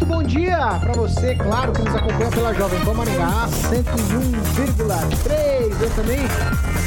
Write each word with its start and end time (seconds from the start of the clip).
Muito 0.00 0.06
bom 0.06 0.22
dia 0.22 0.78
para 0.80 0.94
você, 0.94 1.34
claro, 1.34 1.72
que 1.72 1.82
nos 1.82 1.94
acompanha 1.94 2.30
pela 2.30 2.54
Jovem 2.54 2.80
Pan 2.80 2.94
Maringá 2.94 3.46
101,3. 3.48 5.78
Eu 5.78 5.90
também 5.90 6.20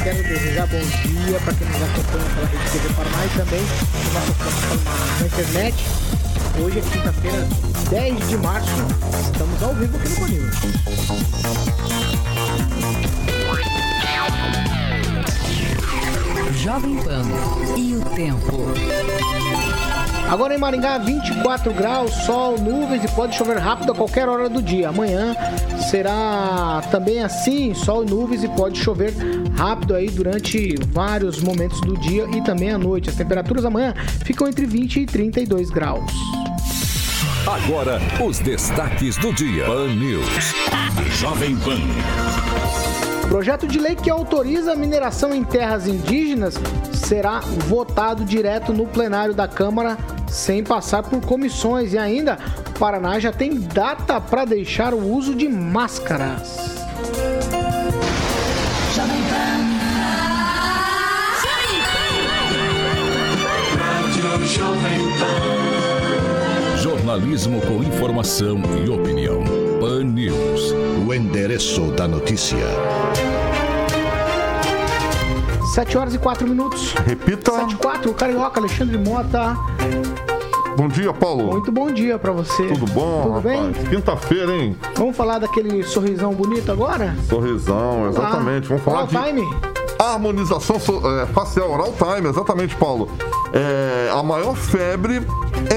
quero 0.02 0.20
desejar 0.24 0.66
bom 0.66 0.80
dia 0.80 1.38
para 1.38 1.54
quem 1.54 1.68
nos 1.68 1.76
acompanha 1.76 2.24
pela 2.34 2.48
Rede 2.48 2.70
TV 2.72 2.92
Paraná 2.94 3.24
e 3.24 3.28
também 3.38 3.62
nossa 4.12 4.34
plataforma 4.34 5.26
internet. 5.26 5.76
Hoje 6.60 6.78
é 6.78 6.82
quinta-feira, 6.82 7.46
10 7.90 8.28
de 8.28 8.36
março. 8.38 8.84
Estamos 9.32 9.62
ao 9.62 9.72
vivo 9.74 9.96
aqui 9.96 10.08
no 10.08 10.16
Conil. 10.16 10.50
Jovem 16.52 16.96
Pan 16.96 17.22
e 17.76 17.94
o 17.94 18.00
tempo. 18.16 18.74
Agora 20.30 20.54
em 20.54 20.58
Maringá, 20.58 20.98
24 20.98 21.72
graus, 21.72 22.12
sol, 22.24 22.58
nuvens 22.58 23.04
e 23.04 23.08
pode 23.08 23.36
chover 23.36 23.58
rápido 23.58 23.92
a 23.92 23.94
qualquer 23.94 24.28
hora 24.28 24.48
do 24.48 24.60
dia. 24.62 24.88
Amanhã 24.88 25.36
será 25.90 26.82
também 26.90 27.22
assim, 27.22 27.74
sol 27.74 28.04
e 28.04 28.10
nuvens 28.10 28.42
e 28.42 28.48
pode 28.48 28.78
chover 28.78 29.14
rápido 29.56 29.94
aí 29.94 30.08
durante 30.08 30.74
vários 30.88 31.40
momentos 31.40 31.80
do 31.82 31.96
dia 31.98 32.26
e 32.34 32.40
também 32.42 32.70
à 32.70 32.78
noite. 32.78 33.10
As 33.10 33.16
temperaturas 33.16 33.64
amanhã 33.64 33.94
ficam 34.24 34.48
entre 34.48 34.66
20 34.66 35.00
e 35.00 35.06
32 35.06 35.70
graus. 35.70 36.12
Agora, 37.46 38.00
os 38.26 38.38
destaques 38.38 39.16
do 39.18 39.32
dia. 39.32 39.66
Pan 39.66 39.88
News. 39.94 40.54
Jovem 41.20 41.54
Pan. 41.56 41.78
Projeto 43.28 43.66
de 43.66 43.78
lei 43.78 43.94
que 43.94 44.10
autoriza 44.10 44.72
a 44.72 44.76
mineração 44.76 45.34
em 45.34 45.42
terras 45.42 45.86
indígenas 45.86 46.54
será 46.92 47.40
votado 47.40 48.24
direto 48.24 48.72
no 48.72 48.86
plenário 48.86 49.34
da 49.34 49.48
Câmara 49.48 49.98
sem 50.28 50.64
passar 50.64 51.02
por 51.02 51.20
comissões 51.20 51.92
e 51.92 51.98
ainda 51.98 52.38
Paraná 52.78 53.18
já 53.18 53.32
tem 53.32 53.60
data 53.60 54.20
para 54.20 54.44
deixar 54.44 54.92
o 54.92 54.98
uso 54.98 55.34
de 55.34 55.48
máscaras. 55.48 56.74
Jornalismo 66.80 67.60
com 67.60 67.82
informação 67.82 68.60
e 68.84 68.90
opinião. 68.90 69.44
Pan 69.80 70.04
News. 70.04 70.83
O 71.06 71.12
endereço 71.14 71.90
da 71.92 72.06
notícia. 72.08 72.64
7 75.74 75.98
horas 75.98 76.14
e 76.14 76.18
4 76.18 76.46
minutos. 76.48 76.92
Repita. 77.06 77.52
7 77.52 77.72
e 77.74 77.76
4, 77.76 78.10
o 78.10 78.14
Carioca 78.14 78.60
Alexandre 78.60 78.96
Mota. 78.98 79.56
Bom 80.76 80.88
dia, 80.88 81.12
Paulo. 81.12 81.52
Muito 81.52 81.70
bom 81.70 81.90
dia 81.90 82.18
para 82.18 82.32
você. 82.32 82.66
Tudo 82.68 82.86
bom, 82.92 83.22
Tudo 83.22 83.34
rapaz? 83.34 83.76
bem? 83.76 83.84
Quinta-feira, 83.90 84.52
hein? 84.56 84.76
Vamos 84.96 85.16
falar 85.16 85.38
daquele 85.38 85.82
sorrisão 85.84 86.32
bonito 86.32 86.70
agora? 86.72 87.14
Sorrisão, 87.28 88.08
exatamente. 88.08 88.68
Vamos 88.68 88.82
falar 88.82 89.04
Oral 89.04 89.06
de 89.08 89.16
time? 89.40 89.56
harmonização 89.98 90.78
so- 90.80 91.02
é, 91.20 91.26
facial, 91.26 91.70
oral 91.70 91.92
time, 91.92 92.28
exatamente, 92.28 92.74
Paulo. 92.76 93.08
É 93.56 94.10
a 94.10 94.20
maior 94.22 94.56
febre 94.56 95.22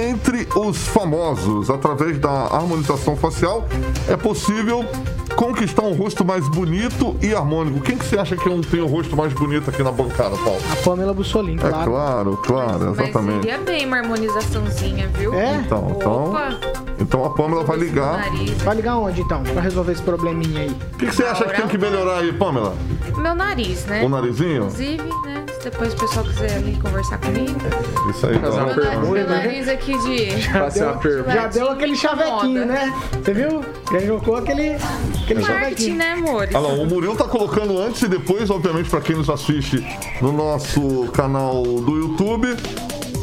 entre 0.09 0.47
os 0.55 0.77
famosos. 0.88 1.69
Através 1.69 2.17
da 2.17 2.29
harmonização 2.31 3.15
facial, 3.15 3.67
é 4.09 4.17
possível 4.17 4.83
conquistar 5.35 5.83
um 5.83 5.93
rosto 5.93 6.25
mais 6.25 6.49
bonito 6.49 7.16
e 7.21 7.35
harmônico. 7.35 7.79
Quem 7.81 7.95
que 7.95 8.03
você 8.05 8.17
acha 8.17 8.35
que 8.35 8.49
não 8.49 8.61
tem 8.61 8.81
o 8.81 8.87
rosto 8.87 9.16
mais 9.16 9.31
bonito 9.33 9.69
aqui 9.69 9.83
na 9.83 9.91
bancada, 9.91 10.35
Paulo? 10.37 10.59
A 10.71 10.75
Pamela 10.77 11.13
Bussolin, 11.13 11.57
É 11.57 11.69
claro. 11.69 11.91
claro, 11.91 12.37
claro, 12.43 12.85
Mas 12.95 12.99
exatamente. 12.99 13.47
iria 13.47 13.59
bem 13.59 13.85
uma 13.85 13.97
harmonizaçãozinha, 13.97 15.07
viu? 15.09 15.35
É? 15.35 15.57
Então, 15.57 15.93
então, 15.95 16.29
Opa! 16.29 16.57
então 16.99 17.25
a 17.25 17.29
Pamela 17.29 17.63
vai 17.63 17.77
ligar. 17.77 18.25
Vai 18.63 18.75
ligar 18.75 18.97
onde 18.97 19.21
então? 19.21 19.43
Pra 19.43 19.61
resolver 19.61 19.91
esse 19.91 20.01
probleminha 20.01 20.61
aí. 20.61 20.69
O 20.93 20.97
que, 20.97 21.05
que 21.05 21.16
você 21.16 21.23
acha 21.23 21.45
que 21.45 21.55
tem 21.55 21.67
que 21.67 21.77
melhorar 21.77 22.17
aí, 22.21 22.33
Pamela? 22.33 22.75
Meu 23.16 23.35
nariz, 23.35 23.85
né? 23.85 24.03
O 24.03 24.09
narizinho? 24.09 24.63
Inclusive? 24.63 25.09
Se 25.57 25.63
depois 25.72 25.94
o 25.94 25.97
pessoal 25.97 26.25
quiser 26.25 26.56
ali 26.56 26.75
conversar 26.78 27.18
comigo. 27.19 27.59
Isso 28.12 28.28
aí, 28.28 28.40
Fazer 28.40 28.59
uma 28.62 28.72
então. 28.72 29.01
Meu, 29.01 29.28
nariz, 29.28 29.28
né? 29.28 29.35
nariz 29.38 29.68
aqui 29.68 29.97
de. 29.97 30.50
Fazer 30.51 30.84
uma 30.84 30.97
pergunta. 30.97 31.31
Já 31.31 31.47
deu 31.47 31.69
aquele 31.72 31.95
chavequinho, 31.95 32.66
né? 32.66 32.94
Você 33.23 33.34
viu? 33.34 33.66
Já 33.91 34.01
colocou 34.07 34.35
aquele, 34.35 34.78
aquele 35.23 35.44
chavequinho. 35.44 35.96
né, 35.96 36.12
amores? 36.13 36.53
Ah, 36.56 36.62
não, 36.62 36.84
o 36.84 36.85
Murilo 36.85 37.16
tá 37.16 37.25
colocando 37.25 37.78
antes 37.79 38.03
e 38.03 38.07
depois, 38.07 38.50
obviamente, 38.50 38.90
pra 38.90 39.01
quem 39.01 39.16
nos 39.16 39.29
assiste 39.29 39.84
no 40.22 40.31
nosso 40.31 41.07
canal 41.13 41.63
do 41.63 41.97
YouTube. 41.97 42.56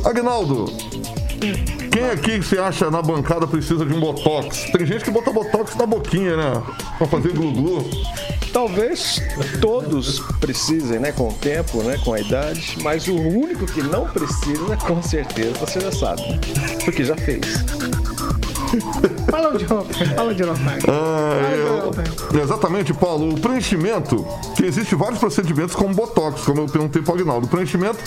Agnaldo, 0.05 0.67
quem 1.91 2.10
aqui 2.10 2.38
que 2.38 2.43
você 2.43 2.59
acha 2.59 2.91
na 2.91 3.00
bancada 3.00 3.47
precisa 3.47 3.84
de 3.84 3.93
um 3.93 4.00
botox? 4.00 4.71
Tem 4.72 4.84
gente 4.84 5.05
que 5.05 5.10
bota 5.10 5.31
botox 5.31 5.75
na 5.77 5.87
boquinha, 5.87 6.37
né? 6.37 6.62
Pra 6.99 7.06
fazer 7.06 7.32
glu-glu. 7.32 7.88
Talvez 8.53 9.21
todos 9.60 10.21
precisem, 10.41 11.00
né, 11.00 11.10
com 11.10 11.28
o 11.28 11.32
tempo, 11.32 11.82
né, 11.82 11.99
com 12.05 12.15
a 12.15 12.21
idade, 12.21 12.78
mas 12.82 13.09
o 13.09 13.15
único 13.16 13.66
que 13.66 13.82
não 13.82 14.06
precisa, 14.06 14.77
com 14.77 15.03
certeza, 15.03 15.59
você 15.59 15.81
já 15.81 15.91
sabe, 15.91 16.22
porque 16.84 17.03
já 17.03 17.16
fez. 17.16 17.65
Fala 19.31 19.56
de 19.59 19.69
novo, 19.69 19.87
fala 20.16 20.34
de. 20.34 20.43
É, 20.43 20.47
é, 22.38 22.43
exatamente, 22.43 22.93
Paulo. 22.93 23.34
O 23.34 23.41
preenchimento, 23.41 24.25
que 24.56 24.65
existe 24.65 24.94
vários 24.94 25.19
procedimentos 25.19 25.75
como 25.75 25.94
botox, 25.94 26.43
como 26.43 26.62
eu 26.62 26.66
perguntei 26.66 27.03
para 27.03 27.12
o 27.12 27.21
Agnaldo. 27.21 27.47
O 27.47 27.49
preenchimento 27.49 27.99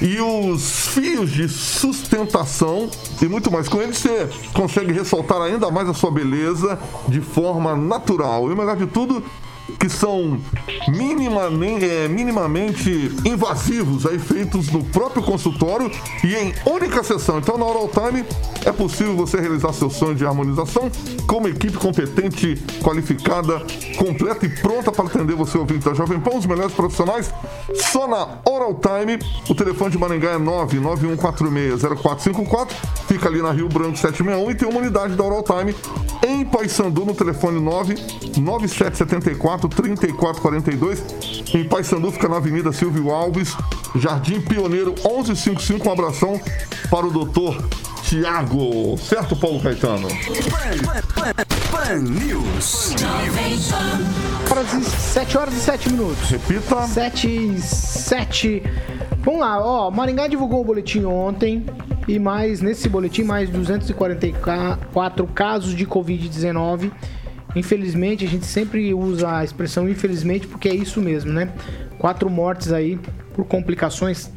e 0.00 0.20
os 0.20 0.88
fios 0.88 1.30
de 1.30 1.48
sustentação 1.48 2.88
e 3.20 3.26
muito 3.26 3.50
mais. 3.50 3.68
Com 3.68 3.80
eles 3.80 3.98
você 3.98 4.28
consegue 4.52 4.92
ressaltar 4.92 5.40
ainda 5.42 5.70
mais 5.70 5.88
a 5.88 5.94
sua 5.94 6.10
beleza 6.10 6.78
de 7.08 7.20
forma 7.20 7.74
natural. 7.74 8.48
E 8.48 8.52
o 8.52 8.56
melhor 8.56 8.76
de 8.76 8.86
tudo, 8.86 9.22
que 9.78 9.88
são 9.88 10.40
minimamente, 10.88 11.84
é, 11.84 12.08
minimamente 12.08 13.12
invasivos, 13.24 14.04
aí 14.06 14.18
feitos 14.18 14.70
no 14.70 14.82
próprio 14.84 15.22
consultório 15.22 15.88
e 16.24 16.34
em 16.34 16.52
única 16.66 17.02
sessão. 17.02 17.38
Então, 17.38 17.56
na 17.58 17.66
Oral 17.66 17.88
Time, 17.88 18.24
é 18.64 18.72
possível 18.72 19.14
você 19.16 19.40
realizar 19.40 19.72
seu 19.72 19.88
sonho 19.90 20.14
de 20.14 20.24
harmonização 20.26 20.88
com 21.26 21.38
uma 21.38 21.48
equipe 21.48 21.76
competente, 21.76 22.56
qualificada, 22.82 23.60
completa 23.96 24.46
e 24.46 24.48
pronta 24.48 24.92
para 24.92 25.06
atender 25.06 25.34
você, 25.34 25.58
ouvinte 25.58 25.84
da 25.84 25.94
Jovem 25.94 26.20
Pan, 26.20 26.36
os 26.36 26.46
melhores 26.46 26.72
profissionais, 26.72 27.34
só 27.74 28.06
na 28.08 28.38
Oral 28.44 28.74
Time. 28.74 29.18
O 29.48 29.54
telefone 29.54 29.90
de 29.90 29.98
Maringá 29.98 30.30
é 30.30 30.38
991460454, 30.38 32.68
fica 33.06 33.28
ali 33.28 33.42
na 33.42 33.52
Rio 33.52 33.68
Branco 33.68 33.96
761 33.96 34.50
e 34.50 34.54
tem 34.54 34.68
uma 34.68 34.80
unidade 34.80 35.14
da 35.14 35.24
Oral 35.24 35.42
Time 35.42 35.74
em 36.26 36.44
Paysandu 36.44 37.04
no 37.04 37.14
telefone 37.14 37.60
99774 37.60 39.68
3442. 39.68 41.02
Em 41.54 41.64
Paysandu 41.64 42.10
fica 42.10 42.28
na 42.28 42.36
Avenida 42.36 42.72
Silvio 42.72 43.10
Alves, 43.10 43.56
Jardim 43.96 44.40
Pioneiro 44.40 44.94
1155. 45.04 45.88
Um 45.88 45.92
abração 45.92 46.40
para 46.90 47.06
o 47.06 47.10
doutor 47.10 47.62
Tiago. 48.02 48.96
Certo, 48.98 49.36
Paulo 49.36 49.60
Caetano? 49.60 50.08
Pan 51.70 51.98
News. 51.98 52.94
Para 54.48 54.64
7 54.64 55.38
horas 55.38 55.54
e 55.54 55.60
7 55.60 55.92
minutos. 55.92 56.30
Repita. 56.30 56.86
7 56.86 57.28
e 57.28 57.60
7. 57.60 58.62
Vamos 59.18 59.40
lá, 59.40 59.62
ó. 59.62 59.90
Maringá 59.90 60.26
divulgou 60.26 60.62
o 60.62 60.64
boletim 60.64 61.04
ontem. 61.04 61.66
E 62.08 62.18
mais, 62.18 62.62
nesse 62.62 62.88
boletim, 62.88 63.22
mais 63.22 63.50
244 63.50 65.26
casos 65.26 65.74
de 65.74 65.86
Covid-19. 65.86 66.90
Infelizmente, 67.54 68.24
a 68.24 68.28
gente 68.28 68.46
sempre 68.46 68.94
usa 68.94 69.30
a 69.30 69.44
expressão 69.44 69.86
infelizmente 69.86 70.46
porque 70.46 70.70
é 70.70 70.74
isso 70.74 71.02
mesmo, 71.02 71.30
né? 71.30 71.52
Quatro 71.98 72.30
mortes 72.30 72.72
aí 72.72 72.98
por 73.34 73.44
complicações 73.44 74.32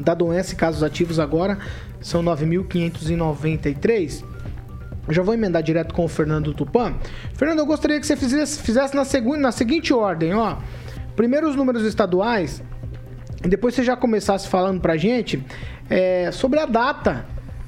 da 0.00 0.14
doença 0.14 0.52
e 0.52 0.56
casos 0.56 0.84
ativos 0.84 1.18
agora 1.18 1.58
são 2.00 2.22
9.593. 2.22 4.22
Eu 5.08 5.12
já 5.12 5.22
vou 5.22 5.34
emendar 5.34 5.64
direto 5.64 5.92
com 5.92 6.04
o 6.04 6.08
Fernando 6.08 6.54
Tupan. 6.54 6.94
Fernando, 7.34 7.58
eu 7.58 7.66
gostaria 7.66 7.98
que 7.98 8.06
você 8.06 8.16
fizesse, 8.16 8.62
fizesse 8.62 8.94
na, 8.94 9.04
segunda, 9.04 9.38
na 9.38 9.52
seguinte 9.52 9.92
ordem, 9.92 10.32
ó. 10.32 10.58
Primeiro 11.16 11.48
os 11.48 11.56
números 11.56 11.84
estaduais, 11.84 12.62
e 13.44 13.48
depois 13.48 13.74
você 13.74 13.82
já 13.82 13.94
começasse 13.94 14.48
falando 14.48 14.80
pra 14.80 14.96
gente 14.96 15.44
é, 15.88 16.30
sobre 16.32 16.60
a 16.60 16.66
data 16.66 17.26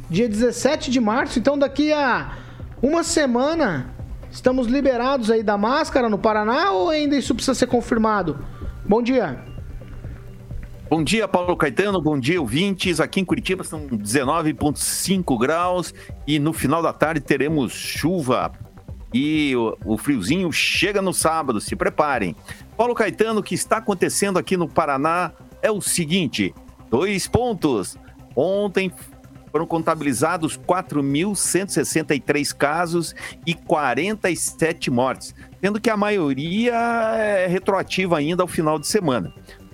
dia 0.09 0.29
17 0.29 0.91
de 0.91 1.01
março. 1.01 1.39
Então, 1.39 1.59
daqui 1.59 1.93
a 1.93 2.37
uma 2.83 3.03
semana, 3.03 3.95
estamos 4.31 4.67
liberados 4.67 5.31
aí 5.31 5.43
da 5.43 5.57
máscara 5.57 6.09
no 6.09 6.19
Paraná 6.19 6.73
ou 6.73 6.91
ainda 6.91 7.17
isso 7.17 7.35
precisa 7.35 7.55
ser 7.55 7.67
confirmado? 7.67 8.39
Bom 8.85 9.03
dia. 9.03 9.39
Bom 10.89 11.03
dia, 11.03 11.27
Paulo 11.27 11.57
Caetano. 11.57 12.01
Bom 12.01 12.19
dia, 12.19 12.41
ouvintes. 12.41 13.01
Aqui 13.01 13.21
em 13.21 13.25
Curitiba 13.25 13.65
são 13.65 13.89
19,5 13.89 15.37
graus 15.39 15.93
e 16.27 16.39
no 16.39 16.53
final 16.53 16.81
da 16.81 16.93
tarde 16.93 17.21
teremos 17.21 17.73
chuva. 17.73 18.53
E 19.13 19.57
o, 19.57 19.77
o 19.85 19.99
friozinho 19.99 20.53
chega 20.53 21.03
no 21.03 21.13
sábado, 21.13 21.61
se 21.61 21.75
preparem. 21.75 22.37
Paulo 22.77 22.95
Caetano, 22.95 23.41
o 23.41 23.43
que 23.43 23.55
está 23.55 23.79
acontecendo 23.79 24.39
aqui 24.39 24.57
no 24.57 24.69
Paraná 24.69 25.33
é 25.61 25.71
o 25.71 25.81
seguinte: 25.81 26.55
dois 26.89 27.27
pontos. 27.27 27.99
Ontem 28.37 28.93
foram 29.51 29.67
contabilizados 29.67 30.57
4.163 30.59 32.55
casos 32.55 33.15
e 33.47 33.55
47 33.55 34.91
mortes, 34.91 35.35
sendo 35.63 35.81
que 35.81 35.89
a 35.89 35.97
maioria 35.97 36.75
é 37.17 37.47
retroativa 37.47 38.19
ainda 38.19 38.43
ao 38.43 38.49
final 38.49 38.79
de 38.79 38.87
semana. 38.87 39.33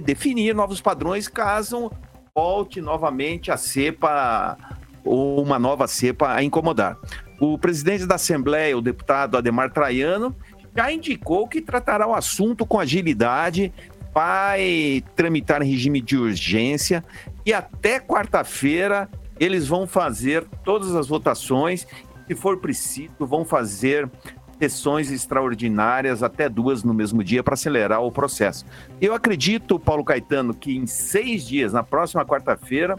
definir 0.00 0.55
novos 0.55 0.81
padrões 0.81 1.29
caso 1.29 1.88
volte 2.34 2.81
novamente 2.81 3.52
a 3.52 3.56
cepa 3.56 4.56
ou 5.05 5.40
uma 5.40 5.58
nova 5.58 5.87
cepa 5.87 6.32
a 6.32 6.43
incomodar. 6.43 6.99
O 7.40 7.56
presidente 7.58 8.06
da 8.06 8.17
Assembleia, 8.17 8.76
o 8.76 8.82
deputado 8.82 9.37
Ademar 9.37 9.70
Traiano, 9.70 10.34
já 10.75 10.93
indicou 10.93 11.46
que 11.46 11.61
tratará 11.61 12.08
o 12.08 12.14
assunto 12.14 12.67
com 12.67 12.81
agilidade, 12.81 13.73
vai 14.12 15.05
tramitar 15.14 15.62
em 15.62 15.70
regime 15.70 16.00
de 16.00 16.17
urgência 16.17 17.05
e 17.46 17.52
até 17.52 18.00
quarta-feira 18.00 19.08
eles 19.38 19.69
vão 19.69 19.87
fazer 19.87 20.44
todas 20.64 20.94
as 20.96 21.06
votações. 21.06 21.87
Se 22.26 22.35
for 22.35 22.58
preciso, 22.58 23.12
vão 23.20 23.44
fazer 23.44 24.11
sessões 24.58 25.10
extraordinárias, 25.10 26.22
até 26.22 26.49
duas 26.49 26.84
no 26.84 26.94
mesmo 26.94 27.22
dia, 27.22 27.43
para 27.43 27.54
acelerar 27.54 28.02
o 28.02 28.12
processo. 28.12 28.64
Eu 29.00 29.14
acredito, 29.14 29.78
Paulo 29.78 30.04
Caetano, 30.04 30.54
que 30.54 30.76
em 30.76 30.87
seis 30.87 31.46
dias, 31.46 31.72
na 31.72 31.82
próxima 31.82 32.25
quarta-feira, 32.25 32.96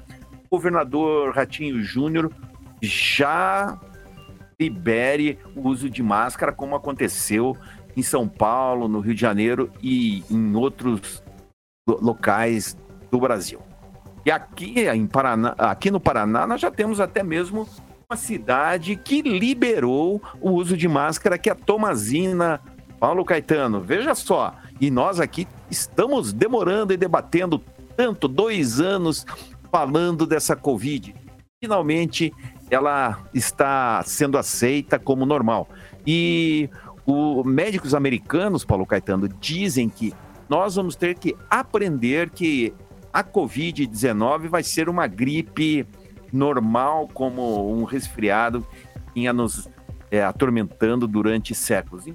o 0.49 0.57
governador 0.57 1.33
Ratinho 1.33 1.81
Júnior 1.81 2.31
já 2.81 3.79
libere 4.59 5.39
o 5.55 5.67
uso 5.67 5.89
de 5.89 6.03
máscara, 6.03 6.51
como 6.51 6.75
aconteceu 6.75 7.57
em 7.95 8.01
São 8.01 8.27
Paulo, 8.27 8.87
no 8.87 8.99
Rio 8.99 9.15
de 9.15 9.21
Janeiro 9.21 9.71
e 9.81 10.23
em 10.29 10.55
outros 10.55 11.23
locais 11.87 12.77
do 13.11 13.19
Brasil. 13.19 13.59
E 14.25 14.31
aqui, 14.31 14.79
em 14.79 15.05
Paraná, 15.05 15.53
aqui 15.57 15.91
no 15.91 15.99
Paraná, 15.99 16.47
nós 16.47 16.61
já 16.61 16.71
temos 16.71 16.99
até 16.99 17.21
mesmo 17.21 17.67
uma 18.09 18.17
cidade 18.17 18.95
que 18.95 19.21
liberou 19.21 20.21
o 20.41 20.51
uso 20.51 20.77
de 20.77 20.87
máscara, 20.87 21.37
que 21.37 21.49
é 21.49 21.53
a 21.53 21.55
Tomazina. 21.55 22.61
Paulo 22.99 23.25
Caetano, 23.25 23.81
veja 23.81 24.15
só, 24.15 24.55
e 24.79 24.89
nós 24.89 25.19
aqui 25.19 25.47
estamos 25.69 26.31
demorando 26.31 26.93
e 26.93 26.97
debatendo 26.97 27.61
tanto, 27.97 28.27
dois 28.27 28.79
anos 28.79 29.25
falando 29.71 30.25
dessa 30.25 30.55
Covid. 30.55 31.13
Finalmente, 31.61 32.33
ela 32.69 33.19
está 33.33 34.01
sendo 34.03 34.37
aceita 34.37 34.97
como 34.97 35.25
normal. 35.25 35.67
E 36.07 36.69
os 37.05 37.45
médicos 37.45 37.93
americanos, 37.93 38.63
Paulo 38.63 38.85
Caetano, 38.85 39.27
dizem 39.27 39.89
que 39.89 40.13
nós 40.47 40.75
vamos 40.75 40.95
ter 40.95 41.15
que 41.15 41.35
aprender 41.49 42.29
que 42.29 42.73
a 43.11 43.23
Covid-19 43.23 44.47
vai 44.47 44.63
ser 44.63 44.89
uma 44.89 45.07
gripe 45.07 45.85
normal 46.33 47.07
como 47.13 47.71
um 47.71 47.83
resfriado 47.83 48.65
que 49.13 49.21
ia 49.21 49.31
nos 49.31 49.69
é, 50.11 50.23
atormentando 50.23 51.07
durante 51.07 51.53
séculos. 51.55 52.05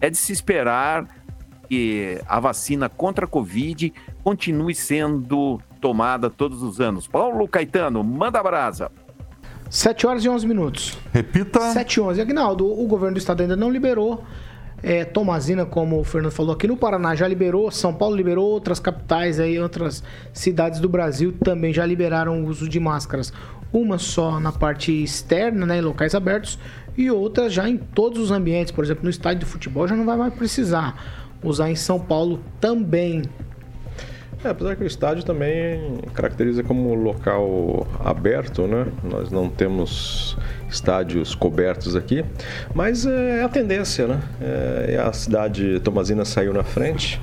É 0.00 0.10
de 0.10 0.16
se 0.16 0.32
esperar 0.32 1.06
que 1.68 2.20
a 2.26 2.40
vacina 2.40 2.88
contra 2.88 3.24
a 3.24 3.28
Covid 3.28 3.92
continue 4.22 4.74
sendo 4.74 5.60
tomada 5.80 6.28
todos 6.28 6.62
os 6.62 6.80
anos. 6.80 7.06
Paulo 7.06 7.48
Caetano, 7.48 8.02
manda 8.02 8.40
a 8.40 8.42
brasa. 8.42 8.90
7 9.70 10.06
horas 10.06 10.24
e 10.24 10.28
11 10.28 10.46
minutos. 10.46 10.98
Repita. 11.12 11.60
7 11.72 11.94
e 11.94 12.00
11. 12.00 12.20
Agnaldo, 12.20 12.66
o 12.66 12.86
governo 12.86 13.14
do 13.14 13.18
estado 13.18 13.42
ainda 13.42 13.56
não 13.56 13.70
liberou 13.70 14.24
é, 14.84 15.02
Tomazina, 15.02 15.64
como 15.64 15.98
o 15.98 16.04
Fernando 16.04 16.30
falou 16.30 16.52
aqui 16.52 16.68
no 16.68 16.76
Paraná, 16.76 17.14
já 17.14 17.26
liberou, 17.26 17.70
São 17.70 17.94
Paulo 17.94 18.14
liberou, 18.14 18.50
outras 18.50 18.78
capitais 18.78 19.40
aí, 19.40 19.58
outras 19.58 20.04
cidades 20.30 20.78
do 20.78 20.90
Brasil 20.90 21.32
também 21.42 21.72
já 21.72 21.86
liberaram 21.86 22.44
o 22.44 22.48
uso 22.48 22.68
de 22.68 22.78
máscaras. 22.78 23.32
Uma 23.72 23.96
só 23.96 24.38
na 24.38 24.52
parte 24.52 24.92
externa, 24.92 25.64
né, 25.64 25.78
em 25.78 25.80
locais 25.80 26.14
abertos, 26.14 26.58
e 26.98 27.10
outra 27.10 27.48
já 27.48 27.66
em 27.66 27.78
todos 27.78 28.20
os 28.20 28.30
ambientes, 28.30 28.72
por 28.72 28.84
exemplo, 28.84 29.04
no 29.04 29.10
estádio 29.10 29.40
de 29.40 29.46
futebol 29.46 29.88
já 29.88 29.96
não 29.96 30.04
vai 30.04 30.18
mais 30.18 30.34
precisar 30.34 31.02
usar 31.42 31.70
em 31.70 31.76
São 31.76 31.98
Paulo 31.98 32.40
também. 32.60 33.22
É, 34.44 34.50
apesar 34.50 34.76
que 34.76 34.84
o 34.84 34.86
estádio 34.86 35.24
também 35.24 36.00
caracteriza 36.12 36.62
como 36.62 36.94
local 36.94 37.86
aberto, 38.04 38.66
né? 38.66 38.86
Nós 39.02 39.30
não 39.30 39.48
temos 39.48 40.36
estádios 40.68 41.34
cobertos 41.34 41.96
aqui, 41.96 42.22
mas 42.74 43.06
é 43.06 43.42
a 43.42 43.48
tendência, 43.48 44.06
né? 44.06 44.20
É, 44.42 45.02
a 45.02 45.10
cidade 45.14 45.80
Tomazina 45.80 46.26
saiu 46.26 46.52
na 46.52 46.62
frente 46.62 47.18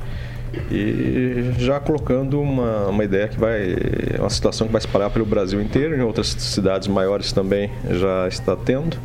e 0.71 1.53
já 1.59 1.79
colocando 1.79 2.41
uma, 2.41 2.87
uma 2.87 3.03
ideia 3.03 3.27
que 3.27 3.39
vai 3.39 3.75
uma 4.19 4.29
situação 4.29 4.65
que 4.65 4.73
vai 4.73 4.79
espalhar 4.79 5.11
pelo 5.11 5.25
Brasil 5.25 5.61
inteiro 5.61 5.95
em 5.95 6.01
outras 6.01 6.27
cidades 6.27 6.87
maiores 6.87 7.31
também 7.31 7.71
já 7.89 8.27
está 8.27 8.53
tendo 8.53 8.97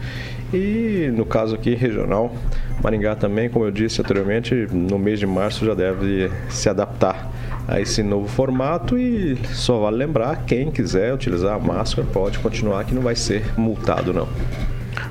e 0.53 1.09
no 1.15 1.25
caso 1.25 1.55
aqui 1.55 1.75
regional 1.75 2.35
Maringá 2.83 3.15
também 3.15 3.49
como 3.49 3.65
eu 3.65 3.71
disse 3.71 4.01
anteriormente 4.01 4.67
no 4.73 4.99
mês 4.99 5.21
de 5.21 5.27
março 5.27 5.65
já 5.65 5.75
deve 5.75 6.29
se 6.49 6.69
adaptar 6.69 7.31
a 7.69 7.81
esse 7.81 8.03
novo 8.03 8.29
formato 8.29 8.99
e 8.99 9.37
só 9.53 9.81
vale 9.81 9.97
lembrar, 9.97 10.45
quem 10.45 10.71
quiser 10.71 11.13
utilizar 11.13 11.55
a 11.55 11.59
máscara 11.59 12.07
pode 12.13 12.39
continuar 12.39 12.85
que 12.85 12.95
não 12.95 13.03
vai 13.03 13.17
ser 13.17 13.45
multado 13.59 14.13
não. 14.13 14.29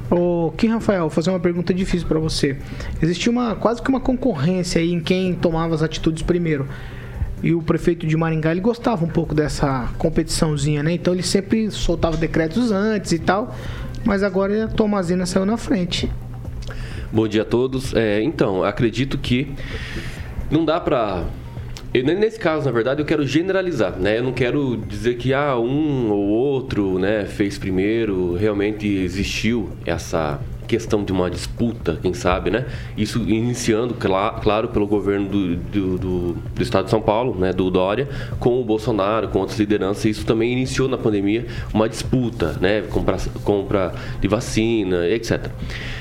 Ô, 0.09 0.51
Kim 0.51 0.67
Rafael, 0.67 1.01
vou 1.01 1.09
fazer 1.09 1.31
uma 1.31 1.39
pergunta 1.39 1.73
difícil 1.73 2.07
para 2.07 2.19
você. 2.19 2.57
Existia 3.01 3.31
uma 3.31 3.55
quase 3.55 3.81
que 3.81 3.89
uma 3.89 3.99
concorrência 3.99 4.79
aí 4.79 4.91
em 4.91 4.99
quem 4.99 5.33
tomava 5.33 5.73
as 5.73 5.81
atitudes 5.81 6.21
primeiro. 6.21 6.67
E 7.43 7.53
o 7.53 7.61
prefeito 7.61 8.07
de 8.07 8.15
Maringá, 8.15 8.51
ele 8.51 8.61
gostava 8.61 9.03
um 9.03 9.09
pouco 9.09 9.35
dessa 9.35 9.89
competiçãozinha, 9.97 10.81
né? 10.81 10.93
Então 10.93 11.13
ele 11.13 11.23
sempre 11.23 11.69
soltava 11.69 12.17
decretos 12.17 12.71
antes 12.71 13.11
e 13.11 13.19
tal. 13.19 13.55
Mas 14.03 14.23
agora 14.23 14.65
a 14.65 14.67
Tomazina 14.67 15.25
saiu 15.25 15.45
na 15.45 15.57
frente. 15.57 16.11
Bom 17.11 17.27
dia 17.27 17.41
a 17.41 17.45
todos. 17.45 17.93
É, 17.93 18.21
então, 18.21 18.63
acredito 18.63 19.17
que 19.17 19.51
não 20.49 20.63
dá 20.63 20.79
para 20.79 21.23
eu, 21.99 22.03
nesse 22.03 22.39
caso, 22.39 22.65
na 22.65 22.71
verdade, 22.71 23.01
eu 23.01 23.05
quero 23.05 23.25
generalizar, 23.25 23.97
né? 23.97 24.17
Eu 24.17 24.23
não 24.23 24.33
quero 24.33 24.77
dizer 24.77 25.15
que 25.15 25.33
ah, 25.33 25.57
um 25.57 26.09
ou 26.11 26.27
outro, 26.27 26.97
né, 26.99 27.25
fez 27.25 27.57
primeiro, 27.57 28.33
realmente 28.35 28.87
existiu 28.87 29.69
essa 29.85 30.39
questão 30.67 31.03
de 31.03 31.11
uma 31.11 31.29
disputa, 31.29 31.99
quem 32.01 32.13
sabe, 32.13 32.49
né? 32.49 32.65
Isso 32.97 33.19
iniciando, 33.19 33.93
cla- 33.93 34.39
claro, 34.41 34.69
pelo 34.69 34.87
governo 34.87 35.27
do, 35.29 35.55
do, 35.55 35.97
do- 35.99 36.33
do 36.33 36.61
estado 36.63 36.85
de 36.85 36.89
São 36.89 37.01
Paulo, 37.01 37.35
né? 37.39 37.53
Do 37.53 37.69
Dória, 37.69 38.07
com 38.39 38.59
o 38.59 38.63
Bolsonaro, 38.63 39.27
com 39.27 39.39
outras 39.39 39.59
lideranças. 39.59 40.05
Isso 40.05 40.25
também 40.25 40.51
iniciou 40.51 40.87
na 40.87 40.97
pandemia 40.97 41.45
uma 41.73 41.87
disputa, 41.87 42.57
né? 42.59 42.81
Compra, 42.89 43.17
compra 43.43 43.93
de 44.19 44.27
vacina, 44.27 45.07
etc. 45.07 45.49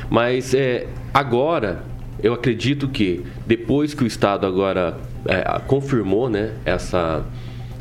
Mas 0.09 0.55
é, 0.55 0.87
agora, 1.13 1.85
eu 2.23 2.33
acredito 2.33 2.89
que 2.89 3.23
depois 3.47 3.93
que 3.93 4.03
o 4.03 4.07
estado 4.07 4.47
agora 4.47 4.97
é, 5.27 5.61
confirmou, 5.67 6.29
né? 6.29 6.53
Essa 6.65 7.25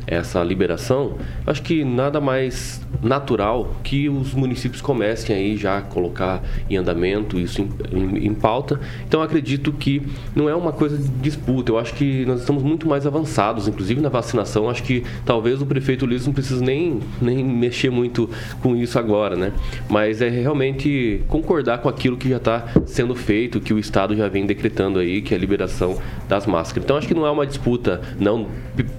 essa 0.06 0.42
liberação, 0.42 1.14
acho 1.46 1.62
que 1.62 1.84
nada 1.84 2.20
mais 2.20 2.80
natural 3.02 3.74
que 3.82 4.08
os 4.08 4.34
municípios 4.34 4.80
comecem 4.82 5.34
aí 5.34 5.56
já 5.56 5.78
a 5.78 5.80
colocar 5.80 6.42
em 6.68 6.76
andamento 6.76 7.38
isso 7.40 7.62
em, 7.62 7.68
em- 7.92 8.26
em 8.26 8.34
pauta. 8.34 8.78
Então 9.06 9.22
acredito 9.22 9.72
que 9.72 10.02
não 10.34 10.48
é 10.48 10.54
uma 10.54 10.72
coisa 10.72 10.96
de 10.98 11.08
disputa. 11.20 11.72
Eu 11.72 11.78
acho 11.78 11.94
que 11.94 12.24
nós 12.26 12.40
estamos 12.40 12.62
muito 12.62 12.86
mais 12.88 13.06
avançados, 13.06 13.66
inclusive 13.66 14.00
na 14.00 14.08
vacinação. 14.08 14.68
Acho 14.68 14.82
que 14.82 15.02
talvez 15.24 15.62
o 15.62 15.66
prefeito 15.66 16.04
Luiz 16.06 16.26
não 16.26 16.32
precise 16.34 16.62
nem, 16.62 17.00
nem 17.20 17.42
mexer 17.42 17.90
muito 17.90 18.28
com 18.62 18.76
isso 18.76 18.98
agora, 18.98 19.36
né? 19.36 19.52
Mas 19.88 20.20
é 20.20 20.28
realmente 20.28 21.22
concordar 21.28 21.78
com 21.78 21.88
aquilo 21.88 22.16
que 22.16 22.28
já 22.28 22.36
está 22.36 22.66
sendo 22.86 23.14
feito, 23.14 23.60
que 23.60 23.72
o 23.72 23.78
Estado 23.78 24.14
já 24.14 24.28
vem 24.28 24.44
decretando 24.46 24.98
aí, 24.98 25.22
que 25.22 25.32
é 25.34 25.36
a 25.36 25.40
liberação 25.40 25.96
das 26.28 26.46
máscaras. 26.46 26.84
Então 26.84 26.96
acho 26.96 27.08
que 27.08 27.14
não 27.14 27.26
é 27.26 27.30
uma 27.30 27.46
disputa, 27.46 28.00
não, 28.18 28.46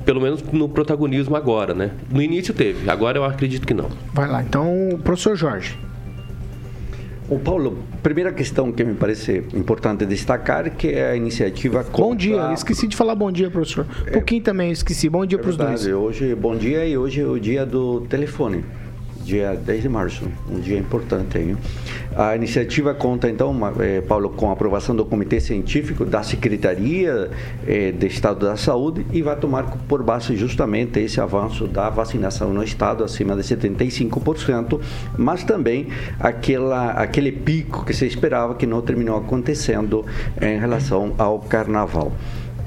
pelo 0.04 0.20
menos 0.20 0.42
no 0.52 0.68
protagonismo 0.68 0.95
agora, 1.36 1.74
né? 1.74 1.92
No 2.10 2.22
início 2.22 2.54
teve, 2.54 2.90
agora 2.90 3.18
eu 3.18 3.24
acredito 3.26 3.66
que 3.68 3.74
não. 3.74 3.90
Vai 4.14 4.28
lá, 4.30 4.42
então, 4.42 5.00
professor 5.04 5.36
Jorge. 5.36 5.78
O 7.28 7.40
Paulo, 7.40 7.80
primeira 8.04 8.32
questão 8.32 8.72
que 8.72 8.84
me 8.84 8.94
parece 8.94 9.44
importante 9.56 10.06
destacar 10.06 10.70
que 10.70 10.90
é 10.90 11.10
a 11.12 11.16
iniciativa 11.16 11.84
Bom 11.98 12.16
dia, 12.16 12.36
contra- 12.36 12.54
esqueci 12.54 12.88
de 12.88 12.96
falar 12.96 13.16
bom 13.16 13.32
dia, 13.32 13.50
professor. 13.50 13.88
Um 14.08 14.12
pouquinho 14.12 14.44
também, 14.44 14.68
eu 14.68 14.74
esqueci. 14.74 15.10
Bom 15.10 15.26
dia 15.26 15.40
É 15.40 15.42
para 15.42 15.50
os 15.50 15.58
dois. 15.58 15.88
Hoje, 15.88 16.36
bom 16.36 16.56
dia 16.56 16.86
e 16.86 16.96
hoje 16.96 17.22
é 17.22 17.26
o 17.26 17.40
dia 17.40 17.66
do 17.66 18.02
telefone, 18.02 18.64
dia 19.26 19.56
10 19.56 19.82
de 19.82 19.90
março, 19.90 20.28
um 20.50 20.60
dia 20.60 20.78
importante 20.78 21.38
aí. 21.38 21.58
A 22.16 22.36
iniciativa 22.36 22.94
conta 22.94 23.30
então, 23.30 23.56
eh, 23.80 24.02
Paulo, 24.02 24.30
com 24.30 24.50
a 24.50 24.54
aprovação 24.54 24.96
do 24.96 25.04
Comitê 25.04 25.40
Científico 25.40 26.06
da 26.06 26.22
Secretaria 26.22 27.32
eh, 27.68 27.92
de 27.92 28.08
Estado 28.08 28.46
da 28.46 28.56
Saúde 28.56 29.06
e 29.12 29.22
vai 29.22 29.36
tomar 29.36 29.64
por 29.88 30.04
base 30.04 30.36
justamente 30.36 31.00
esse 31.00 31.20
avanço 31.20 31.68
da 31.68 31.90
vacinação 31.90 32.54
no 32.54 32.64
Estado 32.64 33.04
acima 33.04 33.36
de 33.36 33.42
75%, 33.42 34.80
mas 35.18 35.44
também 35.44 35.88
aquela, 36.20 36.92
aquele 36.92 37.32
pico 37.32 37.84
que 37.84 37.94
se 37.94 38.06
esperava 38.06 38.54
que 38.56 38.68
não 38.68 38.82
terminou 38.82 39.18
acontecendo 39.18 40.06
em 40.40 40.60
relação 40.60 41.16
ao 41.18 41.40
Carnaval. 41.40 42.12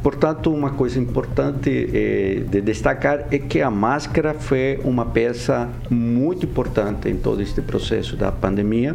Portanto, 0.02 0.52
uma 0.52 0.70
coisa 0.70 0.98
importante 0.98 1.70
eh, 1.70 2.44
de 2.48 2.60
destacar 2.60 3.26
é 3.32 3.38
que 3.38 3.60
a 3.60 3.70
máscara 3.70 4.32
foi 4.32 4.78
uma 4.84 5.04
peça 5.04 5.68
muito 5.90 6.46
importante 6.46 7.08
em 7.08 7.16
todo 7.16 7.42
este 7.42 7.60
processo 7.60 8.16
da 8.16 8.30
pandemia 8.30 8.94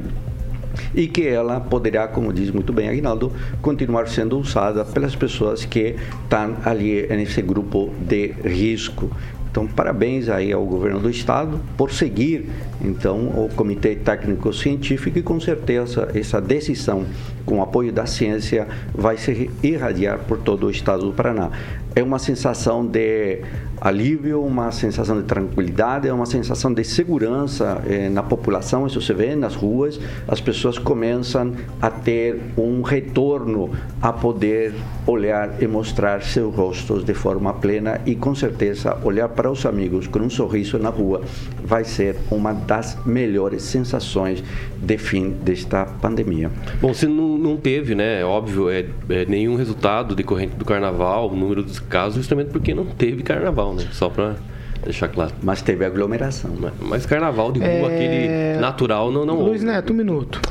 e 0.95 1.07
que 1.07 1.27
ela 1.27 1.60
poderá, 1.60 2.07
como 2.07 2.31
diz 2.31 2.50
muito 2.50 2.72
bem 2.72 2.89
Aguinaldo, 2.89 3.31
continuar 3.62 4.07
sendo 4.07 4.39
usada 4.39 4.86
pelas 4.86 5.15
pessoas 5.15 5.65
que 5.65 5.95
estão 6.24 6.55
ali 6.63 7.05
nesse 7.07 7.41
grupo 7.41 7.91
de 8.00 8.27
risco. 8.43 9.10
Então, 9.53 9.67
parabéns 9.67 10.29
aí 10.29 10.51
ao 10.51 10.65
governo 10.65 11.00
do 11.00 11.12
estado 11.12 11.62
por 11.77 11.91
seguir, 11.91 12.50
então, 12.81 13.27
o 13.27 13.48
Comitê 13.55 13.93
Técnico 13.93 14.51
Científico 14.51 15.19
e 15.19 15.22
com 15.22 15.39
certeza 15.39 16.10
essa 16.15 16.41
decisão, 16.41 17.05
com 17.45 17.60
o 17.60 17.62
apoio 17.62 17.93
da 17.93 18.07
ciência, 18.07 18.67
vai 18.95 19.15
se 19.15 19.51
irradiar 19.62 20.17
por 20.27 20.39
todo 20.39 20.65
o 20.65 20.72
estado 20.72 21.05
do 21.05 21.13
Paraná. 21.13 21.51
É 21.95 22.01
uma 22.01 22.17
sensação 22.19 22.85
de 22.85 23.41
alívio, 23.83 24.41
uma 24.41 24.71
sensação 24.71 25.17
de 25.17 25.23
tranquilidade, 25.23 26.07
é 26.07 26.13
uma 26.13 26.25
sensação 26.25 26.73
de 26.73 26.83
segurança 26.85 27.83
eh, 27.85 28.07
na 28.09 28.23
população. 28.23 28.88
Isso 28.88 29.01
se 29.01 29.13
vê 29.13 29.35
nas 29.35 29.55
ruas, 29.55 30.00
as 30.25 30.39
pessoas 30.39 30.77
começam 30.77 31.53
a 31.81 31.89
ter 31.89 32.39
um 32.57 32.81
retorno 32.81 33.71
a 34.01 34.13
poder 34.13 34.73
olhar 35.05 35.62
e 35.62 35.67
mostrar 35.67 36.23
seus 36.23 36.55
rostos 36.55 37.03
de 37.03 37.13
forma 37.13 37.53
plena 37.53 38.00
e 38.05 38.15
com 38.15 38.33
certeza 38.33 38.97
olhar 39.03 39.27
para 39.27 39.51
os 39.51 39.65
amigos 39.65 40.07
com 40.07 40.19
um 40.19 40.29
sorriso 40.29 40.79
na 40.79 40.89
rua 40.89 41.21
vai 41.63 41.83
ser 41.83 42.15
uma 42.31 42.53
das 42.53 42.97
melhores 43.05 43.63
sensações 43.63 44.43
de 44.77 44.97
fim 44.97 45.31
desta 45.31 45.85
pandemia. 45.85 46.50
Bom, 46.81 46.93
se 46.93 47.07
não, 47.07 47.38
não 47.38 47.57
teve, 47.57 47.95
né, 47.95 48.21
é 48.21 48.25
óbvio, 48.25 48.69
é, 48.69 48.85
é 49.09 49.25
nenhum 49.25 49.55
resultado 49.55 50.15
decorrente 50.15 50.55
do 50.55 50.65
carnaval, 50.65 51.29
o 51.29 51.35
número 51.35 51.63
dos 51.63 51.79
casos, 51.83 52.15
justamente 52.15 52.49
porque 52.49 52.73
não 52.73 52.85
teve 52.85 53.23
carnaval, 53.23 53.73
né? 53.73 53.87
Só 53.91 54.09
para 54.09 54.35
deixar 54.83 55.07
claro. 55.07 55.31
Mas 55.41 55.61
teve 55.61 55.85
aglomeração. 55.85 56.51
Mas, 56.59 56.73
mas 56.79 57.05
carnaval 57.05 57.51
de 57.51 57.59
rua, 57.59 57.69
É, 57.69 57.85
aquele 57.85 58.59
natural, 58.61 59.11
não, 59.11 59.25
não 59.25 59.35
Luiz 59.35 59.61
houve. 59.61 59.65
Neto, 59.65 59.93
um 59.93 59.95
minuto. 59.95 60.41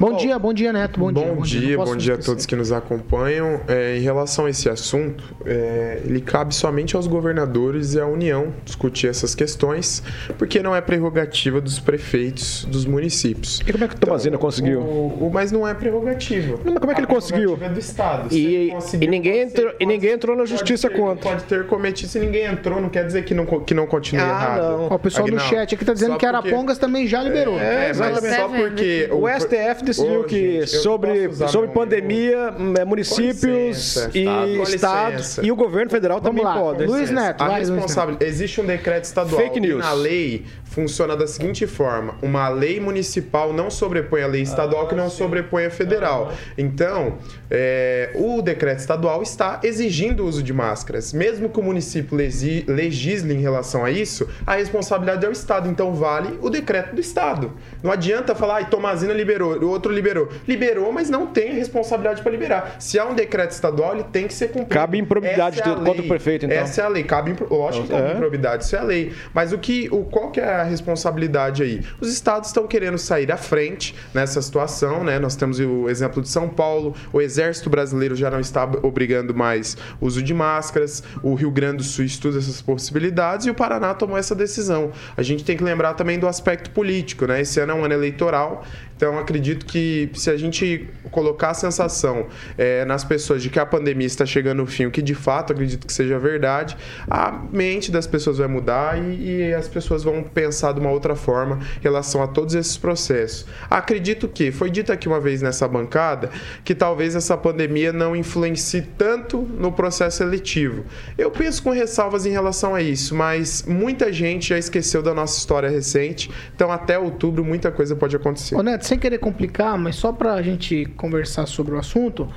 Bom 0.00 0.16
dia, 0.16 0.36
bom 0.38 0.52
dia, 0.52 0.72
Neto. 0.72 0.98
Bom, 0.98 1.12
dia. 1.12 1.22
Bom 1.32 1.42
dia, 1.42 1.76
Não 1.76 1.84
bom 1.84 1.96
dia 1.96 2.14
a 2.14 2.18
todos 2.18 2.44
que 2.44 2.56
nos 2.56 2.72
acompanham. 2.72 3.60
É, 3.68 3.96
em 3.96 4.00
relação 4.00 4.46
a 4.46 4.50
esse 4.50 4.68
assunto, 4.68 5.22
é, 5.46 6.00
ele 6.04 6.20
cabe 6.20 6.52
somente 6.54 6.96
aos 6.96 7.06
governadores 7.06 7.94
e 7.94 8.00
à 8.00 8.06
União 8.06 8.48
discutir 8.64 9.06
essas 9.06 9.34
questões, 9.34 10.02
porque 10.38 10.60
não 10.60 10.74
é 10.74 10.80
prerrogativa 10.80 11.60
dos 11.60 11.78
prefeitos 11.78 12.64
dos 12.64 12.84
municípios. 12.84 13.60
E 13.66 13.70
como 13.70 13.84
é 13.84 13.88
que 13.88 13.94
o 13.94 13.98
Tomazina 13.98 14.36
conseguiu? 14.38 14.80
O, 14.80 15.26
o- 15.26 15.30
mas 15.32 15.52
não 15.52 15.68
é 15.68 15.72
prerrogativa. 15.74 16.58
Mas 16.64 16.78
como 16.78 16.90
é 16.90 16.94
que 16.94 17.00
A 17.00 17.04
ele 17.04 17.12
conseguiu? 17.12 17.56
prerrogativa 17.56 17.70
É 17.70 17.74
do 17.74 17.78
Estado. 17.80 18.34
E- 18.34 18.72
e 19.00 19.06
ninguém 19.06 19.42
entrou- 19.42 19.72
e 19.78 19.86
ninguém 19.86 20.12
entrou 20.12 20.36
na 20.36 20.44
justiça 20.46 20.88
ter- 20.88 20.96
contra. 20.96 21.30
Pode 21.30 21.44
ter 21.44 21.66
cometido. 21.66 22.10
Se 22.10 22.18
ninguém 22.18 22.46
entrou, 22.46 22.80
não 22.80 22.88
quer 22.88 23.06
dizer 23.06 23.24
que 23.24 23.34
não, 23.34 23.44
que 23.46 23.74
não 23.74 23.81
continue 23.86 24.22
Ah, 24.22 24.28
errado. 24.28 24.62
não. 24.78 24.88
Ó, 24.90 24.94
o 24.94 24.98
pessoal 24.98 25.26
no 25.26 25.34
Aguinaldo, 25.34 25.54
chat 25.56 25.74
aqui 25.74 25.84
tá 25.84 25.92
dizendo 25.92 26.12
só 26.12 26.18
que 26.18 26.26
porque- 26.26 26.48
Arapongas 26.48 26.78
também 26.78 27.06
já 27.06 27.22
liberou. 27.22 27.58
É, 27.58 27.92
mas 27.94 28.00
exatamente. 28.18 28.36
só 28.36 28.48
porque... 28.48 29.08
O 29.12 29.28
STF 29.28 29.84
decidiu 29.84 30.20
Ô, 30.20 30.24
que 30.24 30.60
gente, 30.60 30.74
não 30.74 30.82
sobre, 30.82 31.32
sobre 31.48 31.66
meu- 31.68 31.74
pandemia, 31.74 32.54
é, 32.78 32.84
municípios 32.84 33.96
licença, 33.96 34.10
e 34.14 34.62
estados 34.74 35.38
e 35.38 35.50
o 35.52 35.56
governo 35.56 35.90
federal 35.90 36.20
Vamos 36.20 36.40
também 36.40 36.44
lá, 36.44 36.60
podem. 36.60 36.86
Luiz 36.86 37.10
Neto, 37.10 37.42
A 37.42 37.46
vai, 37.46 37.56
Luiz 37.56 37.68
Neto. 37.68 37.80
responsável, 37.80 38.16
existe 38.20 38.60
um 38.60 38.64
decreto 38.66 39.04
estadual 39.04 39.40
Fake 39.40 39.60
news. 39.60 39.80
na 39.84 39.92
lei 39.92 40.44
funciona 40.72 41.16
da 41.16 41.26
seguinte 41.26 41.66
forma: 41.66 42.14
uma 42.22 42.48
lei 42.48 42.80
municipal 42.80 43.52
não 43.52 43.70
sobrepõe 43.70 44.22
a 44.22 44.26
lei 44.26 44.42
estadual 44.42 44.88
que 44.88 44.94
não 44.94 45.08
sobrepõe 45.10 45.66
a 45.66 45.70
federal. 45.70 46.32
Então, 46.58 47.18
é, 47.50 48.10
o 48.14 48.40
decreto 48.42 48.78
estadual 48.80 49.22
está 49.22 49.60
exigindo 49.62 50.24
o 50.24 50.26
uso 50.26 50.42
de 50.42 50.52
máscaras, 50.52 51.12
mesmo 51.12 51.48
que 51.48 51.60
o 51.60 51.62
município 51.62 52.16
legisle 52.16 53.34
em 53.34 53.40
relação 53.40 53.84
a 53.84 53.90
isso, 53.90 54.28
a 54.46 54.54
responsabilidade 54.54 55.24
é 55.24 55.28
o 55.28 55.32
estado. 55.32 55.68
Então 55.68 55.94
vale 55.94 56.38
o 56.40 56.48
decreto 56.50 56.94
do 56.94 57.00
estado. 57.00 57.52
Não 57.82 57.90
adianta 57.92 58.34
falar, 58.34 58.56
ai, 58.56 58.68
Tomazina 58.68 59.12
liberou, 59.12 59.56
o 59.58 59.68
outro 59.68 59.92
liberou. 59.92 60.28
Liberou, 60.48 60.92
mas 60.92 61.10
não 61.10 61.26
tem 61.26 61.50
a 61.50 61.54
responsabilidade 61.54 62.22
para 62.22 62.30
liberar. 62.32 62.76
Se 62.78 62.98
há 62.98 63.04
um 63.06 63.14
decreto 63.14 63.50
estadual, 63.50 63.94
ele 63.94 64.04
tem 64.04 64.26
que 64.26 64.34
ser 64.34 64.48
cumprido. 64.48 64.68
Cabe 64.70 64.98
improbidade 64.98 65.60
é 65.60 65.62
contra 65.62 66.02
o 66.02 66.08
prefeito, 66.08 66.46
então. 66.46 66.56
Essa 66.56 66.82
é 66.82 66.84
a 66.84 66.88
lei. 66.88 67.04
Cabe, 67.04 67.30
impro- 67.32 67.46
lógico 67.54 67.86
que 67.86 67.92
cabe 67.92 68.08
É. 68.08 68.12
improbidade, 68.14 68.64
isso 68.64 68.76
é 68.76 68.78
a 68.78 68.82
lei. 68.82 69.12
Mas 69.34 69.52
o 69.52 69.58
que, 69.58 69.88
o, 69.90 70.04
qual 70.04 70.30
que 70.30 70.40
é 70.40 70.61
a 70.62 70.64
responsabilidade 70.64 71.62
aí? 71.62 71.82
Os 72.00 72.12
estados 72.12 72.48
estão 72.48 72.66
querendo 72.66 72.98
sair 72.98 73.30
à 73.30 73.36
frente 73.36 73.94
nessa 74.14 74.40
situação, 74.40 75.04
né? 75.04 75.18
Nós 75.18 75.36
temos 75.36 75.58
o 75.58 75.88
exemplo 75.88 76.22
de 76.22 76.28
São 76.28 76.48
Paulo, 76.48 76.94
o 77.12 77.20
Exército 77.20 77.68
Brasileiro 77.68 78.16
já 78.16 78.30
não 78.30 78.40
está 78.40 78.64
obrigando 78.82 79.34
mais 79.34 79.76
uso 80.00 80.22
de 80.22 80.32
máscaras, 80.32 81.02
o 81.22 81.34
Rio 81.34 81.50
Grande 81.50 81.78
do 81.78 81.84
Sul 81.84 82.04
estuda 82.04 82.38
essas 82.38 82.62
possibilidades 82.62 83.46
e 83.46 83.50
o 83.50 83.54
Paraná 83.54 83.94
tomou 83.94 84.16
essa 84.16 84.34
decisão. 84.34 84.92
A 85.16 85.22
gente 85.22 85.44
tem 85.44 85.56
que 85.56 85.64
lembrar 85.64 85.94
também 85.94 86.18
do 86.18 86.26
aspecto 86.26 86.70
político, 86.70 87.26
né? 87.26 87.40
Esse 87.40 87.60
ano 87.60 87.72
é 87.72 87.74
um 87.74 87.84
ano 87.84 87.94
eleitoral, 87.94 88.64
então 88.96 89.18
acredito 89.18 89.66
que 89.66 90.08
se 90.14 90.30
a 90.30 90.36
gente 90.36 90.88
colocar 91.10 91.50
a 91.50 91.54
sensação 91.54 92.28
eh, 92.56 92.84
nas 92.84 93.02
pessoas 93.02 93.42
de 93.42 93.50
que 93.50 93.58
a 93.58 93.66
pandemia 93.66 94.06
está 94.06 94.24
chegando 94.24 94.58
no 94.58 94.66
fim, 94.66 94.86
o 94.86 94.92
que 94.92 95.02
de 95.02 95.14
fato 95.14 95.52
acredito 95.52 95.86
que 95.86 95.92
seja 95.92 96.18
verdade, 96.20 96.76
a 97.10 97.32
mente 97.52 97.90
das 97.90 98.06
pessoas 98.06 98.38
vai 98.38 98.46
mudar 98.46 98.96
e, 98.96 99.48
e 99.48 99.54
as 99.54 99.66
pessoas 99.66 100.04
vão 100.04 100.22
pensar 100.22 100.51
de 100.52 100.80
uma 100.80 100.90
outra 100.90 101.14
forma 101.14 101.58
em 101.78 101.82
relação 101.82 102.22
a 102.22 102.26
todos 102.26 102.54
esses 102.54 102.76
processos. 102.76 103.46
Acredito 103.70 104.28
que 104.28 104.52
foi 104.52 104.70
dito 104.70 104.92
aqui 104.92 105.08
uma 105.08 105.20
vez 105.20 105.42
nessa 105.42 105.66
bancada 105.66 106.30
que 106.64 106.74
talvez 106.74 107.14
essa 107.14 107.36
pandemia 107.36 107.92
não 107.92 108.14
influencie 108.14 108.82
tanto 108.96 109.42
no 109.42 109.72
processo 109.72 110.22
eletivo. 110.22 110.84
Eu 111.16 111.30
penso 111.30 111.62
com 111.62 111.70
ressalvas 111.70 112.26
em 112.26 112.30
relação 112.30 112.74
a 112.74 112.82
isso, 112.82 113.14
mas 113.14 113.64
muita 113.66 114.12
gente 114.12 114.50
já 114.50 114.58
esqueceu 114.58 115.02
da 115.02 115.14
nossa 115.14 115.38
história 115.38 115.68
recente, 115.68 116.30
então 116.54 116.70
até 116.70 116.98
outubro 116.98 117.44
muita 117.44 117.70
coisa 117.70 117.96
pode 117.96 118.14
acontecer. 118.14 118.54
Ô 118.54 118.62
Neto, 118.62 118.86
sem 118.86 118.98
querer 118.98 119.18
complicar, 119.18 119.78
mas 119.78 119.96
só 119.96 120.12
pra 120.12 120.40
gente 120.42 120.86
conversar 120.96 121.46
sobre 121.46 121.74
o 121.74 121.78
assunto, 121.78 122.28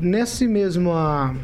nesse 0.00 0.46
mesmo, 0.46 0.92
ah, 0.92 1.34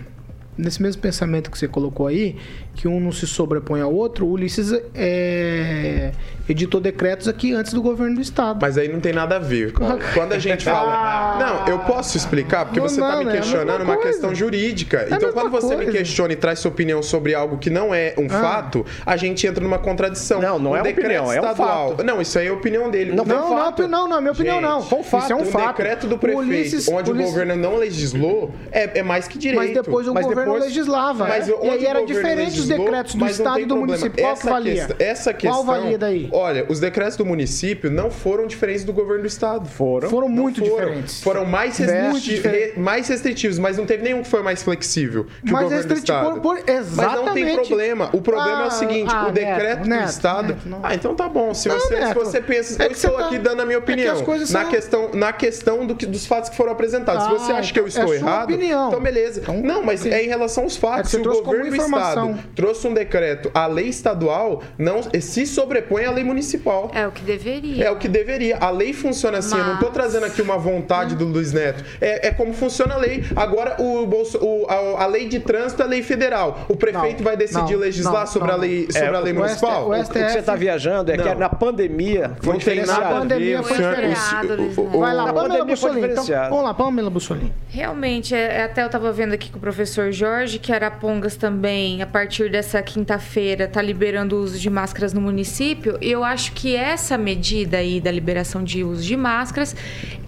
nesse 0.56 0.82
mesmo 0.82 1.00
pensamento 1.00 1.50
que 1.50 1.58
você 1.58 1.68
colocou 1.68 2.06
aí, 2.06 2.37
que 2.78 2.87
um 2.87 3.00
não 3.00 3.11
se 3.11 3.26
sobrepõe 3.26 3.80
ao 3.80 3.92
outro, 3.92 4.25
o 4.25 4.30
Ulisses 4.30 4.73
é, 4.94 6.12
editou 6.49 6.80
decretos 6.80 7.26
aqui 7.26 7.52
antes 7.52 7.73
do 7.75 7.82
governo 7.82 8.14
do 8.14 8.20
estado. 8.20 8.58
Mas 8.62 8.78
aí 8.78 8.87
não 8.88 9.00
tem 9.00 9.12
nada 9.12 9.35
a 9.35 9.38
ver. 9.40 9.73
Quando 10.14 10.32
a 10.32 10.38
gente 10.38 10.64
fala. 10.64 11.38
Não, 11.38 11.66
eu 11.66 11.80
posso 11.80 12.16
explicar, 12.16 12.66
porque 12.66 12.78
Não, 12.78 12.88
você 12.88 13.00
está 13.00 13.16
me? 13.16 13.28
É 13.28 13.32
questionando 13.32 13.78
mesma 13.80 13.94
uma 13.94 14.00
questão 14.02 14.32
jurídica. 14.32 15.08
a 15.11 15.16
então, 15.16 15.32
quando 15.32 15.50
você 15.50 15.75
me 15.75 15.85
coisa. 15.87 15.99
questiona 15.99 16.32
e 16.32 16.37
traz 16.37 16.61
sua 16.61 16.70
opinião 16.70 17.02
sobre 17.02 17.35
algo 17.35 17.58
que 17.58 17.68
não 17.68 17.92
é 17.92 18.14
um 18.16 18.26
Ah. 18.26 18.40
fato, 18.40 18.87
a 19.04 19.16
gente 19.16 19.44
entra 19.44 19.62
numa 19.62 19.78
contradição. 19.80 20.40
Não, 20.40 20.58
não 20.58 20.70
O 20.70 20.76
é 20.76 20.82
opinião, 20.82 21.32
é 21.32 21.40
um 21.40 21.44
estadual- 21.44 21.90
fato. 21.90 22.04
Não, 22.04 22.20
isso 22.20 22.38
aí 22.38 22.47
é 22.47 22.50
a 22.50 22.54
opinião 22.54 22.90
dele. 22.90 23.12
Não, 23.12 23.25
não, 23.25 23.37
não, 23.50 23.56
fato. 23.56 23.88
não, 23.88 24.08
não, 24.08 24.18
é 24.18 24.20
minha 24.20 24.32
opinião 24.32 24.61
não. 24.61 24.82
Foi 24.82 25.00
um 25.00 25.02
fato. 25.02 25.25
Isso 25.25 25.32
é 25.32 25.37
um 25.37 25.44
fato. 25.44 25.76
decreto 25.76 26.06
do 26.06 26.16
prefeito, 26.16 26.47
Ulisses- 26.47 26.88
onde 26.88 27.11
Ulisses- 27.11 27.28
o 27.28 27.32
governo 27.32 27.56
não 27.61 27.76
legislou, 27.76 28.52
é, 28.70 29.00
é 29.00 29.02
mais 29.02 29.26
que 29.26 29.37
direito. 29.37 29.58
Mas 29.58 29.75
depois 29.75 30.06
o 30.06 30.14
Mas 30.14 30.25
governo 30.25 30.52
depois- 30.52 30.64
legislava. 30.70 31.26
Mas 31.26 31.49
e 31.49 31.52
onde 31.52 31.68
aí 31.68 31.85
o 31.85 31.88
era 31.88 32.06
diferente 32.06 32.61
os 32.61 32.67
decretos 32.68 33.14
do 33.14 33.26
estado 33.26 33.60
e 33.60 33.62
do 33.64 33.68
problema. 33.76 33.87
município. 33.98 34.22
Qual 34.25 34.34
que 34.34 34.40
Essa 34.40 34.50
valia? 34.50 34.75
questão- 34.75 34.96
essa 34.98 35.32
questão, 35.34 35.64
Qual 35.64 35.64
valia 35.80 35.98
daí? 35.98 36.28
Olha, 36.32 36.66
os 36.68 36.80
decretos 36.80 37.16
do 37.16 37.25
município 37.26 37.90
não 37.90 38.10
foram 38.10 38.46
diferentes 38.46 38.84
do 38.84 38.92
governo 38.92 39.22
do 39.22 39.26
estado. 39.28 39.68
Foram. 39.68 40.08
Foram 40.10 40.28
muito 40.28 40.60
foram. 40.64 40.76
diferentes. 40.87 41.22
Foram 41.22 41.44
mais, 41.44 41.78
restriti- 41.78 42.40
re- 42.46 42.72
mais 42.76 43.08
restritivos, 43.08 43.58
mas 43.58 43.76
não 43.76 43.87
teve 43.87 44.02
nenhum 44.02 44.22
que 44.22 44.28
foi 44.28 44.42
mais 44.42 44.62
flexível 44.62 45.25
que 45.44 45.52
Mais 45.52 45.66
o 45.66 45.68
governo 45.68 45.68
do 45.88 45.94
restritivo 45.94 46.18
estado. 46.18 46.40
por- 46.40 46.40
por- 46.40 46.54
Mas 46.66 46.66
não 46.66 47.32
tem 47.34 47.42
exatamente. 47.44 47.54
problema. 47.68 48.10
O 48.12 48.20
problema 48.20 48.60
é 48.60 48.64
Ah, 48.64 48.68
o 48.68 48.70
seguinte, 48.70 49.12
ah, 49.14 49.26
o 49.28 49.32
decreto 49.32 49.58
Neto, 49.78 49.82
do 49.82 49.88
Neto, 49.88 50.08
estado... 50.08 50.48
Neto, 50.64 50.80
ah, 50.82 50.94
então 50.94 51.14
tá 51.14 51.28
bom. 51.28 51.54
Se, 51.54 51.68
Não, 51.68 51.78
você, 51.78 52.06
se 52.06 52.14
você 52.14 52.40
pensa... 52.40 52.82
é 52.82 52.87
eu 52.87 52.90
que 52.90 52.96
estou 52.96 53.12
tá- 53.12 53.26
aqui 53.26 53.38
dando 53.38 53.60
a 53.62 53.64
minha 53.66 53.78
é 53.78 53.80
que 53.80 53.92
opinião. 53.92 54.14
as 54.14 54.22
coisas 54.22 54.50
na, 54.50 54.62
são- 54.62 54.70
questão, 54.70 55.10
na 55.14 55.32
questão 55.32 55.87
do 55.87 55.94
que, 55.94 56.06
dos 56.06 56.26
fatos 56.26 56.50
que 56.50 56.56
foram 56.56 56.72
apresentados. 56.72 57.25
se 57.25 57.28
Ah, 57.28 57.32
você 57.38 57.52
acha 57.52 57.72
que 57.72 57.80
eu 57.80 57.84
é 57.84 57.88
estou 57.88 58.14
errado, 58.14 58.52
opinião. 58.52 58.88
então 58.88 59.00
beleza. 59.00 59.40
Então, 59.40 59.60
não, 59.62 59.82
mas 59.82 60.04
é 60.06 60.22
em 60.22 60.28
relação 60.28 60.64
aos 60.64 60.72
É 60.72 60.75
que 60.76 60.80
fatos. 60.80 61.10
você 61.10 61.16
Se 61.16 61.20
o 61.20 61.22
trouxe 61.22 61.40
como 61.42 61.52
governo 61.56 61.70
do 61.70 61.76
informação. 61.76 62.30
estado 62.30 62.48
trouxe 62.59 62.88
um 62.88 62.93
decreto, 62.93 63.53
a 63.55 63.69
lei 63.69 63.87
estadual 63.87 64.65
não 64.77 65.00
se 65.21 65.47
sobrepõe 65.47 66.05
à 66.07 66.11
lei 66.11 66.25
municipal. 66.25 66.91
É 66.93 67.07
o 67.07 67.12
que 67.12 67.23
deveria. 67.23 67.85
É 67.85 67.91
o 67.93 67.95
que 67.97 68.09
deveria. 68.09 68.57
A 68.59 68.69
lei 68.69 68.93
funciona 68.93 69.38
assim. 69.38 69.57
Eu 69.57 69.62
não 69.65 69.79
Mas- 69.81 69.91
trazendo 69.93 70.27
aqui 70.27 70.43
uma 70.43 70.59
vontade 70.59 71.15
do 71.15 71.25
Luiz 71.25 71.53
Neto. 71.53 71.85
É, 72.00 72.27
é 72.27 72.31
como 72.33 72.53
funciona 72.53 72.95
a 72.95 72.99
lei. 72.99 73.23
Agora, 73.37 73.81
o 73.81 74.05
Bolso, 74.07 74.38
o- 74.45 74.67
a, 74.69 75.05
a 75.05 75.07
lei 75.07 75.29
de 75.29 75.38
trânsito 75.38 75.85
é 75.85 75.87
lei 75.87 76.03
federal. 76.03 76.67
O 76.69 76.75
prefeito 76.75 77.19
Não, 77.19 77.25
vai 77.25 77.37
decidir 77.37 77.75
não, 77.75 77.81
legislar 77.81 78.21
não, 78.21 78.27
sobre, 78.27 78.49
não, 78.49 78.55
a 78.57 78.59
lei, 78.59 78.81
não. 78.87 78.91
sobre 78.93 79.07
É, 79.07 79.15
a 79.15 79.21
lei 79.21 79.33
o 79.33 79.37
municipal? 79.37 79.85
O 79.85 79.91
O 79.91 79.93
que 79.93 80.05
você 80.05 80.19
STF 80.25 80.38
está 80.38 80.57
viajando 80.57 81.12
é 81.12 81.17
que 81.17 81.35
na 81.37 81.49
pandemia 81.49 82.33
foi 82.43 82.53
Não 82.55 82.59
diferenciado. 82.59 83.00
nada 83.00 83.15
a 83.15 83.15
ver. 83.15 83.21
pandemia 83.29 83.62
foi 83.62 83.77
diferenciado, 83.77 84.55
Luiz 84.57 84.77
Neto. 84.77 84.99
Vai 84.99 85.15
lá, 85.15 85.27
Na 85.27 85.33
Pamela 85.33 85.35
pandemia 85.35 85.59
foi 85.77 85.91
Bussolini. 85.91 85.99
Então, 85.99 86.09
diferenciado. 86.25 86.50
vamos 86.50 86.65
lá, 86.65 86.75
Pamela 86.75 87.11
Bussolini. 87.11 87.53
Realmente, 87.69 88.35
é, 88.35 88.65
até 88.65 88.83
eu 88.83 88.87
estava 88.87 89.12
vendo 89.12 89.33
aqui 89.35 89.50
com 89.50 89.59
o 89.59 89.61
professor 89.61 90.11
Jorge 90.11 90.59
que 90.59 90.73
Arapongas 90.73 91.37
também, 91.37 92.03
a 92.03 92.07
partir 92.07 92.48
dessa 92.49 92.83
quinta-feira, 92.83 93.64
está 93.64 93.81
liberando 93.81 94.37
o 94.37 94.40
uso 94.40 94.59
de 94.59 94.69
máscaras 94.69 95.12
no 95.12 95.21
município. 95.21 95.99
Eu 96.00 96.25
acho 96.25 96.52
que 96.52 96.75
essa 96.75 97.17
medida 97.17 97.78
aí 97.78 98.00
da 98.00 98.11
liberação 98.11 98.62
de 98.62 98.83
uso 98.85 99.02
de 99.02 99.17
máscaras 99.17 99.75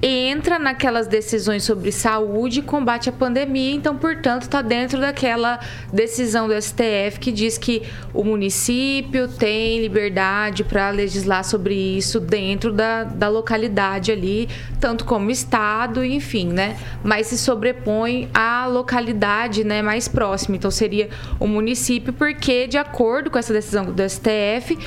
entra 0.03 0.59
naquelas 0.59 1.07
decisões 1.07 1.62
sobre 1.62 1.93
saúde 1.93 2.61
e 2.61 2.62
combate 2.62 3.09
à 3.09 3.12
pandemia. 3.12 3.75
Então, 3.75 3.97
portanto, 3.97 4.43
está 4.43 4.62
dentro 4.62 5.00
daquela 5.00 5.61
decisão 5.93 6.49
do 6.49 6.55
STF 6.61 7.19
que 7.21 7.31
diz 7.31 7.59
que 7.59 7.83
o 8.15 8.25
município 8.25 9.29
tem 9.29 9.81
liberdade 9.81 10.65
para 10.65 10.91
legislar 10.91 11.45
sobre 11.45 11.75
isso 11.75 12.19
dentro 12.19 12.73
da, 12.73 13.05
da 13.05 13.29
localidade 13.29 14.11
ali, 14.11 14.49
tanto 14.81 15.05
como 15.05 15.31
estado, 15.31 16.05
enfim, 16.05 16.49
né? 16.49 16.77
Mas 17.05 17.27
se 17.27 17.37
sobrepõe 17.37 18.29
à 18.33 18.67
localidade, 18.67 19.65
né, 19.65 19.83
mais 19.83 20.09
próxima. 20.09 20.57
Então 20.57 20.71
seria 20.71 21.11
o 21.39 21.47
município, 21.47 22.00
porque 22.00 22.66
de 22.66 22.78
acordo 22.78 23.30
com 23.30 23.38
essa 23.38 23.52
decisão 23.52 23.85
do 23.87 24.09
STF, 24.09 24.78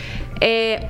é 0.41 0.89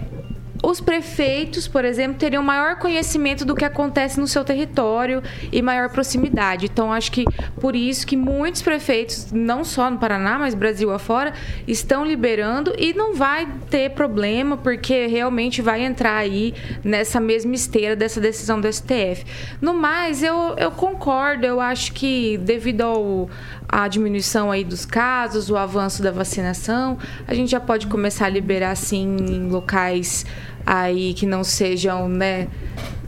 os 0.64 0.80
prefeitos, 0.80 1.68
por 1.68 1.84
exemplo, 1.84 2.18
teriam 2.18 2.42
maior 2.42 2.78
conhecimento 2.78 3.44
do 3.44 3.54
que 3.54 3.66
acontece 3.66 4.18
no 4.18 4.26
seu 4.26 4.46
território 4.46 5.22
e 5.52 5.62
maior 5.62 5.90
proximidade. 5.90 6.68
Então, 6.68 6.92
acho 6.92 7.12
que 7.12 7.26
por 7.60 7.76
isso 7.76 8.08
que 8.08 8.16
muitos 8.16 8.62
prefeitos, 8.62 9.30
não 9.34 9.66
só 9.66 9.92
no 9.92 9.98
Paraná, 9.98 10.40
mas 10.40 10.54
Brasil 10.56 10.90
afora, 10.90 11.34
estão 11.68 12.06
liberando 12.06 12.74
e 12.78 12.94
não 12.94 13.14
vai 13.14 13.46
ter 13.70 13.90
problema, 13.92 14.56
porque 14.56 15.06
realmente 15.08 15.62
vai 15.62 15.84
entrar 15.84 16.16
aí 16.16 16.54
nessa 16.82 17.20
mesma 17.20 17.54
esteira 17.54 17.94
dessa 17.94 18.22
decisão 18.22 18.62
do 18.62 18.72
STF. 18.72 19.26
No 19.60 19.74
mais, 19.74 20.24
eu, 20.24 20.56
eu 20.58 20.72
concordo, 20.72 21.46
eu 21.46 21.60
acho 21.60 21.92
que 21.92 22.38
devido 22.38 22.82
ao, 22.84 23.30
à 23.68 23.88
diminuição 23.88 24.52
aí 24.52 24.64
dos 24.64 24.86
casos, 24.86 25.50
o 25.50 25.58
avanço 25.58 26.02
da 26.02 26.12
vacinação, 26.12 26.98
a 27.28 27.34
gente 27.34 27.50
já 27.50 27.60
pode 27.60 27.88
começar 27.88 28.26
a 28.26 28.30
liberar, 28.30 28.72
assim, 28.72 29.16
em 29.20 29.50
locais 29.50 30.26
aí 30.66 31.14
que 31.14 31.26
não 31.26 31.44
sejam, 31.44 32.08
né, 32.08 32.48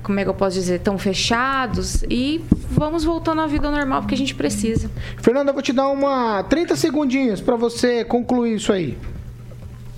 como 0.04 0.20
é 0.20 0.24
que 0.24 0.30
eu 0.30 0.34
posso 0.34 0.56
dizer, 0.56 0.80
tão 0.82 0.98
fechados 0.98 2.04
e 2.10 2.44
vamos 2.70 3.04
voltando 3.04 3.42
à 3.42 3.48
vida 3.48 3.72
normal 3.72 4.02
porque 4.02 4.14
a 4.14 4.18
gente 4.18 4.36
precisa. 4.36 4.90
Fernanda, 5.18 5.50
eu 5.50 5.54
vou 5.54 5.64
te 5.64 5.74
dar 5.74 5.88
uma 5.88 6.44
30 6.44 6.76
segundinhos 6.76 7.42
para 7.42 7.56
você 7.56 8.04
concluir 8.04 8.56
isso 8.56 8.72
aí. 8.72 8.98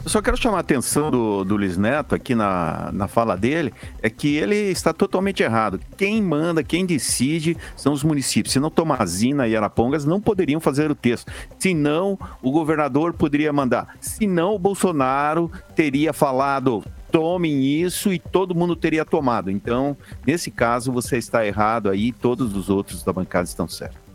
Eu 0.07 0.09
só 0.09 0.21
quero 0.21 0.37
chamar 0.37 0.55
a 0.55 0.61
atenção 0.61 1.11
do, 1.11 1.43
do 1.43 1.57
Luiz 1.57 1.75
Neto 1.75 2.15
aqui 2.15 2.33
na, 2.33 2.89
na 2.93 3.09
fala 3.09 3.35
dele, 3.35 3.73
é 4.01 4.09
que 4.09 4.37
ele 4.37 4.55
está 4.55 4.93
totalmente 4.93 5.43
errado. 5.43 5.81
Quem 5.97 6.21
manda, 6.21 6.63
quem 6.63 6.85
decide 6.85 7.57
são 7.75 7.91
os 7.91 8.05
municípios. 8.05 8.53
Senão 8.53 8.69
Tomazina 8.69 9.49
e 9.49 9.53
Arapongas 9.53 10.05
não 10.05 10.21
poderiam 10.21 10.61
fazer 10.61 10.89
o 10.89 10.95
texto. 10.95 11.29
Senão, 11.59 12.17
o 12.41 12.51
governador 12.51 13.11
poderia 13.15 13.51
mandar. 13.51 13.97
Senão, 13.99 14.55
o 14.55 14.59
Bolsonaro 14.59 15.51
teria 15.75 16.13
falado 16.13 16.85
tomem 17.11 17.65
isso 17.65 18.13
e 18.13 18.17
todo 18.17 18.55
mundo 18.55 18.77
teria 18.77 19.03
tomado. 19.03 19.51
Então, 19.51 19.97
nesse 20.25 20.49
caso, 20.49 20.89
você 20.89 21.17
está 21.17 21.45
errado 21.45 21.89
aí, 21.89 22.13
todos 22.13 22.55
os 22.55 22.69
outros 22.69 23.03
da 23.03 23.11
bancada 23.11 23.43
estão 23.43 23.67
certos. 23.67 24.06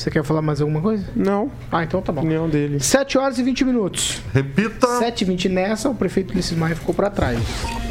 Você 0.00 0.10
quer 0.10 0.24
falar 0.24 0.40
mais 0.40 0.62
alguma 0.62 0.80
coisa? 0.80 1.04
Não. 1.14 1.50
Ah, 1.70 1.84
então 1.84 2.00
tá 2.00 2.10
bom. 2.10 2.22
Opinião 2.22 2.48
dele. 2.48 2.80
7 2.80 3.18
horas 3.18 3.38
e 3.38 3.42
20 3.42 3.66
minutos. 3.66 4.22
Repita. 4.32 4.86
7 4.98 5.20
e 5.20 5.24
20 5.26 5.48
nessa, 5.50 5.90
o 5.90 5.94
prefeito 5.94 6.32
Ulisses 6.32 6.56
Maia 6.56 6.74
ficou 6.74 6.94
para 6.94 7.10
trás. 7.10 7.38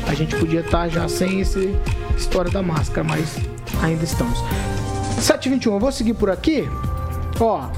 A 0.07 0.15
gente 0.15 0.35
podia 0.35 0.61
estar 0.61 0.89
já 0.89 1.07
sem 1.07 1.39
esse 1.39 1.71
história 2.17 2.49
da 2.49 2.63
máscara, 2.63 3.03
mas 3.03 3.37
ainda 3.83 4.03
estamos. 4.03 4.39
7 5.19 5.45
e 5.45 5.49
21, 5.51 5.73
eu 5.73 5.79
vou 5.79 5.91
seguir 5.91 6.15
por 6.15 6.31
aqui. 6.31 6.67
Ó, 7.39 7.69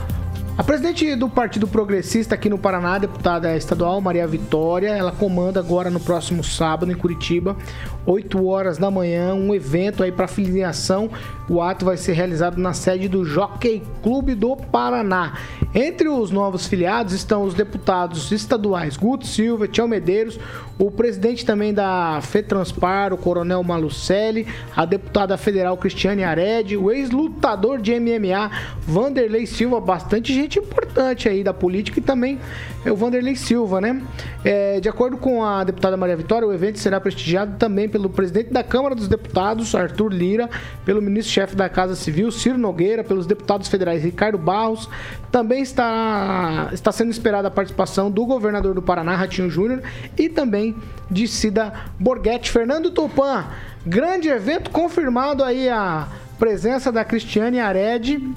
a 0.58 0.64
presidente 0.64 1.16
do 1.16 1.28
Partido 1.28 1.68
Progressista 1.68 2.36
aqui 2.36 2.48
no 2.48 2.58
Paraná, 2.58 2.98
deputada 3.00 3.58
estadual 3.58 4.00
Maria 4.00 4.28
Vitória, 4.28 4.90
ela 4.90 5.12
comanda 5.12 5.60
agora 5.60 5.90
no 5.90 6.00
próximo 6.00 6.44
sábado 6.44 6.92
em 6.92 6.96
Curitiba, 6.96 7.58
8 8.06 8.46
horas 8.46 8.78
da 8.78 8.90
manhã, 8.90 9.34
um 9.34 9.54
evento 9.54 10.04
aí 10.04 10.12
para 10.12 10.28
filiação. 10.28 11.10
O 11.50 11.62
ato 11.62 11.86
vai 11.86 11.98
ser 11.98 12.14
realizado 12.14 12.58
na 12.58 12.74
sede 12.74 13.08
do 13.08 13.26
Jockey 13.26 13.84
Clube 14.02 14.36
do 14.36 14.56
Paraná. 14.56 15.34
Entre 15.74 16.08
os 16.08 16.32
novos 16.32 16.68
filiados 16.68 17.14
estão 17.14 17.44
os 17.44 17.54
deputados 17.54 18.32
estaduais 18.32 18.98
Guto 18.98 19.26
Silva, 19.26 19.68
Tião 19.68 19.88
Medeiros, 19.88 20.40
o 20.78 20.90
presidente 20.90 21.46
também 21.46 21.74
da 21.74 22.20
FETranspar, 22.22 23.14
o 23.14 23.18
Coronel 23.18 23.64
Malucelli, 23.64 24.48
a 24.76 24.84
deputada 24.84 25.38
federal 25.38 25.78
Cristiane 25.78 26.24
Ared, 26.24 26.76
o 26.76 26.92
ex-lutador 26.92 27.80
de 27.80 27.98
MMA 28.00 28.50
Vanderlei 28.82 29.46
Silva, 29.46 29.80
bastante 29.80 30.34
gente 30.34 30.60
importante 30.60 31.30
aí 31.30 31.44
da 31.44 31.54
política 31.54 32.00
e 32.00 32.02
também 32.02 32.40
é 32.84 32.92
o 32.92 32.96
Vanderlei 32.96 33.36
Silva, 33.36 33.80
né? 33.80 34.02
É, 34.44 34.80
de 34.80 34.90
acordo 34.90 35.18
com 35.18 35.44
a 35.44 35.64
deputada 35.64 35.96
Maria 35.96 36.18
Vitória, 36.18 36.48
o 36.48 36.54
evento 36.54 36.80
será 36.80 37.00
prestigiado 37.00 37.58
também 37.58 37.88
pelo 37.92 38.10
presidente 38.10 38.52
da 38.52 38.64
Câmara 38.64 38.96
dos 38.96 39.08
Deputados, 39.08 39.76
Arthur 39.76 40.12
Lira, 40.12 40.50
pelo 40.86 41.02
ministro-chefe 41.02 41.56
da 41.56 41.70
Casa 41.70 41.96
Civil, 41.96 42.32
Ciro 42.32 42.58
Nogueira, 42.58 43.04
pelos 43.04 43.26
deputados 43.26 43.68
federais 43.68 44.04
Ricardo 44.04 44.38
Barros. 44.38 44.90
Também 45.32 45.62
está, 45.62 46.70
está 46.72 46.92
sendo 46.92 47.12
esperada 47.12 47.50
a 47.50 47.52
participação 47.52 48.10
do 48.10 48.26
governador 48.26 48.74
do 48.74 48.82
Paraná, 48.82 49.16
Ratinho 49.16 49.50
Júnior, 49.50 49.82
e 50.18 50.30
também 50.30 50.76
de 51.10 51.28
Cida 51.28 51.74
Borghetti. 52.00 52.50
Fernando 52.50 52.90
Tupan, 52.92 53.46
grande 53.86 54.30
evento 54.30 54.72
confirmado 54.72 55.44
aí 55.44 55.70
a 55.70 56.08
presença 56.40 56.92
da 56.92 57.06
Cristiane 57.06 57.60
Ared 57.60 58.34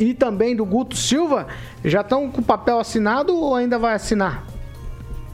e 0.00 0.14
também 0.14 0.56
do 0.56 0.64
Guto 0.64 0.96
Silva. 0.96 1.46
Já 1.84 2.00
estão 2.00 2.30
com 2.30 2.40
o 2.40 2.44
papel 2.44 2.78
assinado 2.78 3.36
ou 3.36 3.54
ainda 3.54 3.78
vai 3.78 3.94
assinar? 3.94 4.55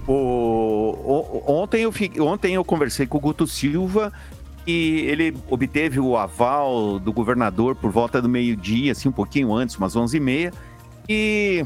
O, 0.07 0.13
o- 0.13 1.45
ontem, 1.47 1.83
eu, 1.83 1.93
fi- 1.93 2.21
ontem 2.21 2.55
eu 2.55 2.65
conversei 2.65 3.07
com 3.07 3.19
o 3.19 3.21
Guto 3.21 3.47
Silva 3.47 4.13
e 4.67 5.01
ele 5.09 5.37
obteve 5.49 6.01
o 6.01 6.17
aval 6.17 6.99
do 6.99 7.13
governador 7.13 7.75
por 7.77 7.91
volta 7.91 8.21
do 8.21 8.29
meio-dia, 8.29 8.93
assim, 8.93 9.09
um 9.09 9.13
pouquinho 9.13 9.53
antes, 9.55 9.77
umas 9.77 9.95
11h30, 9.95 10.53
e 11.09 11.65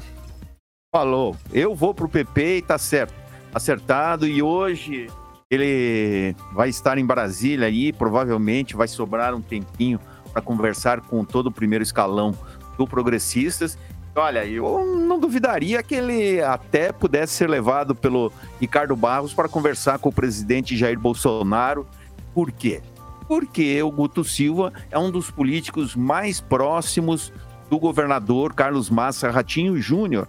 falou: 0.95 1.37
eu 1.53 1.75
vou 1.75 1.95
pro 1.95 2.09
PP 2.09 2.59
e 2.59 2.63
tá 2.63 2.79
certo, 2.79 3.15
acertado, 3.55 4.27
e 4.27 4.43
hoje 4.43 5.09
ele 5.51 6.35
vai 6.53 6.69
estar 6.69 6.99
em 6.99 7.07
Brasília 7.07 7.67
aí, 7.69 7.93
provavelmente 7.93 8.75
vai 8.77 8.89
sobrar 8.89 9.35
um 9.35 9.41
tempinho 9.41 10.01
para 10.33 10.43
conversar 10.43 11.01
com 11.03 11.25
todo 11.25 11.47
o 11.47 11.53
primeiro 11.53 11.83
escalão 11.83 12.35
do 12.77 12.87
Progressistas. 12.87 13.79
Olha, 14.19 14.47
eu 14.47 14.97
não 14.97 15.19
duvidaria 15.19 15.83
que 15.83 15.95
ele 15.95 16.41
até 16.41 16.91
pudesse 16.91 17.35
ser 17.35 17.51
levado 17.51 17.95
pelo 17.95 18.33
Ricardo 18.59 18.97
Barros 18.97 19.35
para 19.35 19.47
conversar 19.47 19.99
com 19.99 20.09
o 20.09 20.13
presidente 20.13 20.75
Jair 20.75 20.99
Bolsonaro. 20.99 21.87
Por 22.33 22.51
quê? 22.51 22.81
Porque 23.29 23.83
o 23.83 23.91
Guto 23.91 24.25
Silva 24.25 24.73
é 24.91 24.99
um 24.99 25.11
dos 25.11 25.31
políticos 25.31 25.95
mais 25.95 26.41
próximos 26.41 27.31
do 27.69 27.79
governador 27.79 28.55
Carlos 28.55 28.89
Massa 28.89 29.31
Ratinho 29.31 29.79
Júnior. 29.83 30.27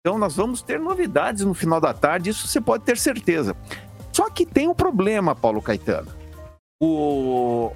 Então 0.00 0.18
nós 0.18 0.36
vamos 0.36 0.62
ter 0.62 0.80
novidades 0.80 1.44
no 1.44 1.52
final 1.52 1.82
da 1.82 1.92
tarde, 1.92 2.30
isso 2.30 2.48
você 2.48 2.60
pode 2.60 2.84
ter 2.84 2.96
certeza. 2.96 3.54
Só 4.12 4.30
que 4.30 4.46
tem 4.46 4.66
um 4.66 4.74
problema, 4.74 5.34
Paulo 5.34 5.60
Caetano. 5.60 6.10
O 6.82 7.70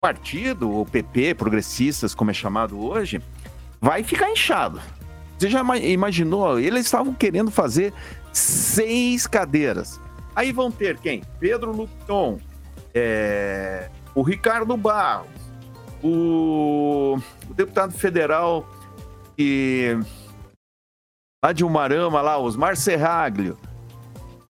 partido, 0.00 0.80
o 0.80 0.86
PP, 0.86 1.34
progressistas, 1.34 2.14
como 2.14 2.30
é 2.30 2.34
chamado 2.34 2.80
hoje, 2.80 3.20
vai 3.82 4.04
ficar 4.04 4.30
inchado. 4.30 4.80
Você 5.36 5.50
já 5.50 5.60
imaginou? 5.76 6.60
Eles 6.60 6.86
estavam 6.86 7.12
querendo 7.12 7.50
fazer 7.50 7.92
seis 8.32 9.26
cadeiras. 9.26 10.00
Aí 10.36 10.52
vão 10.52 10.70
ter 10.70 10.96
quem? 10.98 11.22
Pedro 11.40 11.72
Luton, 11.72 12.38
é... 12.94 13.90
o 14.14 14.22
Ricardo 14.22 14.76
Barros, 14.76 15.26
o, 16.00 17.18
o 17.50 17.54
deputado 17.54 17.92
federal 17.92 18.66
e 19.36 19.98
lá 21.44 21.52
de 21.52 21.64
Umarama, 21.64 22.22
lá, 22.22 22.38
Osmar 22.38 22.76
Serraglio. 22.76 23.58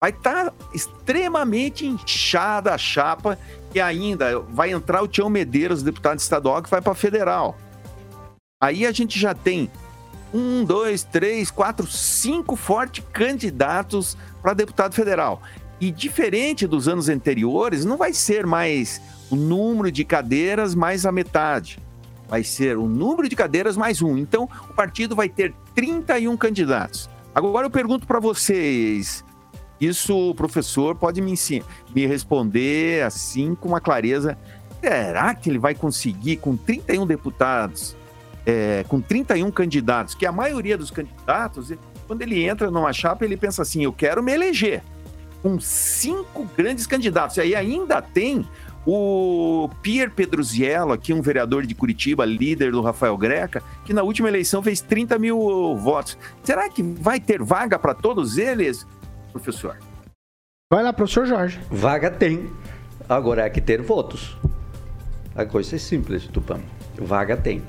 Vai 0.02 0.12
estar 0.12 0.52
tá 0.52 0.54
extremamente 0.74 1.88
inchada 1.88 2.74
a 2.74 2.78
chapa 2.78 3.40
e 3.74 3.80
ainda 3.80 4.38
vai 4.42 4.72
entrar 4.72 5.02
o 5.02 5.08
Tião 5.08 5.30
Medeiros, 5.30 5.82
deputado 5.82 6.20
estadual, 6.20 6.62
que 6.62 6.70
vai 6.70 6.82
para 6.82 6.94
federal. 6.94 7.58
Aí 8.64 8.86
a 8.86 8.94
gente 8.94 9.20
já 9.20 9.34
tem 9.34 9.70
um, 10.34 10.64
dois, 10.64 11.04
três, 11.04 11.52
quatro, 11.52 11.86
cinco 11.86 12.56
fortes 12.56 13.04
candidatos 13.12 14.18
para 14.42 14.54
deputado 14.54 14.96
federal. 14.96 15.42
E 15.82 15.92
diferente 15.92 16.66
dos 16.66 16.88
anos 16.88 17.10
anteriores, 17.10 17.84
não 17.84 17.98
vai 17.98 18.14
ser 18.14 18.46
mais 18.46 19.02
o 19.30 19.36
número 19.36 19.92
de 19.92 20.06
cadeiras 20.06 20.74
mais 20.74 21.06
a 21.06 21.12
metade. 21.12 21.78
Vai 22.30 22.42
ser 22.42 22.78
o 22.78 22.88
número 22.88 23.28
de 23.28 23.36
cadeiras 23.36 23.76
mais 23.76 24.02
um. 24.02 24.18
Então, 24.18 24.48
o 24.70 24.74
partido 24.74 25.14
vai 25.14 25.28
ter 25.28 25.54
31 25.76 26.38
candidatos. 26.38 27.10
Agora 27.36 27.66
eu 27.66 27.70
pergunto 27.70 28.08
para 28.08 28.22
vocês, 28.22 29.26
isso 29.78 30.30
o 30.30 30.34
professor 30.34 30.96
pode 30.96 31.20
me, 31.20 31.34
me 31.94 32.06
responder 32.08 33.04
assim 33.04 33.56
com 33.56 33.68
uma 33.68 33.82
clareza. 33.82 34.38
Será 34.80 35.36
que 35.36 35.50
ele 35.50 35.60
vai 35.60 35.76
conseguir, 35.76 36.38
com 36.38 36.56
31 36.56 37.06
deputados, 37.06 37.94
é, 38.46 38.84
com 38.88 39.00
31 39.00 39.50
candidatos, 39.52 40.16
que 40.16 40.26
a 40.26 40.32
maioria 40.32 40.78
dos 40.78 40.92
candidatos, 40.92 41.74
quando 42.08 42.22
ele 42.22 42.44
entra 42.44 42.70
numa 42.70 42.92
chapa, 42.92 43.26
ele 43.26 43.38
pensa 43.38 43.62
assim: 43.62 43.84
eu 43.84 43.94
quero 43.94 44.22
me 44.22 44.34
eleger. 44.34 44.82
Com 45.42 45.60
cinco 45.60 46.48
grandes 46.56 46.88
candidatos. 46.88 47.36
E 47.36 47.42
aí 47.42 47.56
ainda 47.56 48.02
tem 48.02 48.48
o 48.86 49.70
Pierre 49.82 50.12
Pedruziello, 50.12 50.94
aqui 50.94 51.14
um 51.14 51.22
vereador 51.22 51.66
de 51.66 51.76
Curitiba, 51.76 52.26
líder 52.26 52.72
do 52.72 52.82
Rafael 52.82 53.18
Greca, 53.18 53.62
que 53.86 53.94
na 53.94 54.04
última 54.04 54.28
eleição 54.28 54.62
fez 54.62 54.82
30 54.82 55.18
mil 55.20 55.76
votos. 55.78 56.18
Será 56.44 56.70
que 56.70 56.82
vai 56.82 57.20
ter 57.20 57.42
vaga 57.42 57.78
para 57.78 57.94
todos 57.94 58.38
eles, 58.38 58.86
professor? 59.32 59.78
Vai 60.72 60.84
lá, 60.84 60.92
professor 60.94 61.26
Jorge. 61.26 61.60
Vaga 61.70 62.10
tem. 62.10 62.52
Agora 63.08 63.44
é 63.44 63.50
que 63.50 63.62
ter 63.62 63.82
votos. 63.82 64.38
A 65.36 65.46
coisa 65.46 65.76
é 65.76 65.80
simples, 65.80 66.26
Tupã. 66.28 66.60
Vaga 66.98 67.36
tem 67.36 67.62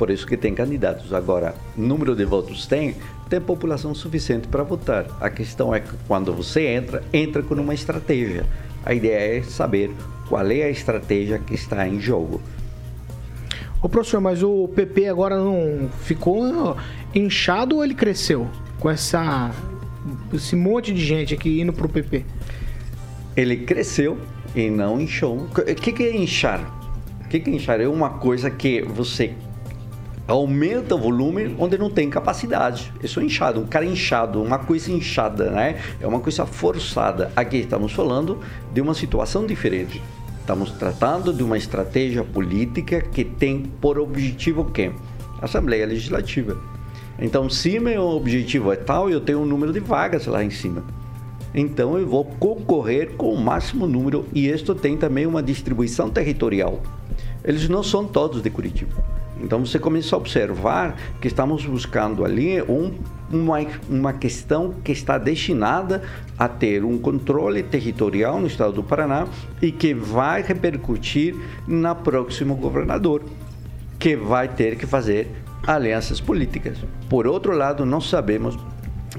por 0.00 0.08
isso 0.08 0.26
que 0.26 0.34
tem 0.34 0.54
candidatos. 0.54 1.12
Agora, 1.12 1.54
número 1.76 2.16
de 2.16 2.24
votos 2.24 2.66
tem, 2.66 2.96
tem 3.28 3.38
população 3.38 3.94
suficiente 3.94 4.48
para 4.48 4.62
votar. 4.62 5.04
A 5.20 5.28
questão 5.28 5.74
é 5.74 5.80
que 5.80 5.90
quando 6.08 6.32
você 6.32 6.68
entra, 6.68 7.04
entra 7.12 7.42
com 7.42 7.54
uma 7.56 7.74
estratégia. 7.74 8.46
A 8.82 8.94
ideia 8.94 9.36
é 9.36 9.42
saber 9.42 9.90
qual 10.26 10.50
é 10.50 10.62
a 10.62 10.70
estratégia 10.70 11.38
que 11.38 11.52
está 11.54 11.86
em 11.86 12.00
jogo. 12.00 12.40
Ô 13.82 13.90
professor, 13.90 14.22
mas 14.22 14.42
o 14.42 14.68
PP 14.68 15.06
agora 15.06 15.36
não 15.36 15.90
ficou 16.00 16.78
inchado 17.14 17.76
ou 17.76 17.84
ele 17.84 17.94
cresceu 17.94 18.48
com 18.78 18.88
essa 18.88 19.50
esse 20.32 20.56
monte 20.56 20.94
de 20.94 21.04
gente 21.04 21.34
aqui 21.34 21.60
indo 21.60 21.74
pro 21.74 21.90
PP? 21.90 22.24
Ele 23.36 23.58
cresceu 23.58 24.16
e 24.56 24.70
não 24.70 24.98
inchou. 24.98 25.40
O 25.40 25.74
que, 25.74 25.92
que 25.92 26.04
é 26.04 26.16
inchar? 26.16 26.62
O 27.22 27.28
que, 27.28 27.38
que 27.38 27.50
é 27.50 27.54
inchar? 27.54 27.82
É 27.82 27.86
uma 27.86 28.08
coisa 28.08 28.50
que 28.50 28.80
você 28.80 29.34
aumenta 30.30 30.94
o 30.94 30.98
volume 30.98 31.56
onde 31.58 31.76
não 31.76 31.90
tem 31.90 32.08
capacidade. 32.08 32.92
Isso 33.02 33.20
é 33.20 33.24
inchado, 33.24 33.60
um 33.60 33.66
cara 33.66 33.84
inchado, 33.84 34.42
uma 34.42 34.58
coisa 34.58 34.90
inchada, 34.92 35.50
né? 35.50 35.80
É 36.00 36.06
uma 36.06 36.20
coisa 36.20 36.46
forçada. 36.46 37.32
Aqui 37.34 37.58
estamos 37.58 37.92
falando 37.92 38.38
de 38.72 38.80
uma 38.80 38.94
situação 38.94 39.44
diferente. 39.44 40.00
Estamos 40.40 40.70
tratando 40.72 41.32
de 41.32 41.42
uma 41.42 41.58
estratégia 41.58 42.24
política 42.24 43.00
que 43.00 43.24
tem 43.24 43.62
por 43.80 43.98
objetivo 43.98 44.64
quê? 44.66 44.92
Assembleia 45.42 45.86
Legislativa. 45.86 46.56
Então, 47.18 47.50
se 47.50 47.78
meu 47.78 48.02
objetivo 48.02 48.72
é 48.72 48.76
tal, 48.76 49.10
eu 49.10 49.20
tenho 49.20 49.40
um 49.40 49.46
número 49.46 49.72
de 49.72 49.80
vagas 49.80 50.26
lá 50.26 50.42
em 50.42 50.50
cima. 50.50 50.84
Então, 51.52 51.98
eu 51.98 52.06
vou 52.06 52.24
concorrer 52.24 53.12
com 53.16 53.32
o 53.32 53.40
máximo 53.40 53.86
número 53.86 54.26
e 54.32 54.48
isto 54.48 54.74
tem 54.74 54.96
também 54.96 55.26
uma 55.26 55.42
distribuição 55.42 56.08
territorial. 56.08 56.80
Eles 57.44 57.68
não 57.68 57.82
são 57.82 58.06
todos 58.06 58.42
de 58.42 58.48
Curitiba. 58.48 59.19
Então 59.42 59.64
você 59.64 59.78
começa 59.78 60.14
a 60.14 60.18
observar 60.18 60.96
que 61.20 61.28
estamos 61.28 61.64
buscando 61.64 62.24
ali 62.24 62.60
um, 62.62 62.92
uma, 63.30 63.58
uma 63.88 64.12
questão 64.12 64.74
que 64.84 64.92
está 64.92 65.18
destinada 65.18 66.02
a 66.38 66.48
ter 66.48 66.84
um 66.84 66.98
controle 66.98 67.62
territorial 67.62 68.40
no 68.40 68.46
estado 68.46 68.72
do 68.72 68.82
Paraná 68.82 69.26
e 69.60 69.72
que 69.72 69.94
vai 69.94 70.42
repercutir 70.42 71.34
na 71.66 71.94
próximo 71.94 72.54
governador, 72.54 73.22
que 73.98 74.16
vai 74.16 74.48
ter 74.48 74.76
que 74.76 74.86
fazer 74.86 75.30
alianças 75.66 76.20
políticas. 76.20 76.78
Por 77.08 77.26
outro 77.26 77.56
lado, 77.56 77.84
nós 77.84 78.08
sabemos 78.08 78.58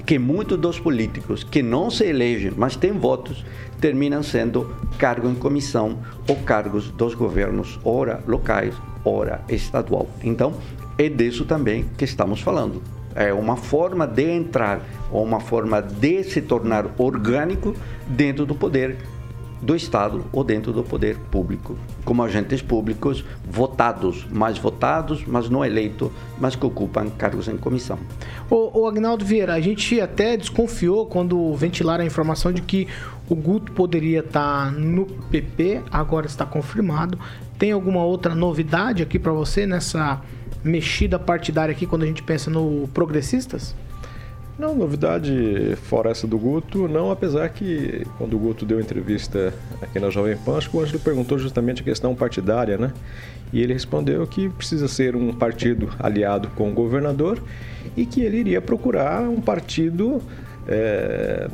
que 0.06 0.18
muitos 0.18 0.58
dos 0.58 0.80
políticos 0.80 1.44
que 1.44 1.62
não 1.62 1.90
se 1.90 2.04
elegem, 2.04 2.52
mas 2.56 2.76
têm 2.76 2.92
votos, 2.92 3.44
terminam 3.80 4.22
sendo 4.22 4.74
cargo 4.98 5.28
em 5.28 5.34
comissão 5.34 5.98
ou 6.28 6.36
cargos 6.36 6.90
dos 6.90 7.14
governos, 7.14 7.78
ora 7.84 8.22
locais, 8.26 8.74
ora 9.04 9.42
estadual. 9.48 10.08
Então, 10.22 10.54
é 10.98 11.08
disso 11.08 11.44
também 11.44 11.86
que 11.96 12.04
estamos 12.04 12.40
falando. 12.40 12.82
É 13.14 13.32
uma 13.32 13.56
forma 13.56 14.06
de 14.06 14.30
entrar, 14.30 14.80
ou 15.10 15.22
uma 15.22 15.40
forma 15.40 15.82
de 15.82 16.24
se 16.24 16.40
tornar 16.40 16.86
orgânico 16.96 17.74
dentro 18.06 18.46
do 18.46 18.54
poder 18.54 18.96
do 19.60 19.76
Estado 19.76 20.24
ou 20.32 20.42
dentro 20.42 20.72
do 20.72 20.82
poder 20.82 21.16
público, 21.30 21.78
como 22.04 22.22
agentes 22.22 22.60
públicos 22.60 23.24
votados, 23.48 24.26
mais 24.30 24.58
votados, 24.58 25.24
mas 25.26 25.48
não 25.48 25.64
eleitos, 25.64 26.10
mas 26.38 26.56
que 26.56 26.66
ocupam 26.66 27.08
cargos 27.10 27.48
em 27.48 27.56
comissão. 27.56 27.98
O, 28.50 28.80
o 28.80 28.86
Agnaldo 28.86 29.24
Vieira, 29.24 29.54
a 29.54 29.60
gente 29.60 30.00
até 30.00 30.36
desconfiou 30.36 31.06
quando 31.06 31.54
ventilaram 31.54 32.02
a 32.02 32.06
informação 32.06 32.52
de 32.52 32.62
que 32.62 32.88
o 33.28 33.34
Guto 33.34 33.72
poderia 33.72 34.20
estar 34.20 34.72
no 34.72 35.06
PP, 35.06 35.82
agora 35.90 36.26
está 36.26 36.44
confirmado. 36.44 37.18
Tem 37.58 37.72
alguma 37.72 38.02
outra 38.02 38.34
novidade 38.34 39.02
aqui 39.02 39.18
para 39.18 39.32
você 39.32 39.66
nessa 39.66 40.20
mexida 40.64 41.18
partidária 41.18 41.72
aqui 41.72 41.86
quando 41.86 42.02
a 42.02 42.06
gente 42.06 42.22
pensa 42.22 42.50
no 42.50 42.88
progressistas? 42.92 43.74
Não, 44.62 44.76
novidade 44.76 45.76
fora 45.88 46.12
essa 46.12 46.24
do 46.24 46.38
Guto, 46.38 46.86
não, 46.86 47.10
apesar 47.10 47.48
que 47.48 48.06
quando 48.16 48.34
o 48.34 48.38
Guto 48.38 48.64
deu 48.64 48.78
entrevista 48.78 49.52
aqui 49.82 49.98
na 49.98 50.08
Jovem 50.08 50.36
Pan, 50.36 50.56
acho 50.56 50.70
que 50.70 50.76
o 50.76 50.80
Ângelo 50.80 51.00
perguntou 51.00 51.36
justamente 51.36 51.82
a 51.82 51.84
questão 51.84 52.14
partidária, 52.14 52.78
né? 52.78 52.92
E 53.52 53.60
ele 53.60 53.72
respondeu 53.72 54.24
que 54.24 54.48
precisa 54.50 54.86
ser 54.86 55.16
um 55.16 55.32
partido 55.32 55.92
aliado 55.98 56.46
com 56.50 56.70
o 56.70 56.72
governador 56.72 57.42
e 57.96 58.06
que 58.06 58.20
ele 58.20 58.36
iria 58.36 58.60
procurar 58.60 59.22
um 59.22 59.40
partido 59.40 60.22
é, 60.68 61.50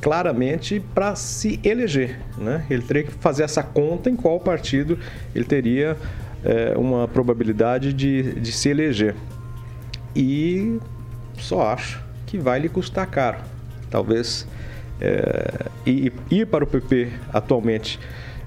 claramente 0.00 0.82
para 0.92 1.14
se 1.14 1.60
eleger, 1.62 2.18
né? 2.36 2.66
Ele 2.68 2.82
teria 2.82 3.04
que 3.04 3.12
fazer 3.12 3.44
essa 3.44 3.62
conta 3.62 4.10
em 4.10 4.16
qual 4.16 4.40
partido 4.40 4.98
ele 5.32 5.44
teria 5.44 5.96
é, 6.42 6.74
uma 6.76 7.06
probabilidade 7.06 7.92
de, 7.92 8.40
de 8.40 8.50
se 8.50 8.70
eleger. 8.70 9.14
E 10.16 10.80
só 11.38 11.68
acho 11.68 12.03
que 12.34 12.38
vai 12.40 12.58
lhe 12.58 12.68
custar 12.68 13.06
caro. 13.06 13.38
Talvez 13.88 14.44
é, 15.00 15.66
ir, 15.86 16.46
para 16.46 16.64
o 16.64 16.66
PP 16.66 17.12
atualmente 17.32 18.00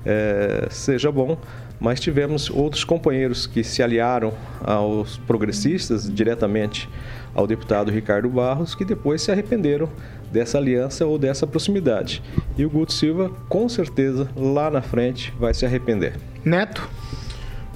é, 0.05 0.67
seja 0.69 1.09
bom, 1.09 1.37
mas 1.79 1.97
tivemos 1.97 2.49
outros 2.49 2.83
companheiros 2.83 3.47
que 3.47 3.63
se 3.63 3.81
aliaram 3.81 4.33
aos 4.61 5.17
progressistas 5.19 6.13
diretamente 6.13 6.89
ao 7.33 7.47
deputado 7.47 7.89
Ricardo 7.89 8.27
Barros, 8.27 8.75
que 8.75 8.83
depois 8.83 9.21
se 9.21 9.31
arrependeram 9.31 9.87
dessa 10.29 10.57
aliança 10.57 11.05
ou 11.05 11.17
dessa 11.17 11.47
proximidade. 11.47 12.21
E 12.57 12.65
o 12.65 12.69
Guto 12.69 12.91
Silva, 12.91 13.31
com 13.47 13.69
certeza, 13.69 14.27
lá 14.35 14.69
na 14.69 14.81
frente 14.81 15.33
vai 15.39 15.53
se 15.53 15.65
arrepender. 15.65 16.17
Neto? 16.43 16.89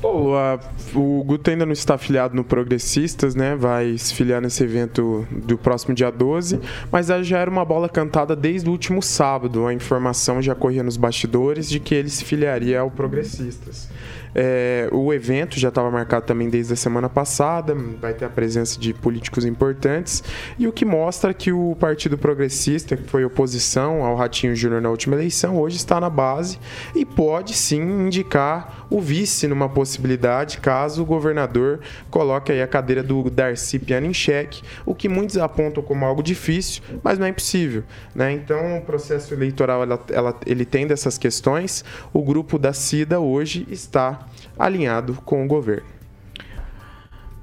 O 0.03 1.23
Guto 1.23 1.49
ainda 1.49 1.65
não 1.65 1.73
está 1.73 1.95
afiliado 1.95 2.35
no 2.35 2.43
Progressistas, 2.43 3.35
né? 3.35 3.55
Vai 3.55 3.97
se 3.97 4.13
filiar 4.13 4.41
nesse 4.41 4.63
evento 4.63 5.27
do 5.31 5.57
próximo 5.57 5.93
dia 5.93 6.11
12, 6.11 6.59
mas 6.91 7.07
já 7.07 7.39
era 7.39 7.49
uma 7.49 7.63
bola 7.63 7.87
cantada 7.87 8.35
desde 8.35 8.67
o 8.67 8.71
último 8.71 9.01
sábado. 9.01 9.67
A 9.67 9.73
informação 9.73 10.41
já 10.41 10.55
corria 10.55 10.83
nos 10.83 10.97
bastidores 10.97 11.69
de 11.69 11.79
que 11.79 11.93
ele 11.93 12.09
se 12.09 12.25
filiaria 12.25 12.79
ao 12.79 12.89
Progressistas. 12.89 13.89
É, 14.33 14.87
o 14.91 15.13
evento 15.13 15.59
já 15.59 15.69
estava 15.69 15.91
marcado 15.91 16.25
também 16.25 16.49
desde 16.49 16.73
a 16.73 16.75
semana 16.75 17.09
passada, 17.09 17.75
vai 17.99 18.13
ter 18.13 18.25
a 18.25 18.29
presença 18.29 18.79
de 18.79 18.93
políticos 18.93 19.45
importantes, 19.45 20.23
e 20.57 20.67
o 20.67 20.71
que 20.71 20.85
mostra 20.85 21.33
que 21.33 21.51
o 21.51 21.75
Partido 21.79 22.17
Progressista, 22.17 22.95
que 22.95 23.03
foi 23.09 23.25
oposição 23.25 24.03
ao 24.03 24.15
Ratinho 24.15 24.55
Júnior 24.55 24.81
na 24.81 24.89
última 24.89 25.15
eleição, 25.15 25.57
hoje 25.57 25.77
está 25.77 25.99
na 25.99 26.09
base 26.09 26.59
e 26.95 27.05
pode 27.05 27.53
sim 27.53 27.81
indicar 27.81 28.85
o 28.89 28.99
vice 28.99 29.47
numa 29.47 29.69
possibilidade 29.69 30.57
caso 30.59 31.01
o 31.03 31.05
governador 31.05 31.79
coloque 32.09 32.51
aí 32.51 32.61
a 32.61 32.67
cadeira 32.67 33.01
do 33.01 33.29
Darcy 33.29 33.79
Piano 33.79 34.05
em 34.07 34.13
xeque, 34.13 34.61
o 34.85 34.93
que 34.93 35.07
muitos 35.09 35.37
apontam 35.37 35.81
como 35.83 36.05
algo 36.05 36.21
difícil, 36.21 36.81
mas 37.03 37.17
não 37.17 37.25
é 37.25 37.29
impossível. 37.29 37.83
Né? 38.13 38.33
Então 38.33 38.77
o 38.77 38.81
processo 38.81 39.33
eleitoral 39.33 39.83
ela, 39.83 39.99
ela- 40.09 40.39
ele 40.45 40.65
tem 40.65 40.85
dessas 40.87 41.17
questões, 41.17 41.83
o 42.13 42.21
grupo 42.21 42.57
da 42.59 42.73
CIDA 42.73 43.19
hoje 43.19 43.65
está 43.69 44.20
alinhado 44.57 45.15
com 45.25 45.43
o 45.43 45.47
governo. 45.47 45.87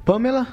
Pamela? 0.04 0.46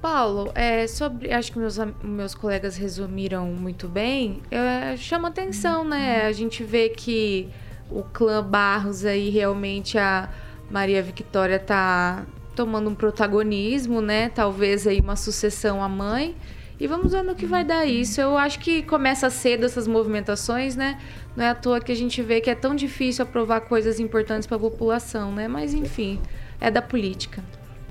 Paulo, 0.00 0.52
é, 0.54 0.86
sobre, 0.86 1.32
acho 1.32 1.50
que 1.50 1.58
meus, 1.58 1.78
meus 2.02 2.34
colegas 2.34 2.76
resumiram 2.76 3.46
muito 3.46 3.88
bem. 3.88 4.42
É, 4.50 4.96
chama 4.96 5.28
atenção, 5.28 5.82
né? 5.82 6.26
A 6.26 6.32
gente 6.32 6.62
vê 6.62 6.90
que 6.90 7.48
o 7.90 8.02
clã 8.02 8.42
Barros 8.44 9.04
aí 9.04 9.30
realmente 9.30 9.96
a 9.96 10.28
Maria 10.70 11.02
Victória 11.02 11.58
tá 11.58 12.26
tomando 12.54 12.90
um 12.90 12.94
protagonismo, 12.94 14.00
né? 14.00 14.28
Talvez 14.28 14.86
aí 14.86 15.00
uma 15.00 15.16
sucessão 15.16 15.82
à 15.82 15.88
mãe. 15.88 16.34
E 16.78 16.86
vamos 16.86 17.12
ver 17.12 17.22
no 17.22 17.34
que 17.34 17.46
vai 17.46 17.64
dar 17.64 17.86
isso. 17.86 18.20
Eu 18.20 18.36
acho 18.36 18.58
que 18.58 18.82
começa 18.82 19.30
cedo 19.30 19.64
essas 19.64 19.86
movimentações, 19.86 20.74
né? 20.74 20.98
Não 21.36 21.44
é 21.44 21.50
à 21.50 21.54
toa 21.54 21.80
que 21.80 21.92
a 21.92 21.94
gente 21.94 22.20
vê 22.22 22.40
que 22.40 22.50
é 22.50 22.54
tão 22.54 22.74
difícil 22.74 23.22
aprovar 23.22 23.60
coisas 23.62 24.00
importantes 24.00 24.46
para 24.46 24.56
a 24.56 24.60
população, 24.60 25.32
né? 25.32 25.46
Mas 25.46 25.72
enfim, 25.72 26.20
é 26.60 26.70
da 26.70 26.82
política. 26.82 27.42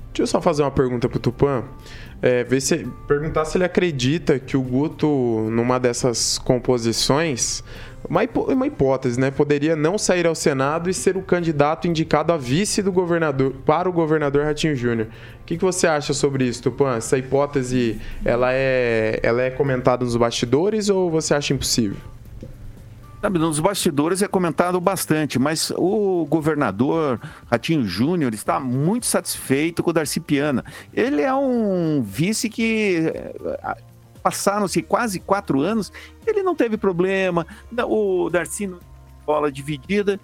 Deixa 0.08 0.22
eu 0.22 0.26
só 0.26 0.40
fazer 0.40 0.62
uma 0.62 0.70
pergunta 0.70 1.08
pro 1.08 1.18
Tupã. 1.18 1.64
É, 2.22 2.44
ver 2.44 2.60
se, 2.60 2.86
perguntar 3.08 3.44
se 3.44 3.56
ele 3.56 3.64
acredita 3.64 4.38
que 4.38 4.56
o 4.56 4.62
Guto, 4.62 5.06
numa 5.50 5.78
dessas 5.78 6.38
composições, 6.38 7.64
uma, 8.08 8.24
hipó- 8.24 8.52
uma 8.52 8.66
hipótese, 8.66 9.18
né? 9.18 9.30
Poderia 9.30 9.74
não 9.74 9.96
sair 9.96 10.26
ao 10.26 10.34
Senado 10.34 10.90
e 10.90 10.94
ser 10.94 11.16
o 11.16 11.22
candidato 11.22 11.88
indicado 11.88 12.32
a 12.32 12.36
vice 12.36 12.82
do 12.82 12.92
governador 12.92 13.54
para 13.64 13.88
o 13.88 13.92
governador 13.92 14.44
Ratinho 14.44 14.76
Júnior. 14.76 15.08
O 15.40 15.44
que, 15.44 15.56
que 15.56 15.64
você 15.64 15.86
acha 15.86 16.12
sobre 16.12 16.44
isso, 16.44 16.62
Tupã? 16.62 16.96
Essa 16.96 17.18
hipótese 17.18 18.00
ela 18.24 18.52
é, 18.52 19.20
ela 19.22 19.42
é 19.42 19.50
comentada 19.50 20.04
nos 20.04 20.16
bastidores 20.16 20.88
ou 20.88 21.10
você 21.10 21.34
acha 21.34 21.52
impossível? 21.52 21.96
Sabe, 23.20 23.38
nos 23.38 23.58
bastidores 23.58 24.20
é 24.20 24.28
comentado 24.28 24.78
bastante, 24.78 25.38
mas 25.38 25.72
o 25.78 26.26
governador 26.28 27.18
Ratinho 27.50 27.86
Júnior 27.86 28.34
está 28.34 28.60
muito 28.60 29.06
satisfeito 29.06 29.82
com 29.82 29.88
o 29.88 29.92
Darcy 29.94 30.20
Piana. 30.20 30.62
Ele 30.92 31.22
é 31.22 31.34
um 31.34 32.02
vice 32.02 32.50
que 32.50 33.10
passaram-se 34.24 34.80
quase 34.80 35.20
quatro 35.20 35.60
anos, 35.60 35.92
ele 36.26 36.42
não 36.42 36.54
teve 36.54 36.78
problema, 36.78 37.46
o 37.86 38.30
Darcy 38.30 38.66
não 38.66 38.80
bola 39.26 39.52
dividida, 39.52 40.18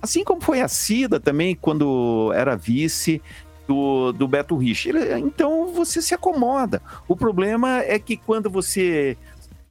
assim 0.00 0.22
como 0.22 0.42
foi 0.42 0.60
a 0.60 0.68
Cida 0.68 1.18
também, 1.18 1.54
quando 1.54 2.30
era 2.34 2.54
vice 2.54 3.22
do, 3.66 4.12
do 4.12 4.28
Beto 4.28 4.56
Rich. 4.56 4.90
Então 5.18 5.72
você 5.72 6.00
se 6.02 6.14
acomoda. 6.14 6.82
O 7.08 7.16
problema 7.16 7.80
é 7.80 7.98
que 7.98 8.16
quando 8.16 8.50
você 8.50 9.16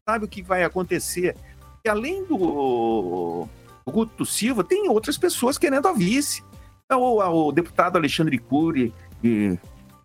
sabe 0.07 0.25
o 0.25 0.27
que 0.27 0.41
vai 0.41 0.63
acontecer, 0.63 1.35
e 1.83 1.89
além 1.89 2.25
do, 2.25 3.47
Guto 3.85 4.25
Silva, 4.25 4.63
tem 4.63 4.89
outras 4.89 5.17
pessoas 5.17 5.57
querendo 5.57 5.87
a 5.87 5.93
vice. 5.93 6.43
O, 6.91 7.47
o 7.47 7.51
deputado 7.51 7.97
Alexandre 7.97 8.37
Cury 8.39 8.93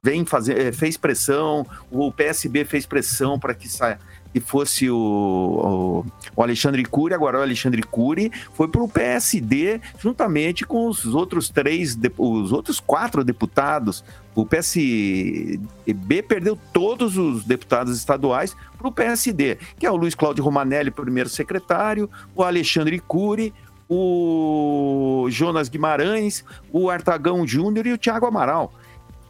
vem 0.02 0.24
fazer, 0.24 0.58
eh, 0.58 0.72
fez 0.72 0.96
pressão, 0.96 1.66
o 1.90 2.10
PSB 2.10 2.64
fez 2.64 2.86
pressão 2.86 3.38
para 3.38 3.54
que 3.54 3.68
saia. 3.68 3.98
Que 4.32 4.38
fosse 4.38 4.88
o, 4.88 6.04
o, 6.36 6.42
Alexandre 6.42 6.84
Cury, 6.84 7.14
agora 7.14 7.40
o 7.40 7.42
Alexandre 7.42 7.82
Cury 7.82 8.30
foi 8.54 8.68
para 8.68 8.80
o 8.80 8.88
PSD 8.88 9.80
juntamente 9.98 10.64
com 10.64 10.86
os 10.86 11.04
outros 11.04 11.48
três, 11.48 11.98
os 12.16 12.52
outros 12.52 12.78
quatro 12.78 13.24
deputados. 13.24 14.04
O 14.32 14.46
PSB 14.46 16.22
perdeu 16.28 16.56
todos 16.72 17.18
os 17.18 17.44
deputados 17.44 17.98
estaduais 17.98 18.56
para 18.78 18.86
o 18.86 18.92
PSD, 18.92 19.58
que 19.76 19.84
é 19.84 19.90
o 19.90 19.96
Luiz 19.96 20.14
Cláudio 20.14 20.44
Romanelli, 20.44 20.92
primeiro 20.92 21.28
secretário, 21.28 22.08
o 22.32 22.44
Alexandre 22.44 23.00
Cury, 23.00 23.52
o 23.88 25.26
Jonas 25.28 25.68
Guimarães, 25.68 26.44
o 26.72 26.88
Artagão 26.88 27.44
Júnior 27.44 27.84
e 27.88 27.92
o 27.92 27.98
Thiago 27.98 28.26
Amaral. 28.26 28.72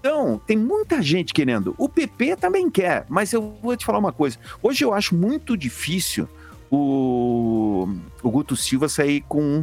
Então, 0.00 0.40
tem 0.46 0.56
muita 0.56 1.02
gente 1.02 1.34
querendo. 1.34 1.74
O 1.76 1.88
PP 1.88 2.36
também 2.36 2.70
quer, 2.70 3.04
mas 3.08 3.32
eu 3.32 3.54
vou 3.62 3.76
te 3.76 3.84
falar 3.84 3.98
uma 3.98 4.12
coisa. 4.12 4.38
Hoje 4.62 4.82
eu 4.82 4.94
acho 4.94 5.14
muito 5.14 5.56
difícil 5.56 6.26
o, 6.70 7.86
o 8.22 8.30
Guto 8.30 8.56
Silva 8.56 8.88
sair 8.88 9.22
com, 9.28 9.62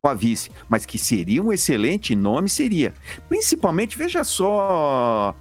com 0.00 0.08
a 0.08 0.14
vice, 0.14 0.50
mas 0.70 0.86
que 0.86 0.98
seria 0.98 1.42
um 1.42 1.52
excelente 1.52 2.16
nome, 2.16 2.48
seria. 2.48 2.94
Principalmente, 3.28 3.98
veja 3.98 4.24
só, 4.24 5.34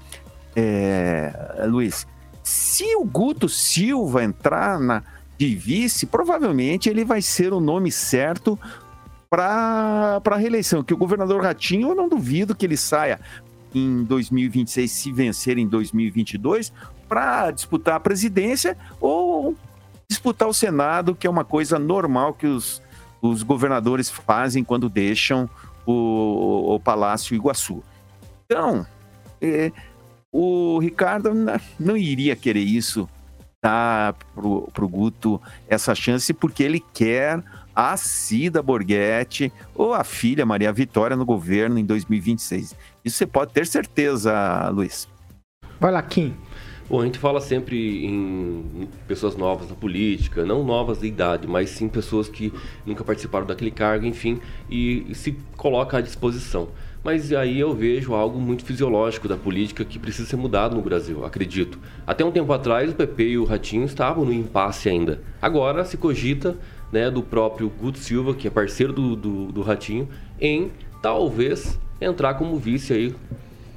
é, 0.56 1.66
Luiz, 1.66 2.06
se 2.44 2.96
o 2.98 3.06
Guto 3.06 3.48
Silva 3.48 4.26
entrar 4.26 4.78
na, 4.78 5.04
de 5.38 5.56
vice, 5.56 6.06
provavelmente 6.06 6.90
ele 6.90 7.06
vai 7.06 7.22
ser 7.22 7.54
o 7.54 7.62
nome 7.62 7.92
certo 7.92 8.60
para 9.30 10.22
a 10.24 10.38
reeleição. 10.38 10.84
Que 10.84 10.94
o 10.94 10.98
governador 10.98 11.42
Ratinho, 11.42 11.90
eu 11.90 11.96
não 11.96 12.08
duvido 12.08 12.54
que 12.56 12.66
ele 12.66 12.78
saia 12.78 13.20
em 13.80 14.04
2026, 14.04 14.92
se 14.92 15.12
vencer 15.12 15.58
em 15.58 15.68
2022, 15.68 16.72
para 17.08 17.52
disputar 17.52 17.96
a 17.96 18.00
presidência 18.00 18.78
ou 19.00 19.56
disputar 20.10 20.48
o 20.48 20.54
Senado, 20.54 21.16
que 21.16 21.28
é 21.28 21.30
uma 21.30 21.44
coisa 21.44 21.80
normal 21.80 22.34
que 22.34 22.48
os, 22.48 22.82
os 23.22 23.44
governadores 23.44 24.10
fazem 24.10 24.64
quando 24.64 24.90
deixam 24.90 25.50
o, 25.86 26.76
o 26.76 26.80
Palácio 26.80 27.36
Iguaçu. 27.36 27.84
Então, 28.46 28.86
é, 29.42 29.72
o 30.32 30.80
Ricardo 30.80 31.32
não 31.80 31.98
iria 31.98 32.36
querer 32.36 32.62
isso, 32.62 33.08
dar 33.62 34.14
pro, 34.34 34.70
pro 34.74 34.88
Guto 34.88 35.42
essa 35.68 35.96
chance, 35.96 36.34
porque 36.34 36.64
ele 36.64 36.84
quer 36.94 37.42
a 37.76 37.98
Cida 37.98 38.62
Borghetti 38.62 39.52
ou 39.74 39.94
a 39.94 40.04
filha 40.04 40.46
Maria 40.46 40.72
Vitória 40.72 41.16
no 41.16 41.26
governo 41.26 41.80
em 41.80 41.86
2026. 41.86 42.76
Isso 43.04 43.18
você 43.18 43.28
pode 43.28 43.54
ter 43.54 43.66
certeza, 43.66 44.70
Luiz. 44.70 45.08
Vai 45.80 45.92
lá, 45.92 46.02
Kim. 46.02 46.34
Bom, 46.89 47.02
a 47.02 47.06
gente 47.06 47.18
fala 47.18 47.42
sempre 47.42 48.06
em 48.06 48.88
pessoas 49.08 49.36
novas 49.36 49.70
na 49.70 49.76
política, 49.76 50.46
não 50.46 50.63
novas 50.63 51.00
de 51.00 51.08
idade, 51.08 51.48
mas 51.48 51.70
sim 51.70 51.88
pessoas 51.88 52.28
que 52.28 52.54
nunca 52.86 53.04
participaram 53.04 53.46
daquele 53.46 53.72
cargo, 53.72 54.06
enfim, 54.06 54.39
e, 54.70 55.06
e 55.10 55.16
se 55.16 55.32
coloca 55.56 55.98
à 55.98 56.02
disposição. 56.02 56.70
Mas 57.04 57.34
aí 57.34 57.60
eu 57.60 57.74
vejo 57.74 58.13
algo 58.13 58.39
muito 58.39 58.63
fisiológico 58.63 59.28
da 59.28 59.36
política 59.36 59.84
que 59.84 59.98
precisa 59.98 60.28
ser 60.28 60.36
mudado 60.36 60.76
no 60.76 60.82
Brasil, 60.82 61.26
acredito. 61.26 61.80
Até 62.06 62.24
um 62.24 62.32
tempo 62.32 62.52
atrás 62.54 62.92
o 62.92 62.96
PP 62.96 63.24
e 63.24 63.38
o 63.38 63.44
Ratinho 63.44 63.86
estavam 63.86 64.24
no 64.24 64.34
impasse 64.34 64.88
ainda. 64.88 65.22
Agora 65.42 65.84
se 65.84 65.98
cogita 65.98 66.58
né, 66.92 67.10
do 67.10 67.24
próprio 67.24 67.70
Guto 67.70 67.98
Silva, 67.98 68.34
que 68.34 68.48
é 68.48 68.52
parceiro 68.52 68.94
do, 68.94 69.16
do, 69.16 69.52
do 69.52 69.62
Ratinho, 69.62 70.08
em 70.39 70.72
talvez 71.02 71.80
entrar 72.04 72.36
como 72.36 72.58
vice 72.58 72.94
aí 72.94 73.16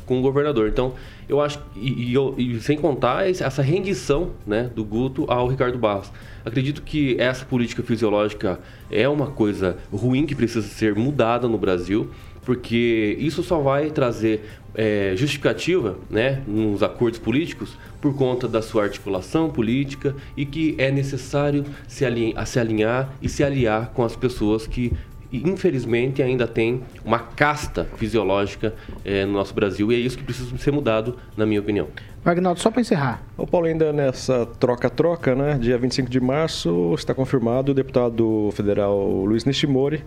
com 0.06 0.18
o 0.18 0.22
governador. 0.22 0.68
Então, 0.68 0.94
eu 1.28 1.40
acho 1.40 1.60
e, 1.74 2.14
e 2.14 2.54
e 2.54 2.60
sem 2.60 2.78
contar 2.78 3.28
essa 3.28 3.60
rendição, 3.60 4.30
né, 4.46 4.70
do 4.74 4.84
Guto 4.84 5.24
ao 5.28 5.48
Ricardo 5.48 5.76
Barros. 5.76 6.10
Acredito 6.44 6.82
que 6.82 7.16
essa 7.18 7.44
política 7.44 7.82
fisiológica 7.82 8.60
é 8.90 9.08
uma 9.08 9.26
coisa 9.26 9.76
ruim 9.92 10.24
que 10.24 10.34
precisa 10.34 10.66
ser 10.66 10.94
mudada 10.94 11.48
no 11.48 11.58
Brasil, 11.58 12.08
porque 12.44 13.16
isso 13.18 13.42
só 13.42 13.58
vai 13.58 13.90
trazer 13.90 14.44
é, 14.72 15.14
justificativa, 15.16 15.98
né, 16.08 16.42
nos 16.46 16.82
acordos 16.82 17.18
políticos 17.18 17.76
por 18.00 18.14
conta 18.14 18.46
da 18.46 18.62
sua 18.62 18.84
articulação 18.84 19.50
política 19.50 20.14
e 20.36 20.46
que 20.46 20.76
é 20.78 20.90
necessário 20.92 21.64
se, 21.88 22.04
se 22.44 22.60
alinhar 22.60 23.12
e 23.20 23.28
se 23.28 23.42
aliar 23.42 23.90
com 23.92 24.04
as 24.04 24.14
pessoas 24.14 24.66
que 24.66 24.92
infelizmente 25.32 26.22
ainda 26.22 26.46
tem 26.46 26.82
uma 27.04 27.18
casta 27.18 27.84
fisiológica 27.96 28.74
eh, 29.04 29.24
no 29.24 29.32
nosso 29.32 29.54
Brasil 29.54 29.90
e 29.92 29.94
é 29.94 29.98
isso 29.98 30.16
que 30.18 30.24
precisa 30.24 30.56
ser 30.58 30.70
mudado, 30.70 31.16
na 31.36 31.46
minha 31.46 31.60
opinião. 31.60 31.88
Agnaldo, 32.24 32.58
só 32.58 32.70
para 32.70 32.80
encerrar. 32.80 33.22
O 33.36 33.46
Paulo, 33.46 33.66
ainda 33.68 33.92
nessa 33.92 34.44
troca-troca, 34.44 35.34
né? 35.34 35.58
Dia 35.60 35.78
25 35.78 36.10
de 36.10 36.20
março, 36.20 36.92
está 36.94 37.14
confirmado 37.14 37.70
o 37.70 37.74
deputado 37.74 38.50
federal 38.52 39.24
Luiz 39.24 39.44
Nishimori 39.44 40.02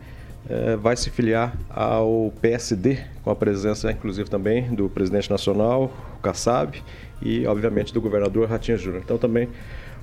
eh, 0.50 0.76
vai 0.78 0.96
se 0.96 1.10
filiar 1.10 1.56
ao 1.70 2.34
PSD, 2.42 3.00
com 3.24 3.30
a 3.30 3.36
presença, 3.36 3.92
inclusive, 3.92 4.30
também 4.30 4.74
do 4.74 4.90
presidente 4.90 5.30
nacional, 5.30 5.92
o 6.18 6.22
Kassab, 6.22 6.82
e, 7.22 7.46
obviamente, 7.46 7.94
do 7.94 8.02
governador 8.02 8.50
Ratinho 8.50 8.78
Júnior. 8.78 9.02
Então, 9.04 9.18
também 9.18 9.50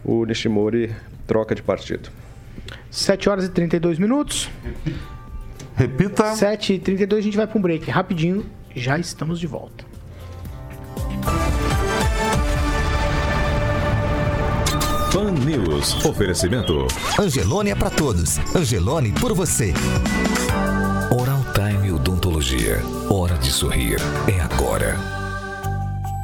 o 0.04 0.24
Nishimori 0.24 0.94
troca 1.26 1.54
de 1.54 1.62
partido. 1.62 2.10
7 2.90 3.28
horas 3.28 3.44
e 3.44 3.48
32 3.48 3.98
minutos. 3.98 4.48
Repita. 5.74 6.34
7 6.34 6.74
e 6.74 6.78
32 6.78 7.20
a 7.20 7.22
gente 7.22 7.36
vai 7.36 7.46
para 7.46 7.58
um 7.58 7.62
break. 7.62 7.90
Rapidinho, 7.90 8.46
já 8.74 8.98
estamos 8.98 9.38
de 9.38 9.46
volta. 9.46 9.84
Pan 15.12 15.32
News. 15.32 16.04
Oferecimento. 16.04 16.86
Angelone 17.18 17.70
é 17.70 17.74
pra 17.74 17.88
todos. 17.88 18.38
Angelone 18.54 19.12
por 19.12 19.32
você. 19.32 19.72
Oral 21.10 21.40
Time 21.54 21.92
Odontologia. 21.92 22.82
Hora 23.08 23.36
de 23.38 23.50
sorrir. 23.50 23.96
É 24.28 24.40
agora. 24.40 24.98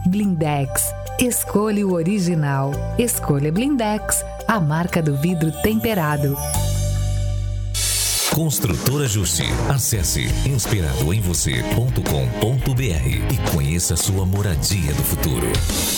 Blindex. 0.07 0.93
Escolha 1.19 1.87
o 1.87 1.93
original. 1.95 2.73
Escolha 2.99 3.53
Blindex, 3.53 4.25
a 4.53 4.61
marca 4.61 5.03
do 5.03 5.17
vidro 5.17 5.51
temperado. 5.63 6.37
Construtora 8.35 9.09
Justi. 9.09 9.47
Acesse 9.67 10.27
inspiradoemvocê.com.br 10.47 13.33
e 13.33 13.39
conheça 13.51 13.97
sua 13.97 14.27
moradia 14.27 14.93
do 14.93 15.03
futuro. 15.03 15.51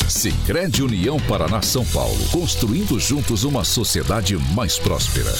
Sicredi 0.08 0.84
União 0.84 1.18
Paraná 1.26 1.60
São 1.62 1.84
Paulo, 1.86 2.16
construindo 2.30 3.00
juntos 3.00 3.42
uma 3.42 3.64
sociedade 3.64 4.36
mais 4.54 4.78
próspera. 4.78 5.34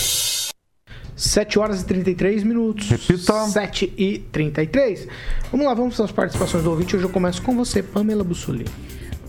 7 1.14 1.60
horas 1.60 1.82
e 1.82 1.84
33 1.84 2.42
minutos. 2.42 2.88
Repita. 2.88 3.46
7 3.46 3.92
e 3.96 4.18
33. 4.18 5.06
Vamos 5.52 5.66
lá, 5.66 5.74
vamos 5.74 5.94
para 5.94 6.06
as 6.06 6.10
participações 6.10 6.64
do 6.64 6.70
ouvinte. 6.70 6.96
Hoje 6.96 7.04
eu 7.04 7.10
começo 7.10 7.40
com 7.42 7.54
você, 7.54 7.80
Pamela 7.80 8.24
Bussoli. 8.24 8.64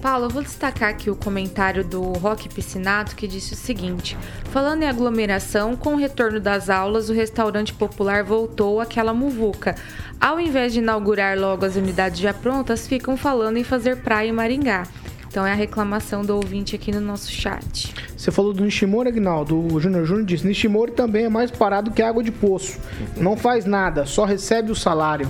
Paulo, 0.05 0.25
eu 0.25 0.29
vou 0.29 0.43
destacar 0.43 0.91
aqui 0.91 1.09
o 1.09 1.15
comentário 1.15 1.83
do 1.83 1.99
Roque 1.99 2.47
Piscinato 2.47 3.15
que 3.15 3.27
disse 3.27 3.53
o 3.53 3.55
seguinte: 3.55 4.15
falando 4.51 4.83
em 4.83 4.87
aglomeração, 4.87 5.75
com 5.75 5.95
o 5.95 5.97
retorno 5.97 6.39
das 6.39 6.69
aulas, 6.69 7.09
o 7.09 7.13
restaurante 7.13 7.73
popular 7.73 8.23
voltou 8.23 8.79
àquela 8.79 9.15
muvuca. 9.15 9.73
Ao 10.21 10.39
invés 10.39 10.73
de 10.73 10.79
inaugurar 10.79 11.35
logo 11.39 11.65
as 11.65 11.75
unidades 11.75 12.19
já 12.19 12.35
prontas, 12.35 12.87
ficam 12.87 13.17
falando 13.17 13.57
em 13.57 13.63
fazer 13.63 14.03
praia 14.03 14.29
em 14.29 14.31
Maringá. 14.31 14.83
Então 15.27 15.43
é 15.43 15.51
a 15.51 15.55
reclamação 15.55 16.21
do 16.21 16.35
ouvinte 16.35 16.75
aqui 16.75 16.91
no 16.91 17.01
nosso 17.01 17.31
chat. 17.31 17.91
Você 18.15 18.29
falou 18.29 18.53
do 18.53 18.63
Nishimori, 18.63 19.09
Agnaldo. 19.09 19.59
O 19.73 19.79
Júnior 19.79 20.05
Júnior 20.05 20.27
disse: 20.27 20.45
Nishimori 20.45 20.91
também 20.91 21.25
é 21.25 21.29
mais 21.29 21.49
parado 21.49 21.89
que 21.89 22.03
água 22.03 22.21
de 22.21 22.31
poço. 22.31 22.77
Não 23.17 23.35
faz 23.35 23.65
nada, 23.65 24.05
só 24.05 24.23
recebe 24.23 24.71
o 24.71 24.75
salário. 24.75 25.27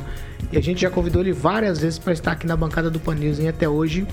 E 0.51 0.57
a 0.57 0.61
gente 0.61 0.81
já 0.81 0.89
convidou 0.89 1.21
ele 1.21 1.31
várias 1.31 1.79
vezes 1.79 1.97
para 1.97 2.11
estar 2.11 2.33
aqui 2.33 2.45
na 2.45 2.57
bancada 2.57 2.91
do 2.91 2.99
Panils 2.99 3.39
e 3.39 3.47
até 3.47 3.69
hoje 3.69 4.05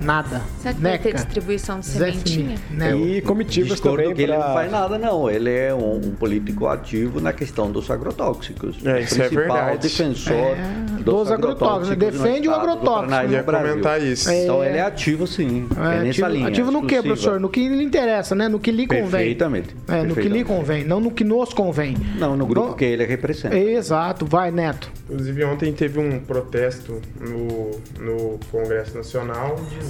nada. 0.00 0.40
Será 0.60 0.74
que 0.74 0.80
vai 0.80 0.98
ter 0.98 1.14
distribuição 1.14 1.80
de 1.80 1.86
Zé 1.86 2.10
sementinha? 2.12 2.56
Né? 2.70 2.96
E 2.96 3.20
comitivas 3.22 3.72
Discordo 3.72 3.96
também 4.02 4.14
que 4.14 4.22
ele 4.22 4.32
não 4.32 4.40
pra- 4.42 4.52
faz 4.54 4.70
nada, 4.72 4.98
não. 4.98 5.30
Ele 5.30 5.50
é 5.50 5.74
um, 5.74 5.96
um 5.96 6.10
político 6.14 6.66
ativo 6.66 7.20
na 7.20 7.32
questão 7.32 7.70
dos 7.70 7.90
agrotóxicos. 7.90 8.76
É, 8.84 9.00
isso 9.00 9.14
é 9.22 9.28
principal 9.28 9.56
verdade. 9.56 9.78
defensor 9.82 10.34
É, 10.34 11.02
dos 11.02 11.30
agrotóxicos. 11.30 11.96
Defende 11.98 12.48
o 12.48 12.50
no 12.50 12.56
agrotóxico. 12.56 12.94
Paraná 13.10 13.24
e 13.24 13.26
no 13.28 13.32
Ia 13.34 13.42
comentar 13.42 14.02
isso. 14.02 14.30
Então 14.30 14.62
É. 14.62 14.68
ele 14.68 14.78
é 14.78 14.82
ativo, 14.82 15.26
sim. 15.26 15.66
É, 15.76 15.80
É, 15.80 16.02
nessa 16.02 16.08
ativo, 16.10 16.28
linha. 16.28 16.48
ativo 16.48 16.70
no 16.70 16.86
que, 16.86 17.02
professor? 17.02 17.40
No 17.40 17.48
que 17.48 17.68
lhe 17.68 17.82
interessa, 17.84 18.34
né? 18.34 18.48
No 18.48 18.58
que 18.58 18.70
lhe 18.70 18.86
convém. 18.86 19.04
Perfeitamente. 19.10 19.76
É, 19.88 20.02
no 20.02 20.14
que 20.14 20.28
lhe 20.28 20.44
convém, 20.44 20.84
não 20.84 21.00
no 21.00 21.10
que 21.10 21.24
nos 21.24 21.52
convém. 21.52 21.96
Não, 22.18 22.36
no 22.36 22.46
grupo 22.46 22.68
Bom, 22.68 22.74
que 22.74 22.84
ele 22.84 23.04
representa. 23.04 23.56
Exato, 23.56 24.26
vai, 24.26 24.50
Neto. 24.50 24.90
Inclusive, 25.10 25.44
ontem 25.44 25.72
teve 25.72 25.98
um 25.98 26.18
protesto 26.20 27.00
no, 27.20 27.70
no 28.04 28.38
Congresso 28.50 28.96
Nacional 28.96 29.56
dizendo 29.56 29.87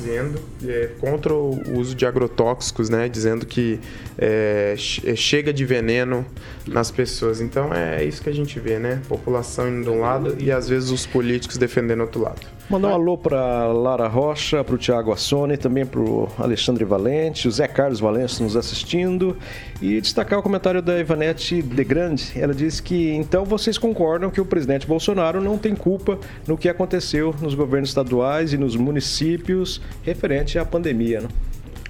é, 0.67 0.91
contra 1.01 1.33
o 1.33 1.79
uso 1.79 1.95
de 1.95 2.07
agrotóxicos, 2.07 2.89
né? 2.89 3.09
Dizendo 3.09 3.47
que 3.47 3.81
é, 4.19 4.75
é, 5.05 5.17
chega 5.17 5.53
de 5.53 5.65
veneno 5.65 6.25
nas 6.67 6.91
pessoas. 6.91 7.41
Então 7.41 7.73
é 7.73 8.05
isso 8.05 8.23
que 8.23 8.29
a 8.29 8.35
gente 8.35 8.59
vê, 8.61 8.79
né? 8.79 9.01
População 9.09 9.69
indo 9.69 9.85
de 9.85 9.91
um 9.91 10.01
lado 10.01 10.37
e 10.39 10.51
às 10.51 10.69
vezes 10.69 10.91
os 10.91 11.07
políticos 11.07 11.57
defendendo 11.57 12.01
outro 12.01 12.23
lado. 12.23 12.58
Mandar 12.71 12.89
um 12.89 12.93
alô 12.93 13.17
para 13.17 13.67
Lara 13.69 14.07
Rocha, 14.07 14.63
para 14.63 14.75
o 14.75 14.79
Tiago 14.79 15.11
Assone, 15.11 15.57
também 15.57 15.87
para 15.87 16.01
o 16.01 16.29
Alexandre 16.39 16.85
Valente, 16.85 17.49
o 17.49 17.51
Zé 17.51 17.67
Carlos 17.67 17.99
Valente 17.99 18.43
nos 18.43 18.57
assistindo. 18.57 19.39
E 19.81 19.99
destacar 20.03 20.39
o 20.39 20.43
comentário 20.43 20.83
da 20.83 21.01
Ivanete 21.01 21.63
De 21.63 21.83
Grande. 21.83 22.31
Ela 22.37 22.53
disse 22.53 22.83
que 22.83 23.11
então 23.15 23.47
vocês 23.47 23.79
concordam 23.79 24.31
que 24.31 24.39
o 24.39 24.45
presidente 24.45 24.87
Bolsonaro 24.87 25.41
não 25.41 25.57
tem 25.57 25.75
culpa 25.75 26.19
no 26.47 26.59
que 26.59 26.69
aconteceu 26.69 27.35
nos 27.41 27.55
governos 27.55 27.89
estaduais 27.89 28.53
e 28.53 28.59
nos 28.59 28.77
municípios 28.77 29.81
referente 30.03 30.59
à 30.59 30.65
pandemia, 30.65 31.23
né? 31.23 31.29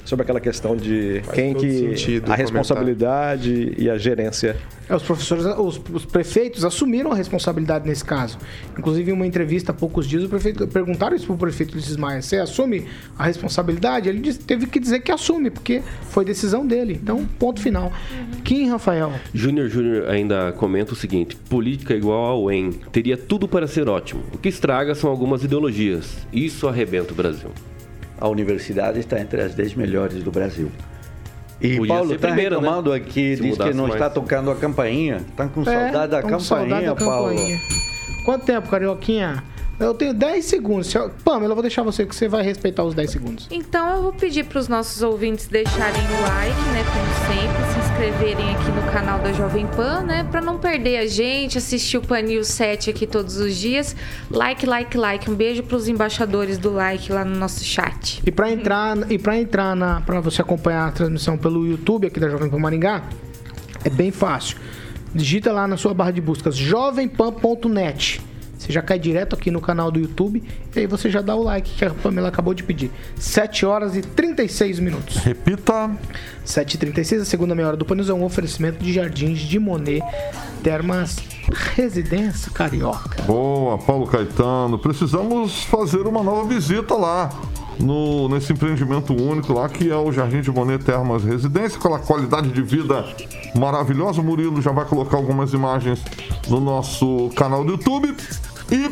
Sobre 0.08 0.22
aquela 0.22 0.40
questão 0.40 0.74
de 0.74 1.20
Faz 1.22 1.34
quem 1.34 1.52
que. 1.54 1.70
sentido 1.70 2.32
a 2.32 2.34
responsabilidade 2.34 3.74
e 3.76 3.90
a 3.90 3.98
gerência. 3.98 4.56
É, 4.88 4.96
os 4.96 5.02
professores, 5.02 5.44
os, 5.44 5.78
os 5.92 6.06
prefeitos 6.06 6.64
assumiram 6.64 7.12
a 7.12 7.14
responsabilidade 7.14 7.86
nesse 7.86 8.02
caso. 8.02 8.38
Inclusive, 8.78 9.10
em 9.10 9.14
uma 9.14 9.26
entrevista 9.26 9.70
há 9.70 9.74
poucos 9.74 10.08
dias, 10.08 10.24
o 10.24 10.28
prefeito 10.30 10.66
perguntaram 10.66 11.14
isso 11.14 11.26
para 11.26 11.34
o 11.34 11.38
prefeito 11.38 11.74
Ulisses 11.74 11.98
Maia: 11.98 12.22
você 12.22 12.36
assume 12.38 12.86
a 13.18 13.26
responsabilidade? 13.26 14.08
Ele 14.08 14.20
disse- 14.20 14.38
teve 14.40 14.66
que 14.66 14.80
dizer 14.80 15.00
que 15.00 15.12
assume, 15.12 15.50
porque 15.50 15.82
foi 16.08 16.24
decisão 16.24 16.66
dele. 16.66 16.98
Então, 17.02 17.26
ponto 17.38 17.60
final. 17.60 17.92
Kim 18.44 18.70
Rafael. 18.70 19.12
Júnior 19.34 19.68
Júnior 19.68 20.08
ainda 20.08 20.52
comenta 20.52 20.94
o 20.94 20.96
seguinte: 20.96 21.36
política 21.36 21.92
é 21.92 21.98
igual 21.98 22.24
ao 22.24 22.50
EN. 22.50 22.70
Teria 22.90 23.18
tudo 23.18 23.46
para 23.46 23.66
ser 23.66 23.90
ótimo. 23.90 24.22
O 24.32 24.38
que 24.38 24.48
estraga 24.48 24.94
são 24.94 25.10
algumas 25.10 25.44
ideologias. 25.44 26.16
Isso 26.32 26.66
arrebenta 26.66 27.12
o 27.12 27.14
Brasil. 27.14 27.50
A 28.20 28.28
universidade 28.28 28.98
está 29.00 29.20
entre 29.20 29.40
as 29.42 29.54
10 29.54 29.74
melhores 29.74 30.22
do 30.22 30.30
Brasil. 30.30 30.70
E 31.60 31.76
Podia 31.76 31.94
Paulo 31.94 32.14
está 32.14 32.30
né? 32.30 32.42
reclamando 32.42 32.92
aqui, 32.92 33.36
Se 33.36 33.42
diz 33.42 33.58
que 33.58 33.72
não 33.74 33.84
mais. 33.84 33.94
está 33.94 34.08
tocando 34.10 34.50
a 34.50 34.56
campainha. 34.56 35.16
Está 35.16 35.46
com 35.48 35.64
saudade 35.64 36.10
da 36.12 36.18
É, 36.18 36.22
com 36.22 36.38
saudade 36.40 36.68
campainha, 36.70 36.94
da 36.94 37.04
Paulo. 37.04 37.28
campainha. 37.30 37.58
Quanto 38.24 38.44
tempo, 38.44 38.68
Carioquinha? 38.68 39.42
Eu 39.80 39.94
tenho 39.94 40.12
10 40.12 40.44
segundos. 40.44 40.88
Se 40.88 40.98
eu- 40.98 41.08
Pamela, 41.24 41.52
eu 41.52 41.54
vou 41.54 41.62
deixar 41.62 41.82
você 41.84 42.04
que 42.04 42.14
você 42.14 42.26
vai 42.26 42.42
respeitar 42.42 42.82
os 42.82 42.94
10 42.94 43.10
segundos. 43.10 43.46
Então 43.50 43.88
eu 43.96 44.02
vou 44.02 44.12
pedir 44.12 44.44
para 44.44 44.58
os 44.58 44.66
nossos 44.66 45.02
ouvintes 45.02 45.46
deixarem 45.46 46.00
o 46.00 46.22
like, 46.22 46.60
né, 46.72 46.84
como 46.92 47.06
sempre, 47.28 47.72
se 47.72 47.78
inscreverem 47.90 48.54
aqui 48.56 48.70
no 48.72 48.92
canal 48.92 49.20
da 49.20 49.32
Jovem 49.32 49.66
Pan, 49.68 50.00
né, 50.02 50.24
para 50.28 50.40
não 50.40 50.58
perder 50.58 50.98
a 50.98 51.06
gente, 51.06 51.58
assistir 51.58 51.96
o 51.96 52.02
Panil 52.02 52.42
7 52.44 52.90
aqui 52.90 53.06
todos 53.06 53.36
os 53.36 53.54
dias. 53.56 53.94
Like, 54.30 54.66
like, 54.66 54.96
like. 54.96 55.30
Um 55.30 55.34
beijo 55.34 55.62
para 55.62 55.76
os 55.76 55.86
embaixadores 55.86 56.58
do 56.58 56.72
like 56.72 57.12
lá 57.12 57.24
no 57.24 57.36
nosso 57.36 57.62
chat. 57.64 58.20
E 58.26 58.32
para 58.32 58.50
entrar, 58.50 58.96
e 59.10 59.16
para 59.18 59.38
entrar 59.38 59.76
na, 59.76 60.00
para 60.00 60.18
você 60.20 60.42
acompanhar 60.42 60.88
a 60.88 60.90
transmissão 60.92 61.38
pelo 61.38 61.64
YouTube 61.66 62.06
aqui 62.08 62.18
da 62.18 62.28
Jovem 62.28 62.50
Pan 62.50 62.58
Maringá, 62.58 63.04
é 63.84 63.90
bem 63.90 64.10
fácil. 64.10 64.56
Digita 65.14 65.52
lá 65.52 65.68
na 65.68 65.76
sua 65.76 65.94
barra 65.94 66.10
de 66.10 66.20
buscas 66.20 66.56
jovempan.net. 66.56 68.20
Você 68.68 68.74
já 68.74 68.82
cai 68.82 68.98
direto 68.98 69.34
aqui 69.34 69.50
no 69.50 69.62
canal 69.62 69.90
do 69.90 69.98
YouTube 69.98 70.42
e 70.76 70.78
aí 70.78 70.86
você 70.86 71.08
já 71.08 71.22
dá 71.22 71.34
o 71.34 71.42
like 71.42 71.70
que 71.70 71.84
a 71.86 71.90
Pamela 71.90 72.28
acabou 72.28 72.52
de 72.52 72.62
pedir. 72.62 72.90
7 73.16 73.64
horas 73.64 73.96
e 73.96 74.02
36 74.02 74.78
minutos. 74.78 75.16
Repita. 75.16 75.90
7h36, 76.46 77.22
a 77.22 77.24
segunda 77.24 77.54
meia 77.54 77.68
hora 77.68 77.76
do 77.78 77.86
Panis 77.86 78.10
é 78.10 78.12
um 78.12 78.22
oferecimento 78.22 78.84
de 78.84 78.92
Jardins 78.92 79.38
de 79.38 79.58
Monet, 79.58 80.02
Termas 80.62 81.16
Residência 81.74 82.52
Carioca. 82.52 83.22
Boa, 83.22 83.78
Paulo 83.78 84.06
Caetano. 84.06 84.78
Precisamos 84.78 85.64
fazer 85.64 86.06
uma 86.06 86.22
nova 86.22 86.46
visita 86.46 86.94
lá. 86.94 87.30
No, 87.80 88.28
nesse 88.28 88.52
empreendimento 88.52 89.14
único 89.14 89.52
lá, 89.52 89.68
que 89.68 89.88
é 89.88 89.96
o 89.96 90.10
Jardim 90.10 90.40
de 90.40 90.50
Monet 90.50 90.84
Termas 90.84 91.22
Residência, 91.22 91.78
aquela 91.78 92.00
qualidade 92.00 92.50
de 92.50 92.60
vida 92.60 93.06
maravilhosa. 93.56 94.20
O 94.20 94.24
Murilo 94.24 94.60
já 94.60 94.72
vai 94.72 94.84
colocar 94.84 95.16
algumas 95.16 95.52
imagens 95.52 96.02
no 96.48 96.60
nosso 96.60 97.30
canal 97.36 97.64
do 97.64 97.72
YouTube. 97.72 98.16
E 98.70 98.90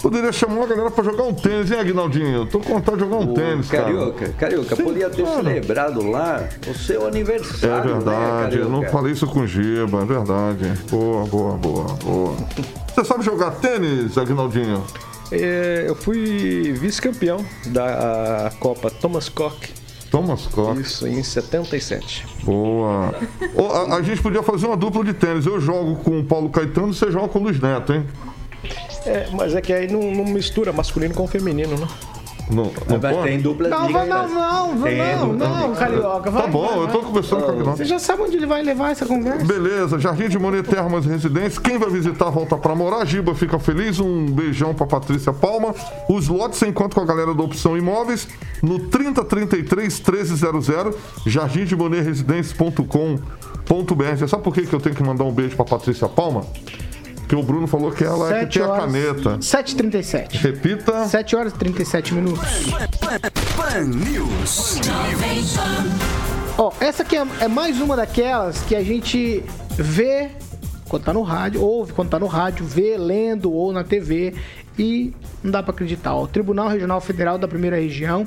poderia 0.00 0.32
chamar 0.32 0.64
a 0.64 0.66
galera 0.66 0.90
pra 0.90 1.04
jogar 1.04 1.24
um 1.24 1.34
tênis, 1.34 1.70
hein, 1.70 1.78
Aguinaldinho? 1.80 2.46
Tô 2.46 2.58
com 2.60 2.74
vontade 2.74 2.98
de 2.98 3.04
jogar 3.04 3.16
um 3.16 3.30
Ô, 3.30 3.34
tênis, 3.34 3.68
cara. 3.68 3.84
Carioca, 3.84 4.28
Carioca, 4.30 4.76
Sim, 4.76 4.84
podia 4.84 5.10
ter 5.10 5.22
claro. 5.22 5.44
celebrado 5.44 6.10
lá 6.10 6.48
o 6.68 6.74
seu 6.74 7.04
É 7.04 7.08
aniversário, 7.08 7.90
né, 7.90 8.00
verdade, 8.00 8.58
eu 8.58 8.68
não 8.68 8.82
falei 8.84 9.12
isso 9.12 9.26
com 9.26 9.40
o 9.40 9.46
Giba, 9.46 10.02
é 10.02 10.04
verdade. 10.04 10.72
Boa, 10.90 11.24
boa, 11.26 11.56
boa, 11.56 11.84
boa. 12.02 12.36
Você 12.94 13.04
sabe 13.04 13.24
jogar 13.24 13.52
tênis, 13.52 14.18
Aguinaldinho? 14.18 14.82
É, 15.30 15.84
eu 15.86 15.94
fui 15.94 16.72
vice-campeão 16.72 17.44
da 17.66 18.52
Copa 18.60 18.90
Thomas 18.90 19.28
Cock. 19.30 19.70
Thomas 20.10 20.46
Cock. 20.46 20.78
Isso, 20.78 21.06
em 21.06 21.22
77. 21.22 22.26
Boa. 22.44 23.14
Ô, 23.54 23.66
a, 23.68 23.96
a 23.96 24.02
gente 24.02 24.20
podia 24.20 24.42
fazer 24.42 24.66
uma 24.66 24.76
dupla 24.76 25.02
de 25.02 25.14
tênis. 25.14 25.46
Eu 25.46 25.58
jogo 25.58 25.96
com 26.04 26.20
o 26.20 26.24
Paulo 26.24 26.50
Caetano 26.50 26.90
e 26.90 26.94
você 26.94 27.10
joga 27.10 27.28
com 27.28 27.38
o 27.38 27.42
Luiz 27.44 27.58
Neto, 27.58 27.94
hein? 27.94 28.06
É, 29.06 29.28
mas 29.32 29.54
é 29.54 29.60
que 29.60 29.72
aí 29.72 29.90
não, 29.90 30.00
não 30.12 30.24
mistura 30.24 30.72
masculino 30.72 31.14
com 31.14 31.26
feminino, 31.26 31.76
né? 31.76 31.88
Não, 32.50 32.64
não 32.64 32.72
Mas 33.00 33.16
pode? 33.16 33.28
tem 33.28 33.40
duplas 33.40 33.70
Não, 33.70 33.86
ligas. 33.86 34.08
não, 34.08 34.28
não, 34.28 34.34
não, 34.34 34.74
não, 34.74 34.74
duplas 34.74 35.38
não, 35.48 35.62
ligas. 35.62 35.78
carioca. 35.78 36.30
Vai, 36.30 36.42
Tá 36.42 36.48
bom, 36.48 36.66
vai, 36.66 36.78
eu 36.78 36.88
tô 36.88 36.98
vai. 36.98 37.06
conversando 37.08 37.42
com 37.44 37.52
o. 37.52 37.64
Você 37.64 37.84
já 37.84 37.98
sabe 37.98 38.22
onde 38.22 38.36
ele 38.36 38.46
vai 38.46 38.62
levar 38.62 38.90
essa 38.90 39.06
conversa? 39.06 39.44
Beleza, 39.46 39.98
Jardim 39.98 40.28
de 40.28 40.38
Monet 40.38 40.68
Termas 40.68 41.06
Residência. 41.06 41.60
Quem 41.62 41.78
vai 41.78 41.88
visitar, 41.88 42.28
volta 42.30 42.56
pra 42.56 42.74
morar. 42.74 43.04
Giba 43.06 43.34
fica 43.34 43.58
feliz. 43.58 44.00
Um 44.00 44.26
beijão 44.26 44.74
pra 44.74 44.86
Patrícia 44.86 45.32
Palma. 45.32 45.74
Os 46.08 46.28
lotes 46.28 46.58
você 46.58 46.66
encontra 46.66 46.96
com 46.96 47.00
a 47.00 47.06
galera 47.06 47.32
da 47.32 47.42
Opção 47.42 47.76
Imóveis 47.78 48.28
no 48.60 48.78
3033 48.88 50.00
1300 50.00 50.66
jardim 51.26 51.64
de 51.64 51.76
Monet 51.76 52.02
Residência.com.br. 52.04 54.26
Sabe 54.28 54.42
por 54.42 54.52
que 54.52 54.66
que 54.66 54.74
eu 54.74 54.80
tenho 54.80 54.94
que 54.94 55.02
mandar 55.02 55.24
um 55.24 55.32
beijo 55.32 55.56
pra 55.56 55.64
Patrícia 55.64 56.08
Palma? 56.08 56.44
Porque 57.32 57.42
o 57.42 57.46
Bruno 57.46 57.66
falou 57.66 57.90
que 57.90 58.04
ela 58.04 58.28
é 58.28 58.32
que 58.32 58.40
Sete 58.40 58.58
tem 58.58 58.62
a 58.62 58.68
horas- 58.70 58.84
caneta. 58.84 59.38
7h37. 59.38 60.32
Repita. 60.36 61.06
7 61.08 61.34
horas 61.34 61.52
e 61.54 61.56
37 61.56 62.12
minutos. 62.12 62.46
Pan 63.56 63.80
News. 63.86 64.78
Ó, 66.58 66.70
essa 66.78 67.02
aqui 67.02 67.16
é, 67.16 67.26
é 67.40 67.48
mais 67.48 67.80
uma 67.80 67.96
daquelas 67.96 68.60
que 68.60 68.76
a 68.76 68.82
gente 68.84 69.42
vê 69.78 70.28
quando 70.90 71.04
tá 71.04 71.12
no 71.14 71.22
rádio, 71.22 71.62
ouve 71.62 71.94
quando 71.94 72.10
tá 72.10 72.18
no 72.18 72.26
rádio, 72.26 72.66
vê 72.66 72.98
lendo 72.98 73.50
ou 73.50 73.72
na 73.72 73.82
TV 73.82 74.34
e 74.78 75.14
não 75.42 75.50
dá 75.52 75.62
pra 75.62 75.72
acreditar. 75.72 76.14
Ó, 76.14 76.24
o 76.24 76.28
Tribunal 76.28 76.68
Regional 76.68 77.00
Federal 77.00 77.38
da 77.38 77.48
Primeira 77.48 77.76
Região, 77.76 78.26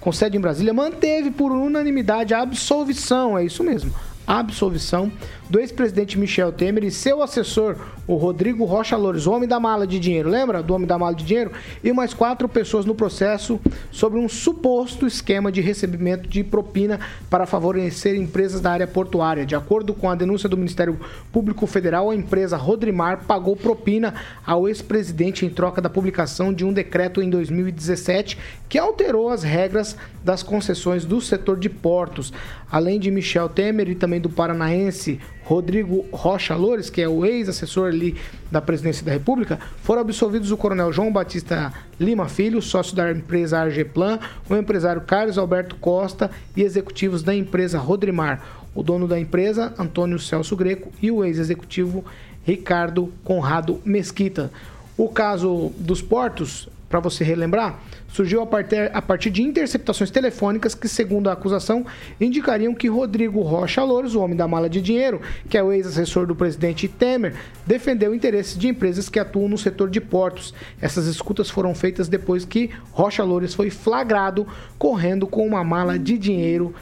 com 0.00 0.10
sede 0.10 0.36
em 0.36 0.40
Brasília, 0.40 0.74
manteve 0.74 1.30
por 1.30 1.52
unanimidade 1.52 2.34
a 2.34 2.42
absolvição, 2.42 3.38
é 3.38 3.44
isso 3.44 3.62
mesmo, 3.62 3.94
a 4.26 4.40
absolvição 4.40 5.12
do 5.50 5.58
ex-presidente 5.58 6.16
Michel 6.16 6.52
Temer 6.52 6.84
e 6.84 6.92
seu 6.92 7.20
assessor, 7.20 7.76
o 8.06 8.14
Rodrigo 8.14 8.64
Rocha 8.64 8.96
Loures, 8.96 9.26
o 9.26 9.32
homem 9.32 9.48
da 9.48 9.58
mala 9.58 9.84
de 9.84 9.98
dinheiro, 9.98 10.30
lembra 10.30 10.62
do 10.62 10.72
homem 10.72 10.86
da 10.86 10.96
mala 10.96 11.12
de 11.12 11.24
dinheiro? 11.24 11.50
E 11.82 11.92
mais 11.92 12.14
quatro 12.14 12.48
pessoas 12.48 12.86
no 12.86 12.94
processo 12.94 13.60
sobre 13.90 14.20
um 14.20 14.28
suposto 14.28 15.08
esquema 15.08 15.50
de 15.50 15.60
recebimento 15.60 16.28
de 16.28 16.44
propina 16.44 17.00
para 17.28 17.46
favorecer 17.46 18.14
empresas 18.14 18.60
da 18.60 18.70
área 18.70 18.86
portuária. 18.86 19.44
De 19.44 19.56
acordo 19.56 19.92
com 19.92 20.08
a 20.08 20.14
denúncia 20.14 20.48
do 20.48 20.56
Ministério 20.56 21.00
Público 21.32 21.66
Federal, 21.66 22.10
a 22.10 22.14
empresa 22.14 22.56
Rodrimar 22.56 23.24
pagou 23.26 23.56
propina 23.56 24.14
ao 24.46 24.68
ex-presidente 24.68 25.44
em 25.44 25.50
troca 25.50 25.80
da 25.80 25.90
publicação 25.90 26.54
de 26.54 26.64
um 26.64 26.72
decreto 26.72 27.20
em 27.20 27.28
2017 27.28 28.38
que 28.68 28.78
alterou 28.78 29.28
as 29.28 29.42
regras 29.42 29.96
das 30.24 30.44
concessões 30.44 31.04
do 31.04 31.20
setor 31.20 31.58
de 31.58 31.68
portos. 31.68 32.32
Além 32.70 33.00
de 33.00 33.10
Michel 33.10 33.48
Temer 33.48 33.88
e 33.88 33.96
também 33.96 34.20
do 34.20 34.30
paranaense 34.30 35.18
Rodrigo 35.50 36.06
Rocha 36.12 36.54
Loures, 36.54 36.88
que 36.88 37.02
é 37.02 37.08
o 37.08 37.26
ex-assessor 37.26 37.88
ali 37.88 38.14
da 38.52 38.60
presidência 38.60 39.04
da 39.04 39.10
República, 39.10 39.58
foram 39.82 40.02
absolvidos 40.02 40.52
o 40.52 40.56
coronel 40.56 40.92
João 40.92 41.12
Batista 41.12 41.72
Lima 41.98 42.28
Filho, 42.28 42.62
sócio 42.62 42.94
da 42.94 43.10
empresa 43.10 43.58
Argeplan, 43.58 44.20
o 44.48 44.54
empresário 44.54 45.02
Carlos 45.02 45.36
Alberto 45.36 45.74
Costa 45.74 46.30
e 46.56 46.62
executivos 46.62 47.24
da 47.24 47.34
empresa 47.34 47.80
Rodrimar, 47.80 48.40
o 48.72 48.80
dono 48.80 49.08
da 49.08 49.18
empresa, 49.18 49.74
Antônio 49.76 50.20
Celso 50.20 50.54
Greco, 50.54 50.92
e 51.02 51.10
o 51.10 51.24
ex-executivo 51.24 52.04
Ricardo 52.46 53.12
Conrado 53.24 53.80
Mesquita. 53.84 54.52
O 54.96 55.08
caso 55.08 55.72
dos 55.76 56.00
portos, 56.00 56.68
para 56.90 56.98
você 56.98 57.22
relembrar, 57.22 57.78
surgiu 58.08 58.42
a 58.42 58.46
partir, 58.46 58.90
a 58.92 59.00
partir 59.00 59.30
de 59.30 59.44
interceptações 59.44 60.10
telefônicas 60.10 60.74
que, 60.74 60.88
segundo 60.88 61.30
a 61.30 61.34
acusação, 61.34 61.86
indicariam 62.20 62.74
que 62.74 62.88
Rodrigo 62.88 63.40
Rocha 63.42 63.84
Louros, 63.84 64.16
o 64.16 64.20
homem 64.20 64.36
da 64.36 64.48
mala 64.48 64.68
de 64.68 64.82
dinheiro, 64.82 65.20
que 65.48 65.56
é 65.56 65.62
o 65.62 65.72
ex-assessor 65.72 66.26
do 66.26 66.34
presidente 66.34 66.88
Temer, 66.88 67.36
defendeu 67.64 68.12
interesses 68.12 68.58
de 68.58 68.66
empresas 68.66 69.08
que 69.08 69.20
atuam 69.20 69.48
no 69.48 69.56
setor 69.56 69.88
de 69.88 70.00
portos. 70.00 70.52
Essas 70.82 71.06
escutas 71.06 71.48
foram 71.48 71.76
feitas 71.76 72.08
depois 72.08 72.44
que 72.44 72.70
Rocha 72.90 73.22
Louros 73.22 73.54
foi 73.54 73.70
flagrado 73.70 74.44
correndo 74.76 75.28
com 75.28 75.46
uma 75.46 75.62
mala 75.62 75.96
de 75.96 76.18
dinheiro 76.18 76.74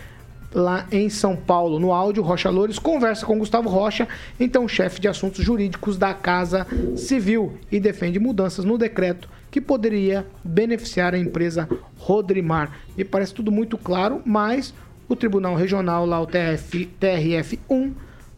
lá 0.55 0.87
em 0.91 1.11
São 1.11 1.37
Paulo. 1.37 1.79
No 1.79 1.93
áudio, 1.93 2.23
Rocha 2.23 2.49
Loures 2.49 2.79
conversa 2.79 3.27
com 3.27 3.39
Gustavo 3.39 3.69
Rocha, 3.69 4.09
então 4.41 4.67
chefe 4.67 5.03
de 5.03 5.07
assuntos 5.07 5.45
jurídicos 5.45 5.99
da 5.99 6.15
Casa 6.15 6.67
Civil, 6.97 7.59
e 7.71 7.79
defende 7.79 8.19
mudanças 8.19 8.65
no 8.65 8.79
decreto 8.79 9.29
que 9.51 9.61
poderia 9.61 10.27
beneficiar 10.45 11.15
a 11.15 11.19
empresa 11.19 11.69
Rodrimar. 11.97 12.81
Me 12.97 13.05
parece 13.05 13.35
tudo 13.35 13.51
muito 13.51 13.77
claro, 13.79 14.23
mas 14.25 14.75
o 15.09 15.17
Tribunal 15.17 15.55
Regional, 15.55 16.05
lá 16.05 16.21
o 16.21 16.27
TF, 16.27 16.89
TRF1, 17.01 17.93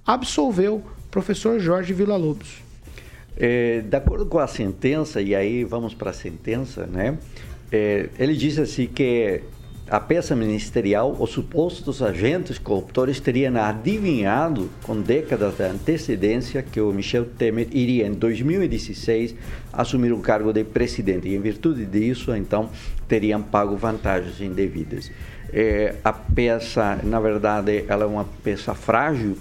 absolveu 0.06 0.76
o 0.76 1.10
professor 1.10 1.58
Jorge 1.58 1.92
Villa-Lobos. 1.92 2.62
É, 3.36 3.80
de 3.80 3.96
acordo 3.96 4.26
com 4.26 4.38
a 4.38 4.46
sentença, 4.46 5.20
e 5.20 5.34
aí 5.34 5.64
vamos 5.64 5.94
para 5.94 6.10
a 6.10 6.12
sentença, 6.12 6.86
né? 6.86 7.18
É, 7.72 8.08
ele 8.18 8.36
diz 8.36 8.58
assim 8.58 8.86
que 8.86 9.42
a 9.90 9.98
peça 9.98 10.36
ministerial, 10.36 11.16
os 11.18 11.30
supostos 11.30 12.00
agentes 12.00 12.58
corruptores 12.58 13.18
teriam 13.18 13.56
adivinhado 13.56 14.70
com 14.84 15.00
décadas 15.00 15.56
de 15.56 15.64
antecedência 15.64 16.62
que 16.62 16.80
o 16.80 16.92
Michel 16.92 17.24
Temer 17.24 17.66
iria 17.72 18.06
em 18.06 18.12
2016 18.12 19.34
assumir 19.72 20.12
o 20.12 20.20
cargo 20.20 20.52
de 20.52 20.62
presidente 20.62 21.26
e 21.26 21.34
em 21.34 21.40
virtude 21.40 21.84
disso, 21.84 22.32
então, 22.36 22.70
teriam 23.08 23.42
pago 23.42 23.76
vantagens 23.76 24.40
indevidas. 24.40 25.10
É, 25.52 25.96
a 26.04 26.12
peça, 26.12 27.00
na 27.02 27.18
verdade, 27.18 27.84
ela 27.88 28.04
é 28.04 28.06
uma 28.06 28.24
peça 28.44 28.72
frágil 28.76 29.36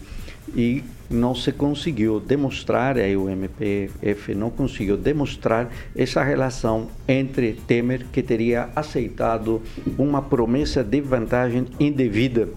e 0.55 0.83
não 1.09 1.33
se 1.33 1.51
conseguiu 1.51 2.19
demonstrar, 2.19 2.97
aí 2.97 3.17
o 3.17 3.29
MPF 3.29 4.35
não 4.35 4.49
conseguiu 4.49 4.95
demonstrar 4.95 5.69
essa 5.95 6.23
relação 6.23 6.87
entre 7.07 7.53
Temer, 7.53 8.05
que 8.13 8.21
teria 8.21 8.69
aceitado 8.75 9.61
uma 9.97 10.21
promessa 10.21 10.83
de 10.83 11.01
vantagem 11.01 11.65
indevida. 11.79 12.49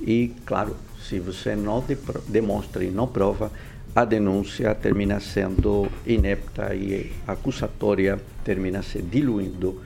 E, 0.00 0.32
claro, 0.44 0.76
se 1.00 1.20
você 1.20 1.54
não 1.54 1.80
de- 1.80 1.96
demonstra 2.28 2.82
e 2.84 2.90
não 2.90 3.06
prova, 3.06 3.52
a 3.94 4.04
denúncia 4.04 4.74
termina 4.74 5.20
sendo 5.20 5.88
inepta 6.06 6.74
e 6.74 7.12
acusatória 7.26 8.18
termina 8.44 8.82
se 8.82 9.02
diluindo 9.02 9.80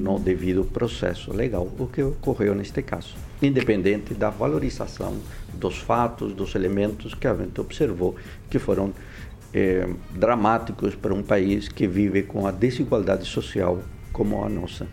no 0.00 0.18
devido 0.18 0.64
processo 0.64 1.32
legal, 1.32 1.68
o 1.78 1.86
que 1.86 2.02
ocorreu 2.02 2.54
neste 2.54 2.82
caso, 2.82 3.14
independente 3.40 4.14
da 4.14 4.30
valorização 4.30 5.16
dos 5.54 5.78
fatos, 5.78 6.32
dos 6.32 6.54
elementos 6.54 7.14
que 7.14 7.26
a 7.26 7.34
gente 7.34 7.60
observou, 7.60 8.16
que 8.50 8.58
foram 8.58 8.92
eh, 9.54 9.88
dramáticos 10.10 10.94
para 10.94 11.14
um 11.14 11.22
país 11.22 11.68
que 11.68 11.86
vive 11.86 12.22
com 12.22 12.46
a 12.46 12.50
desigualdade 12.50 13.24
social 13.24 13.80
como 14.12 14.44
a 14.44 14.48
nossa. 14.48 14.86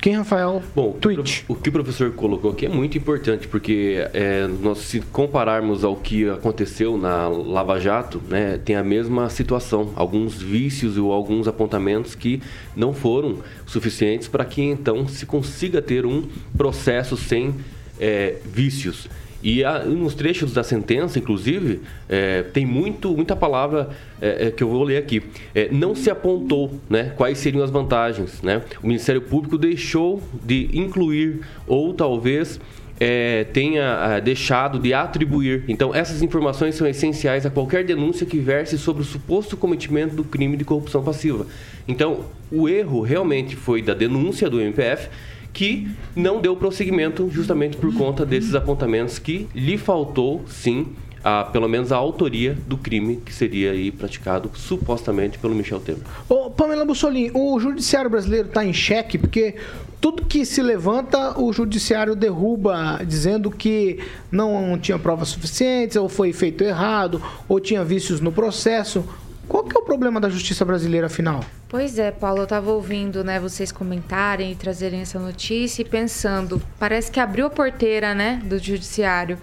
Quem, 0.00 0.16
Rafael? 0.16 0.62
Bom, 0.74 0.92
Twitch. 0.92 1.42
o 1.46 1.54
que 1.54 1.68
o 1.68 1.72
professor 1.72 2.10
colocou 2.12 2.52
aqui 2.52 2.64
é 2.64 2.68
muito 2.70 2.96
importante, 2.96 3.46
porque 3.46 4.08
é, 4.14 4.46
nós 4.46 4.78
se 4.78 5.00
compararmos 5.00 5.84
ao 5.84 5.94
que 5.94 6.26
aconteceu 6.26 6.96
na 6.96 7.28
Lava 7.28 7.78
Jato, 7.78 8.18
né, 8.26 8.58
tem 8.64 8.76
a 8.76 8.82
mesma 8.82 9.28
situação, 9.28 9.92
alguns 9.94 10.40
vícios 10.40 10.96
ou 10.96 11.12
alguns 11.12 11.46
apontamentos 11.46 12.14
que 12.14 12.40
não 12.74 12.94
foram 12.94 13.40
suficientes 13.66 14.26
para 14.26 14.42
que 14.46 14.62
então 14.62 15.06
se 15.06 15.26
consiga 15.26 15.82
ter 15.82 16.06
um 16.06 16.26
processo 16.56 17.14
sem 17.14 17.54
é, 17.98 18.36
vícios. 18.46 19.06
E 19.42 19.64
a, 19.64 19.80
nos 19.80 20.14
trechos 20.14 20.52
da 20.52 20.62
sentença, 20.62 21.18
inclusive, 21.18 21.80
é, 22.08 22.42
tem 22.42 22.66
muito, 22.66 23.10
muita 23.10 23.34
palavra 23.34 23.90
é, 24.20 24.48
é, 24.48 24.50
que 24.50 24.62
eu 24.62 24.68
vou 24.68 24.82
ler 24.82 24.98
aqui. 24.98 25.22
É, 25.54 25.68
não 25.70 25.94
se 25.94 26.10
apontou 26.10 26.78
né, 26.88 27.12
quais 27.16 27.38
seriam 27.38 27.62
as 27.62 27.70
vantagens. 27.70 28.42
Né? 28.42 28.62
O 28.82 28.86
Ministério 28.86 29.22
Público 29.22 29.56
deixou 29.56 30.22
de 30.44 30.68
incluir 30.72 31.40
ou 31.66 31.94
talvez 31.94 32.60
é, 33.00 33.44
tenha 33.44 33.94
ah, 33.94 34.20
deixado 34.20 34.78
de 34.78 34.92
atribuir. 34.92 35.64
Então, 35.68 35.94
essas 35.94 36.20
informações 36.20 36.74
são 36.74 36.86
essenciais 36.86 37.46
a 37.46 37.50
qualquer 37.50 37.82
denúncia 37.82 38.26
que 38.26 38.38
verse 38.38 38.76
sobre 38.76 39.00
o 39.02 39.04
suposto 39.06 39.56
cometimento 39.56 40.14
do 40.14 40.22
crime 40.22 40.54
de 40.54 40.66
corrupção 40.66 41.02
passiva. 41.02 41.46
Então, 41.88 42.26
o 42.52 42.68
erro 42.68 43.00
realmente 43.00 43.56
foi 43.56 43.80
da 43.80 43.94
denúncia 43.94 44.50
do 44.50 44.60
MPF 44.60 45.08
que 45.52 45.88
não 46.14 46.40
deu 46.40 46.56
prosseguimento 46.56 47.28
justamente 47.30 47.76
por 47.76 47.92
conta 47.94 48.24
desses 48.24 48.54
apontamentos 48.54 49.18
que 49.18 49.48
lhe 49.54 49.76
faltou, 49.76 50.42
sim, 50.48 50.88
a, 51.22 51.44
pelo 51.44 51.68
menos 51.68 51.92
a 51.92 51.96
autoria 51.96 52.56
do 52.66 52.76
crime 52.76 53.16
que 53.16 53.32
seria 53.32 53.72
aí 53.72 53.90
praticado 53.90 54.50
supostamente 54.54 55.38
pelo 55.38 55.54
Michel 55.54 55.80
Temer. 55.80 56.02
Ô, 56.28 56.50
Pamela 56.50 56.84
Bussolini, 56.84 57.30
o 57.34 57.58
judiciário 57.60 58.10
brasileiro 58.10 58.48
está 58.48 58.64
em 58.64 58.72
xeque 58.72 59.18
porque 59.18 59.56
tudo 60.00 60.24
que 60.24 60.46
se 60.46 60.62
levanta, 60.62 61.38
o 61.38 61.52
judiciário 61.52 62.16
derruba, 62.16 63.00
dizendo 63.06 63.50
que 63.50 63.98
não 64.32 64.78
tinha 64.78 64.98
provas 64.98 65.28
suficientes, 65.28 65.96
ou 65.96 66.08
foi 66.08 66.32
feito 66.32 66.64
errado, 66.64 67.22
ou 67.46 67.60
tinha 67.60 67.84
vícios 67.84 68.18
no 68.18 68.32
processo. 68.32 69.04
Qual 69.50 69.64
que 69.64 69.76
é 69.76 69.80
o 69.80 69.82
problema 69.82 70.20
da 70.20 70.28
justiça 70.28 70.64
brasileira, 70.64 71.08
afinal? 71.08 71.40
Pois 71.68 71.98
é, 71.98 72.12
Paulo, 72.12 72.38
eu 72.38 72.44
estava 72.44 72.70
ouvindo, 72.70 73.24
né, 73.24 73.40
vocês 73.40 73.72
comentarem 73.72 74.52
e 74.52 74.54
trazerem 74.54 75.00
essa 75.00 75.18
notícia 75.18 75.82
e 75.82 75.84
pensando, 75.84 76.62
parece 76.78 77.10
que 77.10 77.18
abriu 77.18 77.46
a 77.46 77.50
porteira, 77.50 78.14
né, 78.14 78.40
do 78.44 78.60
judiciário. 78.60 79.36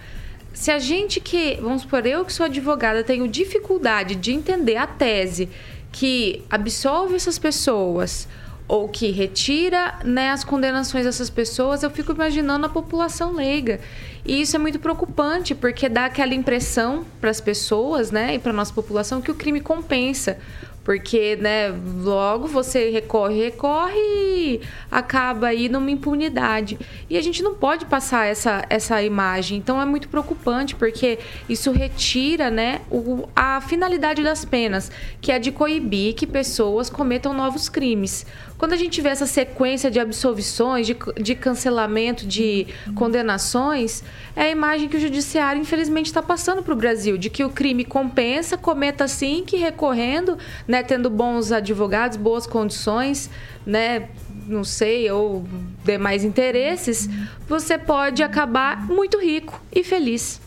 Se 0.54 0.72
a 0.72 0.80
gente 0.80 1.20
que, 1.20 1.60
vamos 1.62 1.82
supor, 1.82 2.06
eu 2.06 2.24
que 2.24 2.32
sou 2.32 2.46
advogada, 2.46 3.04
tenho 3.04 3.28
dificuldade 3.28 4.16
de 4.16 4.32
entender 4.32 4.78
a 4.78 4.88
tese 4.88 5.50
que 5.92 6.42
absolve 6.50 7.18
essas 7.18 7.38
pessoas 7.38 8.30
ou 8.68 8.90
que 8.90 9.12
retira 9.12 9.96
né, 10.04 10.32
as 10.32 10.44
condenações 10.44 11.06
dessas 11.06 11.30
pessoas, 11.30 11.84
eu 11.84 11.90
fico 11.90 12.12
imaginando 12.12 12.66
a 12.66 12.70
população 12.70 13.34
leiga. 13.34 13.80
E 14.26 14.42
isso 14.42 14.58
é 14.58 14.60
muito 14.60 14.78
preocupante, 14.78 15.56
porque 15.56 15.88
dá 15.88 16.06
aquela 16.06 16.34
impressão 16.34 17.06
para 17.22 17.30
as 17.30 17.40
pessoas 17.40 18.12
né, 18.12 18.36
e 18.36 18.40
para 18.40 18.52
a 18.52 18.56
nossa 18.56 18.74
população 18.74 19.22
que 19.22 19.32
o 19.32 19.36
crime 19.36 19.62
compensa. 19.62 20.38
Porque, 20.84 21.36
né, 21.36 21.68
logo 22.02 22.48
você 22.48 22.90
recorre, 22.90 23.44
recorre 23.44 24.00
e 24.00 24.62
acaba 24.90 25.48
aí 25.48 25.68
numa 25.68 25.92
impunidade. 25.92 26.80
E 27.10 27.18
a 27.18 27.22
gente 27.22 27.44
não 27.44 27.56
pode 27.56 27.86
passar 27.86 28.26
essa, 28.26 28.66
essa 28.70 29.04
imagem. 29.04 29.58
Então 29.58 29.82
é 29.82 29.86
muito 29.86 30.08
preocupante, 30.08 30.76
porque 30.76 31.20
isso 31.50 31.72
retira, 31.72 32.50
né, 32.50 32.80
o, 32.90 33.28
a 33.36 33.60
finalidade 33.60 34.24
das 34.24 34.46
penas, 34.46 34.90
que 35.20 35.30
é 35.30 35.38
de 35.40 35.52
coibir 35.52 36.16
que 36.16 36.26
pessoas 36.26 36.90
cometam 36.90 37.34
novos 37.34 37.68
crimes. 37.68 38.26
Quando 38.58 38.74
a 38.74 38.76
gente 38.78 39.00
vê 39.02 39.10
essa 39.10 39.28
sequência 39.28 39.92
de 39.92 40.00
absolvições, 40.00 40.88
de, 40.88 40.98
de 41.22 41.36
cancelamento 41.36 42.26
de 42.26 42.66
condenações, 42.96 44.04
é 44.36 44.44
a 44.44 44.50
imagem 44.50 44.90
que 44.90 44.98
o 44.98 45.00
judiciário, 45.00 45.62
infelizmente, 45.62 46.08
está 46.08 46.24
passando 46.24 46.64
para 46.64 46.74
o 46.74 46.76
Brasil, 46.76 47.18
de 47.18 47.30
que 47.30 47.44
o 47.44 47.50
crime 47.50 47.86
compensa, 47.86 48.58
cometa 48.58 49.08
sim, 49.08 49.44
que 49.46 49.58
recorrendo, 49.58 50.38
né, 50.68 50.82
tendo 50.82 51.10
bons 51.10 51.52
advogados, 51.52 52.18
boas 52.18 52.48
condições, 52.48 53.30
né, 53.66 54.10
não 54.48 54.64
sei, 54.64 55.10
ou 55.12 55.48
demais 55.86 56.24
interesses, 56.24 57.08
você 57.48 57.78
pode 57.78 58.24
acabar 58.24 58.88
muito 58.88 59.20
rico 59.20 59.62
e 59.72 59.84
feliz. 59.84 60.42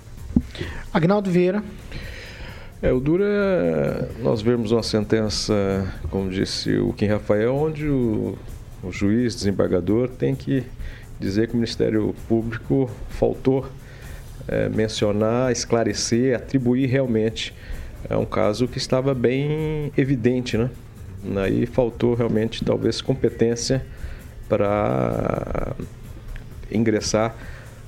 Agnaldo 0.92 1.30
Vieira. 1.30 1.62
É, 2.82 2.92
o 2.92 2.98
duro 2.98 3.22
é 3.22 4.08
nós 4.22 4.40
vermos 4.40 4.72
uma 4.72 4.82
sentença, 4.82 5.54
como 6.10 6.30
disse 6.30 6.76
o 6.78 6.92
Kim 6.94 7.06
Rafael, 7.06 7.54
onde 7.54 7.86
o, 7.86 8.38
o 8.82 8.90
juiz, 8.90 9.34
desembargador, 9.34 10.08
tem 10.08 10.34
que 10.34 10.64
dizer 11.18 11.48
que 11.48 11.52
o 11.52 11.56
Ministério 11.56 12.14
Público 12.26 12.90
faltou 13.10 13.66
é, 14.48 14.70
mencionar, 14.70 15.52
esclarecer, 15.52 16.34
atribuir 16.34 16.86
realmente 16.86 17.54
é 18.08 18.16
um 18.16 18.24
caso 18.24 18.66
que 18.66 18.78
estava 18.78 19.14
bem 19.14 19.92
evidente, 19.96 20.56
né? 20.56 20.70
Aí 21.44 21.66
faltou 21.66 22.14
realmente 22.14 22.64
talvez 22.64 23.02
competência 23.02 23.84
para 24.48 25.74
ingressar 26.72 27.36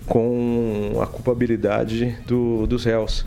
com 0.07 0.99
a 1.01 1.07
culpabilidade 1.07 2.15
do, 2.27 2.67
dos 2.67 2.85
réus. 2.85 3.25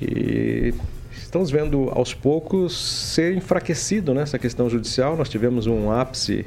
E 0.00 0.72
estamos 1.12 1.50
vendo 1.50 1.90
aos 1.90 2.14
poucos 2.14 2.76
ser 2.76 3.36
enfraquecido 3.36 4.14
nessa 4.14 4.36
né, 4.36 4.40
questão 4.40 4.68
judicial. 4.70 5.16
Nós 5.16 5.28
tivemos 5.28 5.66
um 5.66 5.90
ápice 5.90 6.46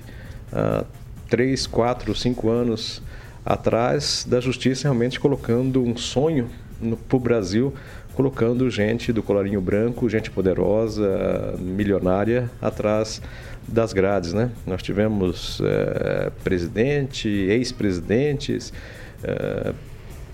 há 0.51 0.84
três, 1.30 1.68
quatro, 1.68 2.16
cinco 2.16 2.49
anos 2.49 3.01
atrás 3.45 4.26
da 4.28 4.39
justiça 4.39 4.84
realmente 4.84 5.20
colocando 5.20 5.84
um 5.84 5.95
sonho 5.95 6.49
para 7.08 7.18
o 7.18 7.20
Brasil, 7.20 7.74
colocando 8.14 8.70
gente 8.70 9.12
do 9.14 9.24
colarinho 9.24 9.62
branco, 9.62 10.10
gente 10.10 10.30
poderosa, 10.30 11.56
milionária, 11.60 12.49
atrás 12.62 13.22
das 13.68 13.93
grades. 13.93 14.34
Né? 14.34 14.51
Nós 14.66 14.82
tivemos 14.82 15.62
é, 15.64 16.32
presidente, 16.43 17.30
ex-presidentes. 17.30 18.74
É, 19.24 19.74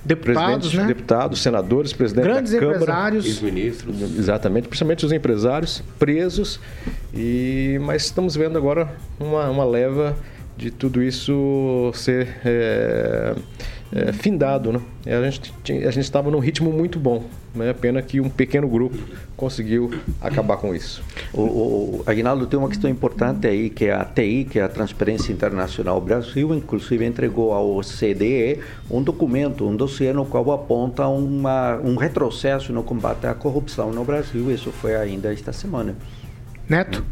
Deputados, 0.03 0.73
né? 0.73 0.85
deputados, 0.85 1.41
senadores, 1.41 1.91
presidente 1.91 2.23
Grandes 2.23 2.53
da 2.53 2.59
Câmara, 2.59 2.77
empresários. 2.77 3.25
Ex-ministros. 3.25 4.01
Exatamente, 4.17 4.67
principalmente 4.67 5.05
os 5.05 5.11
empresários 5.11 5.83
presos. 5.97 6.59
E 7.13 7.77
mas 7.81 8.05
estamos 8.05 8.35
vendo 8.35 8.57
agora 8.57 8.89
uma, 9.19 9.49
uma 9.49 9.65
leva 9.65 10.15
de 10.57 10.71
tudo 10.71 11.03
isso 11.03 11.91
ser 11.93 12.27
é, 12.45 13.35
é, 13.93 14.13
findado, 14.13 14.71
né? 14.71 14.81
A 15.05 15.29
gente 15.29 15.53
a 15.69 15.91
gente 15.91 15.99
estava 15.99 16.31
num 16.31 16.39
ritmo 16.39 16.71
muito 16.71 16.99
bom, 16.99 17.25
né? 17.53 17.73
Pena 17.73 18.01
que 18.01 18.19
um 18.19 18.29
pequeno 18.29 18.67
grupo 18.67 18.97
conseguiu 19.35 19.91
acabar 20.21 20.57
com 20.57 20.73
isso. 20.73 21.03
O, 21.33 21.41
o 21.41 22.03
Aguinaldo 22.05 22.47
tem 22.47 22.59
uma 22.59 22.69
questão 22.69 22.89
importante 22.89 23.47
aí 23.47 23.69
que 23.69 23.85
é 23.85 23.93
a 23.93 24.05
TI, 24.05 24.47
que 24.49 24.59
é 24.59 24.63
a 24.63 24.69
Transparência 24.69 25.31
Internacional. 25.31 25.97
O 25.97 26.01
Brasil, 26.01 26.53
inclusive, 26.53 27.05
entregou 27.05 27.53
ao 27.53 27.81
CDE 27.81 28.59
um 28.89 29.01
documento, 29.01 29.67
um 29.67 29.75
dossiê 29.75 30.13
no 30.13 30.25
qual 30.25 30.51
aponta 30.51 31.07
uma, 31.07 31.77
um 31.77 31.95
retrocesso 31.95 32.73
no 32.73 32.83
combate 32.83 33.27
à 33.27 33.33
corrupção 33.33 33.91
no 33.91 34.03
Brasil. 34.03 34.51
Isso 34.51 34.71
foi 34.71 34.95
ainda 34.95 35.31
esta 35.33 35.53
semana. 35.53 35.95
Neto. 36.67 37.03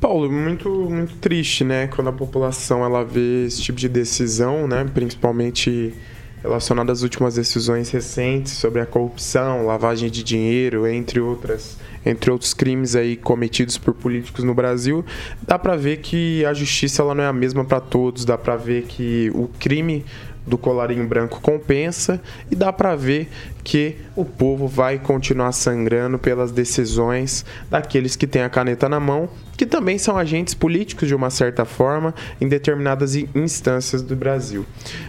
Paulo, 0.00 0.30
muito, 0.30 0.68
muito 0.68 1.14
triste, 1.18 1.62
né? 1.62 1.86
Quando 1.86 2.08
a 2.08 2.12
população 2.12 2.84
ela 2.84 3.04
vê 3.04 3.46
esse 3.46 3.62
tipo 3.62 3.78
de 3.78 3.88
decisão, 3.88 4.66
né? 4.66 4.84
Principalmente 4.92 5.94
relacionada 6.42 6.90
às 6.92 7.02
últimas 7.02 7.34
decisões 7.34 7.90
recentes 7.90 8.52
sobre 8.52 8.80
a 8.80 8.86
corrupção, 8.86 9.64
lavagem 9.64 10.10
de 10.10 10.24
dinheiro, 10.24 10.86
entre 10.86 11.20
outras, 11.20 11.76
entre 12.04 12.30
outros 12.30 12.52
crimes 12.52 12.96
aí 12.96 13.16
cometidos 13.16 13.78
por 13.78 13.94
políticos 13.94 14.42
no 14.42 14.52
Brasil, 14.52 15.04
dá 15.46 15.58
para 15.58 15.76
ver 15.76 15.98
que 15.98 16.44
a 16.44 16.52
justiça 16.52 17.02
ela 17.02 17.14
não 17.14 17.22
é 17.22 17.28
a 17.28 17.32
mesma 17.32 17.64
para 17.64 17.80
todos, 17.80 18.24
dá 18.24 18.36
para 18.36 18.56
ver 18.56 18.82
que 18.82 19.30
o 19.34 19.48
crime 19.60 20.04
do 20.46 20.58
colarinho 20.58 21.06
branco 21.06 21.40
compensa 21.40 22.20
e 22.50 22.56
dá 22.56 22.72
para 22.72 22.96
ver 22.96 23.28
que 23.64 23.96
o 24.16 24.24
povo 24.24 24.66
vai 24.66 24.98
continuar 24.98 25.52
sangrando 25.52 26.18
pelas 26.18 26.50
decisões 26.50 27.44
daqueles 27.70 28.16
que 28.16 28.26
têm 28.26 28.42
a 28.42 28.50
caneta 28.50 28.88
na 28.88 28.98
mão, 28.98 29.28
que 29.56 29.64
também 29.64 29.98
são 29.98 30.16
agentes 30.18 30.52
políticos 30.52 31.06
de 31.06 31.14
uma 31.14 31.30
certa 31.30 31.64
forma 31.64 32.12
em 32.40 32.48
determinadas 32.48 33.14
instâncias 33.14 34.02
do 34.02 34.16
Brasil. 34.16 34.66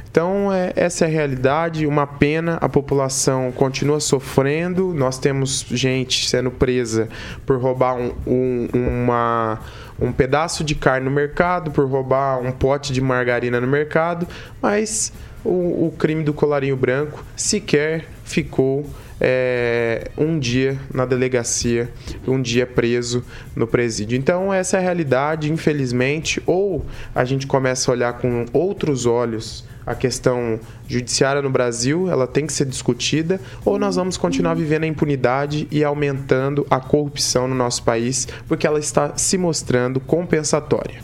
Então, 0.10 0.54
é, 0.54 0.72
essa 0.76 1.06
é 1.06 1.08
a 1.08 1.12
realidade, 1.12 1.88
uma 1.88 2.06
pena, 2.06 2.58
a 2.62 2.70
população 2.70 3.52
continua 3.52 4.00
sofrendo, 4.00 4.94
nós 4.94 5.18
temos 5.18 5.66
gente 5.68 6.30
sendo 6.30 6.52
presa 6.52 7.10
por 7.48 7.60
roubar 7.60 7.96
um, 7.96 8.14
um, 8.28 8.68
uma 8.74 9.60
um 10.00 10.12
pedaço 10.12 10.64
de 10.64 10.76
carne 10.76 11.06
no 11.06 11.12
mercado, 11.12 11.72
por 11.72 11.88
roubar 11.88 12.40
um 12.40 12.52
pote 12.52 12.92
de 12.92 13.00
margarina 13.00 13.62
no 13.62 13.68
mercado, 13.68 14.28
mas 14.62 15.14
o, 15.44 15.88
o 15.88 15.94
crime 15.98 16.24
do 16.24 16.34
colarinho 16.34 16.76
branco 16.76 17.24
sequer 17.36 18.06
ficou 18.24 18.86
é, 19.20 20.12
um 20.18 20.38
dia 20.38 20.78
na 20.94 21.06
delegacia, 21.06 21.90
um 22.28 22.42
dia 22.42 22.66
preso 22.66 23.24
no 23.56 23.66
presídio. 23.66 24.18
Então, 24.18 24.54
essa 24.54 24.78
é 24.78 24.80
a 24.80 24.84
realidade, 24.84 25.52
infelizmente. 25.52 26.42
Ou 26.46 26.86
a 27.16 27.24
gente 27.24 27.48
começa 27.48 27.90
a 27.90 27.94
olhar 27.94 28.14
com 28.14 28.46
outros 28.52 29.06
olhos 29.06 29.66
a 29.86 29.94
questão 29.94 30.60
judiciária 30.88 31.42
no 31.42 31.50
Brasil, 31.50 32.10
ela 32.10 32.26
tem 32.26 32.48
que 32.48 32.54
ser 32.54 32.66
discutida, 32.66 33.40
ou 33.66 33.78
nós 33.78 33.98
vamos 33.98 34.16
continuar 34.16 34.54
vivendo 34.54 34.84
a 34.84 34.88
impunidade 34.88 35.68
e 35.70 35.84
aumentando 35.84 36.66
a 36.70 36.80
corrupção 36.80 37.50
no 37.50 37.56
nosso 37.56 37.84
país, 37.84 38.26
porque 38.48 38.66
ela 38.66 38.80
está 38.80 39.18
se 39.18 39.38
mostrando 39.38 40.00
compensatória. 40.00 41.02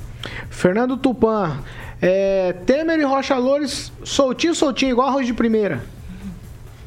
Fernando 0.49 0.97
Tupan, 0.97 1.59
é, 2.01 2.53
Temer 2.65 2.99
e 2.99 3.03
Rocha 3.03 3.37
Loures, 3.37 3.91
soltinho, 4.03 4.55
soltinho, 4.55 4.91
igual 4.91 5.09
arroz 5.09 5.25
de 5.25 5.33
primeira. 5.33 5.83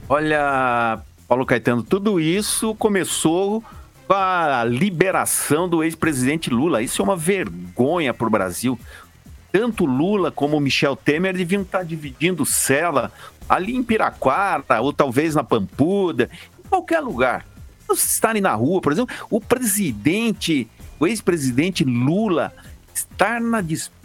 Olha, 0.09 1.01
Paulo 1.29 1.47
Caetano, 1.47 1.83
tudo 1.83 2.21
isso 2.21 2.75
começou 2.75 3.63
com 4.07 4.15
a 4.15 4.65
liberação 4.65 5.69
do 5.69 5.83
ex-presidente 5.83 6.51
Lula. 6.51 6.83
Isso 6.83 7.01
é 7.01 7.05
uma 7.05 7.17
vergonha 7.17 8.13
para 8.13 8.27
o 8.27 8.31
Brasil. 8.31 8.79
Tanto 9.51 9.85
Lula 9.85 10.31
como 10.31 10.61
Michel 10.61 10.97
Temer 10.97 11.37
deviam 11.37 11.63
estar 11.63 11.85
dividindo 11.85 12.45
cela 12.45 13.13
ali 13.49 13.75
em 13.77 13.83
Piraquara, 13.83 14.81
ou 14.81 14.93
talvez 14.93 15.35
na 15.35 15.45
Pampuda, 15.45 16.31
em 16.59 16.69
qualquer 16.69 17.01
lugar. 17.01 17.47
Estarem 17.91 18.41
na 18.41 18.55
rua, 18.55 18.81
por 18.81 18.93
exemplo, 18.93 19.15
o 19.31 19.39
presidente, 19.39 20.67
o 20.99 21.07
ex-presidente 21.07 21.85
Lula, 21.85 22.53
estar 22.95 23.41
na 23.41 23.61
disputa, 23.61 24.02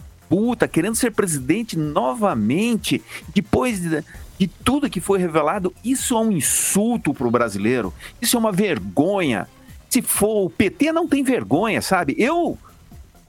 querendo 0.68 0.96
ser 0.96 1.12
presidente 1.12 1.78
novamente, 1.78 3.02
depois 3.34 3.80
de, 3.80 4.04
de 4.38 4.48
tudo 4.48 4.90
que 4.90 5.00
foi 5.00 5.20
revelado, 5.20 5.74
isso 5.84 6.16
é 6.16 6.20
um 6.20 6.32
insulto 6.32 7.14
para 7.14 7.28
o 7.28 7.32
brasileiro. 7.32 7.94
Isso 8.22 8.36
é 8.36 8.40
uma 8.40 8.52
vergonha. 8.52 9.48
Se 9.90 10.02
for 10.02 10.46
o 10.46 10.50
PT, 10.50 10.92
não 10.92 11.08
tem 11.08 11.24
vergonha, 11.24 11.82
sabe? 11.82 12.16
Eu 12.18 12.58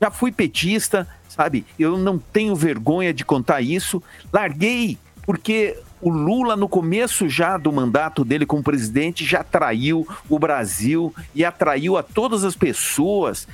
já 0.00 0.10
fui 0.10 0.32
petista, 0.32 1.06
sabe? 1.28 1.64
Eu 1.78 1.96
não 1.96 2.18
tenho 2.18 2.54
vergonha 2.54 3.12
de 3.12 3.24
contar 3.24 3.60
isso. 3.60 4.02
Larguei 4.32 4.98
porque 5.22 5.78
o 6.00 6.10
Lula, 6.10 6.56
no 6.56 6.68
começo 6.68 7.28
já 7.28 7.56
do 7.56 7.72
mandato 7.72 8.24
dele 8.24 8.46
como 8.46 8.62
presidente, 8.62 9.24
já 9.24 9.42
traiu 9.42 10.06
o 10.28 10.38
Brasil 10.38 11.14
e 11.34 11.44
atraiu 11.44 11.96
a 11.96 12.02
todas 12.02 12.44
as 12.44 12.54
pessoas 12.54 13.46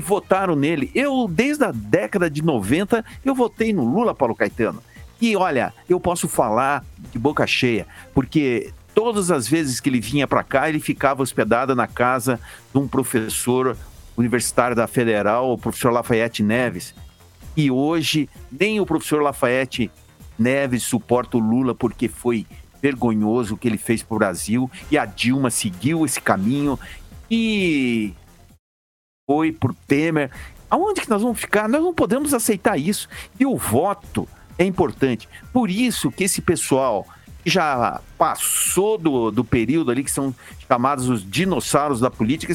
votaram 0.00 0.54
nele. 0.56 0.90
Eu, 0.94 1.28
desde 1.28 1.64
a 1.64 1.72
década 1.72 2.30
de 2.30 2.42
90, 2.42 3.04
eu 3.24 3.34
votei 3.34 3.72
no 3.72 3.84
Lula, 3.84 4.14
Paulo 4.14 4.34
Caetano. 4.34 4.82
E 5.20 5.36
olha, 5.36 5.72
eu 5.88 6.00
posso 6.00 6.28
falar 6.28 6.84
de 7.12 7.18
boca 7.18 7.46
cheia, 7.46 7.86
porque 8.12 8.72
todas 8.94 9.30
as 9.30 9.46
vezes 9.46 9.80
que 9.80 9.88
ele 9.88 10.00
vinha 10.00 10.26
para 10.26 10.42
cá, 10.42 10.68
ele 10.68 10.80
ficava 10.80 11.22
hospedado 11.22 11.74
na 11.74 11.86
casa 11.86 12.40
de 12.72 12.78
um 12.78 12.88
professor 12.88 13.76
universitário 14.16 14.74
da 14.74 14.86
Federal, 14.86 15.52
o 15.52 15.58
professor 15.58 15.92
Lafayette 15.92 16.42
Neves, 16.42 16.94
e 17.56 17.70
hoje 17.70 18.28
nem 18.50 18.80
o 18.80 18.86
professor 18.86 19.22
Lafayette 19.22 19.90
Neves 20.38 20.82
suporta 20.82 21.36
o 21.36 21.40
Lula 21.40 21.74
porque 21.74 22.08
foi 22.08 22.46
vergonhoso 22.80 23.54
o 23.54 23.56
que 23.56 23.68
ele 23.68 23.78
fez 23.78 24.02
para 24.02 24.14
o 24.14 24.18
Brasil 24.18 24.70
e 24.90 24.98
a 24.98 25.04
Dilma 25.04 25.50
seguiu 25.50 26.04
esse 26.04 26.20
caminho 26.20 26.78
e 27.30 28.12
foi 29.26 29.52
por 29.52 29.74
Temer. 29.86 30.30
Aonde 30.70 31.00
que 31.00 31.10
nós 31.10 31.22
vamos 31.22 31.40
ficar? 31.40 31.68
Nós 31.68 31.82
não 31.82 31.94
podemos 31.94 32.32
aceitar 32.32 32.78
isso. 32.78 33.08
E 33.38 33.44
o 33.44 33.56
voto 33.56 34.28
é 34.58 34.64
importante. 34.64 35.28
Por 35.52 35.70
isso 35.70 36.10
que 36.10 36.24
esse 36.24 36.40
pessoal 36.40 37.06
que 37.44 37.50
já 37.50 38.00
passou 38.16 38.96
do, 38.96 39.30
do 39.30 39.44
período 39.44 39.90
ali, 39.90 40.04
que 40.04 40.10
são 40.10 40.34
chamados 40.68 41.08
os 41.08 41.28
dinossauros 41.28 42.00
da 42.00 42.10
política, 42.10 42.54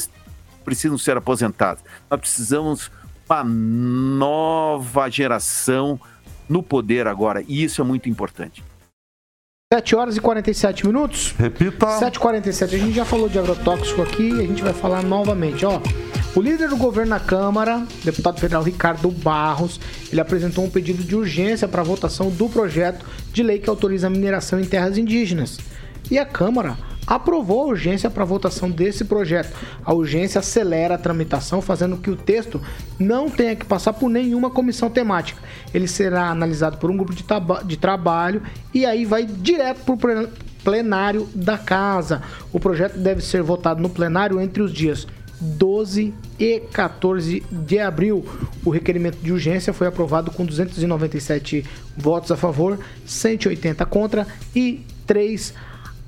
precisam 0.64 0.98
ser 0.98 1.18
aposentados. 1.18 1.84
Nós 2.10 2.20
precisamos 2.20 2.92
uma 3.30 3.44
nova 3.44 5.10
geração 5.10 6.00
no 6.48 6.64
poder 6.64 7.08
agora, 7.08 7.44
e 7.48 7.64
isso 7.64 7.82
é 7.82 7.84
muito 7.84 8.08
importante. 8.08 8.64
7 9.74 9.96
horas 9.98 10.16
e 10.16 10.22
47 10.22 10.88
minutos. 10.88 11.34
Repita. 11.38 11.88
7h47. 12.00 12.64
A 12.64 12.78
gente 12.78 12.94
já 12.94 13.04
falou 13.04 13.28
de 13.28 13.38
agrotóxico 13.38 14.02
aqui 14.02 14.30
e 14.30 14.40
a 14.40 14.48
gente 14.48 14.64
vai 14.64 14.72
falar 14.72 15.04
novamente. 15.04 15.66
Ó, 15.66 15.82
o 16.38 16.42
líder 16.42 16.70
do 16.70 16.78
governo 16.78 17.10
na 17.10 17.20
Câmara, 17.20 17.84
deputado 18.04 18.40
federal 18.40 18.62
Ricardo 18.62 19.10
Barros, 19.10 19.80
ele 20.12 20.22
apresentou 20.22 20.64
um 20.64 20.70
pedido 20.70 21.04
de 21.04 21.16
urgência 21.16 21.68
para 21.68 21.82
a 21.82 21.84
votação 21.84 22.30
do 22.30 22.48
projeto 22.48 23.04
de 23.34 23.42
lei 23.42 23.58
que 23.58 23.68
autoriza 23.68 24.06
a 24.06 24.10
mineração 24.12 24.60
em 24.60 24.64
terras 24.64 25.00
indígenas. 25.00 25.58
E 26.12 26.20
a 26.20 26.26
Câmara 26.28 26.78
aprovou 27.08 27.62
a 27.62 27.66
urgência 27.66 28.08
para 28.08 28.24
votação 28.24 28.70
desse 28.70 29.04
projeto. 29.04 29.52
A 29.84 29.92
urgência 29.96 30.38
acelera 30.38 30.94
a 30.94 30.98
tramitação, 31.00 31.60
fazendo 31.60 31.98
que 31.98 32.12
o 32.12 32.16
texto 32.16 32.62
não 33.00 33.32
tenha 33.32 33.56
que 33.56 33.66
passar 33.66 33.94
por 33.94 34.08
nenhuma 34.08 34.52
comissão 34.52 34.92
temática. 34.92 35.42
Ele 35.74 35.88
será 35.88 36.30
analisado 36.30 36.78
por 36.78 36.92
um 36.92 36.98
grupo 36.98 37.16
de, 37.16 37.26
de 37.66 37.78
trabalho 37.78 38.44
e 38.72 38.86
aí 38.86 39.06
vai 39.06 39.26
direto 39.26 39.98
para 39.98 40.26
o 40.26 40.30
plenário 40.64 41.28
da 41.34 41.58
casa. 41.58 42.22
O 42.54 42.60
projeto 42.60 42.96
deve 43.00 43.24
ser 43.24 43.42
votado 43.42 43.82
no 43.82 43.90
plenário 43.90 44.40
entre 44.40 44.62
os 44.62 44.72
dias 44.72 45.08
12 45.40 46.14
e 46.40 46.60
14 46.60 47.44
de 47.52 47.80
abril. 47.80 48.26
O 48.64 48.70
requerimento 48.70 49.18
de 49.18 49.32
urgência 49.32 49.74
foi 49.74 49.88
aprovado 49.88 50.32
com 50.32 50.46
297 50.46 51.66
votos 51.96 52.32
a 52.32 52.38
favor, 52.38 52.80
180 53.06 53.86
contra 53.86 54.28
e 54.56 54.82
3 55.06 55.54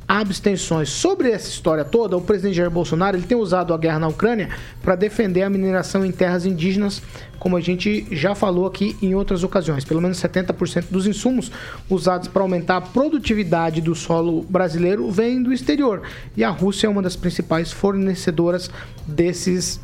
abstenções. 0.10 0.90
Sobre 0.90 1.30
essa 1.30 1.48
história 1.48 1.86
toda, 1.86 2.18
o 2.18 2.22
presidente 2.22 2.56
Jair 2.56 2.72
Bolsonaro 2.72 3.16
ele 3.16 3.28
tem 3.28 3.38
usado 3.38 3.76
a 3.76 3.78
guerra 3.78 4.00
na 4.00 4.08
Ucrânia 4.08 4.50
para 4.82 4.96
defender 4.96 5.44
a 5.44 5.50
mineração 5.52 6.04
em 6.04 6.12
terras 6.12 6.48
indígenas, 6.48 7.00
como 7.38 7.56
a 7.56 7.62
gente 7.62 8.08
já 8.12 8.34
falou 8.34 8.66
aqui 8.66 8.98
em 9.04 9.14
outras 9.14 9.44
ocasiões. 9.44 9.86
Pelo 9.86 10.02
menos 10.02 10.20
70% 10.20 10.86
dos 10.90 11.06
insumos 11.06 11.52
usados 11.88 12.28
para 12.28 12.42
aumentar 12.42 12.78
a 12.78 12.82
produtividade 12.82 13.82
do 13.82 13.94
solo 13.94 14.42
brasileiro 14.50 15.12
vêm 15.12 15.44
do 15.44 15.54
exterior. 15.54 16.02
E 16.36 16.44
a 16.44 16.50
Rússia 16.50 16.88
é 16.88 16.90
uma 16.90 17.04
das 17.04 17.16
principais 17.16 17.72
fornecedoras 17.72 18.72
desses. 19.06 19.80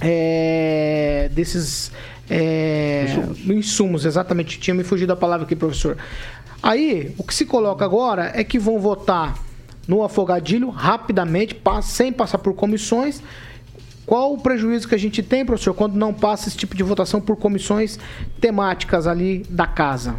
É, 0.00 1.30
desses 1.32 1.92
é, 2.28 3.04
insumos. 3.08 3.38
insumos, 3.50 4.04
exatamente. 4.04 4.58
Tinha 4.58 4.74
me 4.74 4.84
fugido 4.84 5.12
a 5.12 5.16
palavra 5.16 5.44
aqui, 5.44 5.54
professor. 5.54 5.96
Aí, 6.62 7.14
o 7.18 7.24
que 7.24 7.34
se 7.34 7.44
coloca 7.44 7.84
agora 7.84 8.32
é 8.34 8.44
que 8.44 8.58
vão 8.58 8.78
votar 8.78 9.36
no 9.86 10.02
afogadilho 10.02 10.70
rapidamente, 10.70 11.60
sem 11.82 12.12
passar 12.12 12.38
por 12.38 12.54
comissões. 12.54 13.22
Qual 14.06 14.32
o 14.32 14.38
prejuízo 14.38 14.88
que 14.88 14.94
a 14.94 14.98
gente 14.98 15.22
tem, 15.22 15.44
professor, 15.44 15.74
quando 15.74 15.94
não 15.94 16.12
passa 16.12 16.48
esse 16.48 16.56
tipo 16.56 16.76
de 16.76 16.82
votação 16.82 17.20
por 17.20 17.36
comissões 17.36 17.98
temáticas 18.40 19.06
ali 19.06 19.44
da 19.48 19.66
casa? 19.66 20.16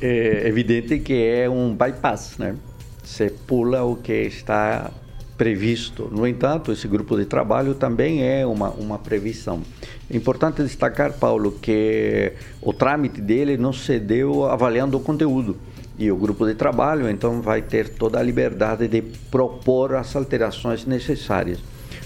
É 0.00 0.46
evidente 0.46 0.98
que 0.98 1.14
é 1.14 1.48
um 1.48 1.74
bypass, 1.74 2.36
né? 2.38 2.56
Você 3.02 3.30
pula 3.30 3.84
o 3.84 3.96
que 3.96 4.12
está 4.12 4.90
previsto. 5.36 6.08
No 6.10 6.26
entanto, 6.26 6.72
esse 6.72 6.88
grupo 6.88 7.16
de 7.16 7.24
trabalho 7.24 7.74
também 7.74 8.22
é 8.22 8.46
uma, 8.46 8.70
uma 8.70 8.98
previsão. 8.98 9.62
É 10.10 10.16
importante 10.16 10.62
destacar, 10.62 11.12
Paulo, 11.14 11.52
que 11.52 12.32
o 12.62 12.72
trâmite 12.72 13.20
dele 13.20 13.56
não 13.56 13.72
se 13.72 13.98
deu 13.98 14.44
avaliando 14.44 14.96
o 14.96 15.00
conteúdo. 15.00 15.56
E 15.98 16.10
o 16.10 16.16
grupo 16.16 16.46
de 16.46 16.54
trabalho, 16.54 17.08
então, 17.08 17.40
vai 17.40 17.62
ter 17.62 17.88
toda 17.88 18.18
a 18.18 18.22
liberdade 18.22 18.86
de 18.86 19.02
propor 19.02 19.94
as 19.94 20.14
alterações 20.14 20.84
necessárias. 20.84 21.58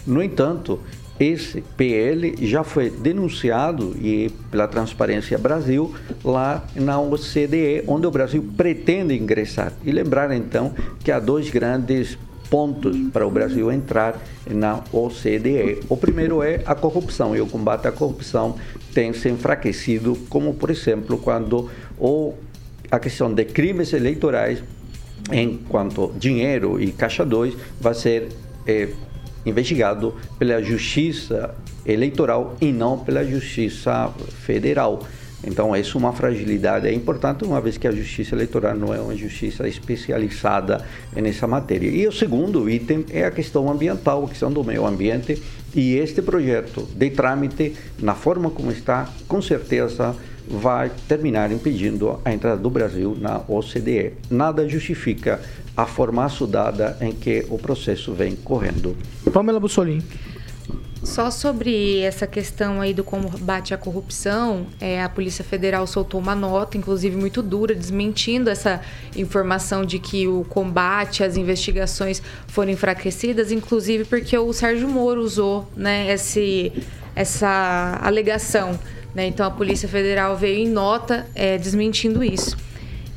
No 0.06 0.22
entanto, 0.22 0.80
esse 1.18 1.60
PL 1.76 2.34
já 2.46 2.64
foi 2.64 2.88
denunciado 2.88 3.94
e 4.00 4.30
pela 4.50 4.66
Transparência 4.66 5.36
Brasil 5.36 5.94
lá 6.24 6.64
na 6.74 6.98
OCDE, 6.98 7.84
onde 7.86 8.06
o 8.06 8.10
Brasil 8.10 8.42
pretende 8.56 9.14
ingressar. 9.14 9.74
E 9.84 9.92
lembrar 9.92 10.34
então 10.34 10.72
que 11.04 11.12
há 11.12 11.20
dois 11.20 11.50
grandes 11.50 12.16
pontos 12.50 12.96
para 13.12 13.26
o 13.26 13.30
Brasil 13.30 13.70
entrar 13.70 14.20
na 14.50 14.82
OCDE. 14.92 15.80
O 15.88 15.96
primeiro 15.96 16.42
é 16.42 16.62
a 16.66 16.74
corrupção, 16.74 17.34
e 17.34 17.40
o 17.40 17.46
combate 17.46 17.86
à 17.86 17.92
corrupção 17.92 18.56
tem 18.92 19.12
se 19.12 19.28
enfraquecido, 19.28 20.16
como 20.28 20.52
por 20.54 20.70
exemplo 20.70 21.16
quando 21.16 21.70
o, 21.98 22.34
a 22.90 22.98
questão 22.98 23.32
de 23.32 23.44
crimes 23.44 23.92
eleitorais, 23.92 24.62
enquanto 25.32 26.12
dinheiro 26.18 26.80
e 26.80 26.90
caixa 26.90 27.24
2, 27.24 27.54
vai 27.80 27.94
ser 27.94 28.28
é, 28.66 28.88
investigado 29.46 30.14
pela 30.38 30.60
Justiça 30.60 31.54
Eleitoral 31.86 32.56
e 32.60 32.72
não 32.72 32.98
pela 32.98 33.24
Justiça 33.24 34.12
Federal. 34.44 35.00
Então, 35.44 35.74
isso 35.74 35.96
é 35.96 36.00
uma 36.00 36.12
fragilidade 36.12 36.86
é 36.86 36.92
importante, 36.92 37.44
uma 37.44 37.60
vez 37.60 37.78
que 37.78 37.88
a 37.88 37.92
justiça 37.92 38.34
eleitoral 38.34 38.76
não 38.76 38.94
é 38.94 39.00
uma 39.00 39.16
justiça 39.16 39.66
especializada 39.66 40.84
nessa 41.14 41.46
matéria. 41.46 41.88
E 41.88 42.06
o 42.06 42.12
segundo 42.12 42.68
item 42.68 43.04
é 43.10 43.24
a 43.24 43.30
questão 43.30 43.70
ambiental, 43.70 44.24
a 44.24 44.28
questão 44.28 44.52
do 44.52 44.62
meio 44.62 44.86
ambiente. 44.86 45.42
E 45.74 45.94
este 45.96 46.20
projeto 46.20 46.86
de 46.94 47.10
trâmite, 47.10 47.74
na 47.98 48.14
forma 48.14 48.50
como 48.50 48.70
está, 48.70 49.08
com 49.26 49.40
certeza 49.40 50.14
vai 50.48 50.90
terminar 51.06 51.52
impedindo 51.52 52.18
a 52.24 52.32
entrada 52.32 52.60
do 52.60 52.68
Brasil 52.68 53.16
na 53.18 53.40
OCDE. 53.46 54.14
Nada 54.28 54.68
justifica 54.68 55.40
a 55.76 55.86
formação 55.86 56.48
dada 56.48 56.96
em 57.00 57.12
que 57.12 57.46
o 57.48 57.56
processo 57.56 58.12
vem 58.12 58.34
correndo. 58.34 58.96
Pamela 59.32 59.60
Bussolini. 59.60 60.02
Só 61.02 61.30
sobre 61.30 62.00
essa 62.00 62.26
questão 62.26 62.80
aí 62.80 62.92
do 62.92 63.02
combate 63.02 63.72
à 63.72 63.78
corrupção, 63.78 64.66
é, 64.78 65.02
a 65.02 65.08
Polícia 65.08 65.42
Federal 65.42 65.86
soltou 65.86 66.20
uma 66.20 66.34
nota, 66.34 66.76
inclusive 66.76 67.16
muito 67.16 67.42
dura, 67.42 67.74
desmentindo 67.74 68.50
essa 68.50 68.82
informação 69.16 69.84
de 69.84 69.98
que 69.98 70.28
o 70.28 70.44
combate, 70.44 71.24
as 71.24 71.38
investigações 71.38 72.22
foram 72.46 72.70
enfraquecidas, 72.70 73.50
inclusive 73.50 74.04
porque 74.04 74.36
o 74.36 74.52
Sérgio 74.52 74.88
Moro 74.88 75.22
usou 75.22 75.66
né, 75.74 76.12
esse, 76.12 76.70
essa 77.16 77.98
alegação. 78.02 78.78
Né? 79.14 79.26
Então 79.26 79.46
a 79.46 79.50
Polícia 79.50 79.88
Federal 79.88 80.36
veio 80.36 80.58
em 80.58 80.68
nota 80.68 81.26
é, 81.34 81.56
desmentindo 81.56 82.22
isso 82.22 82.69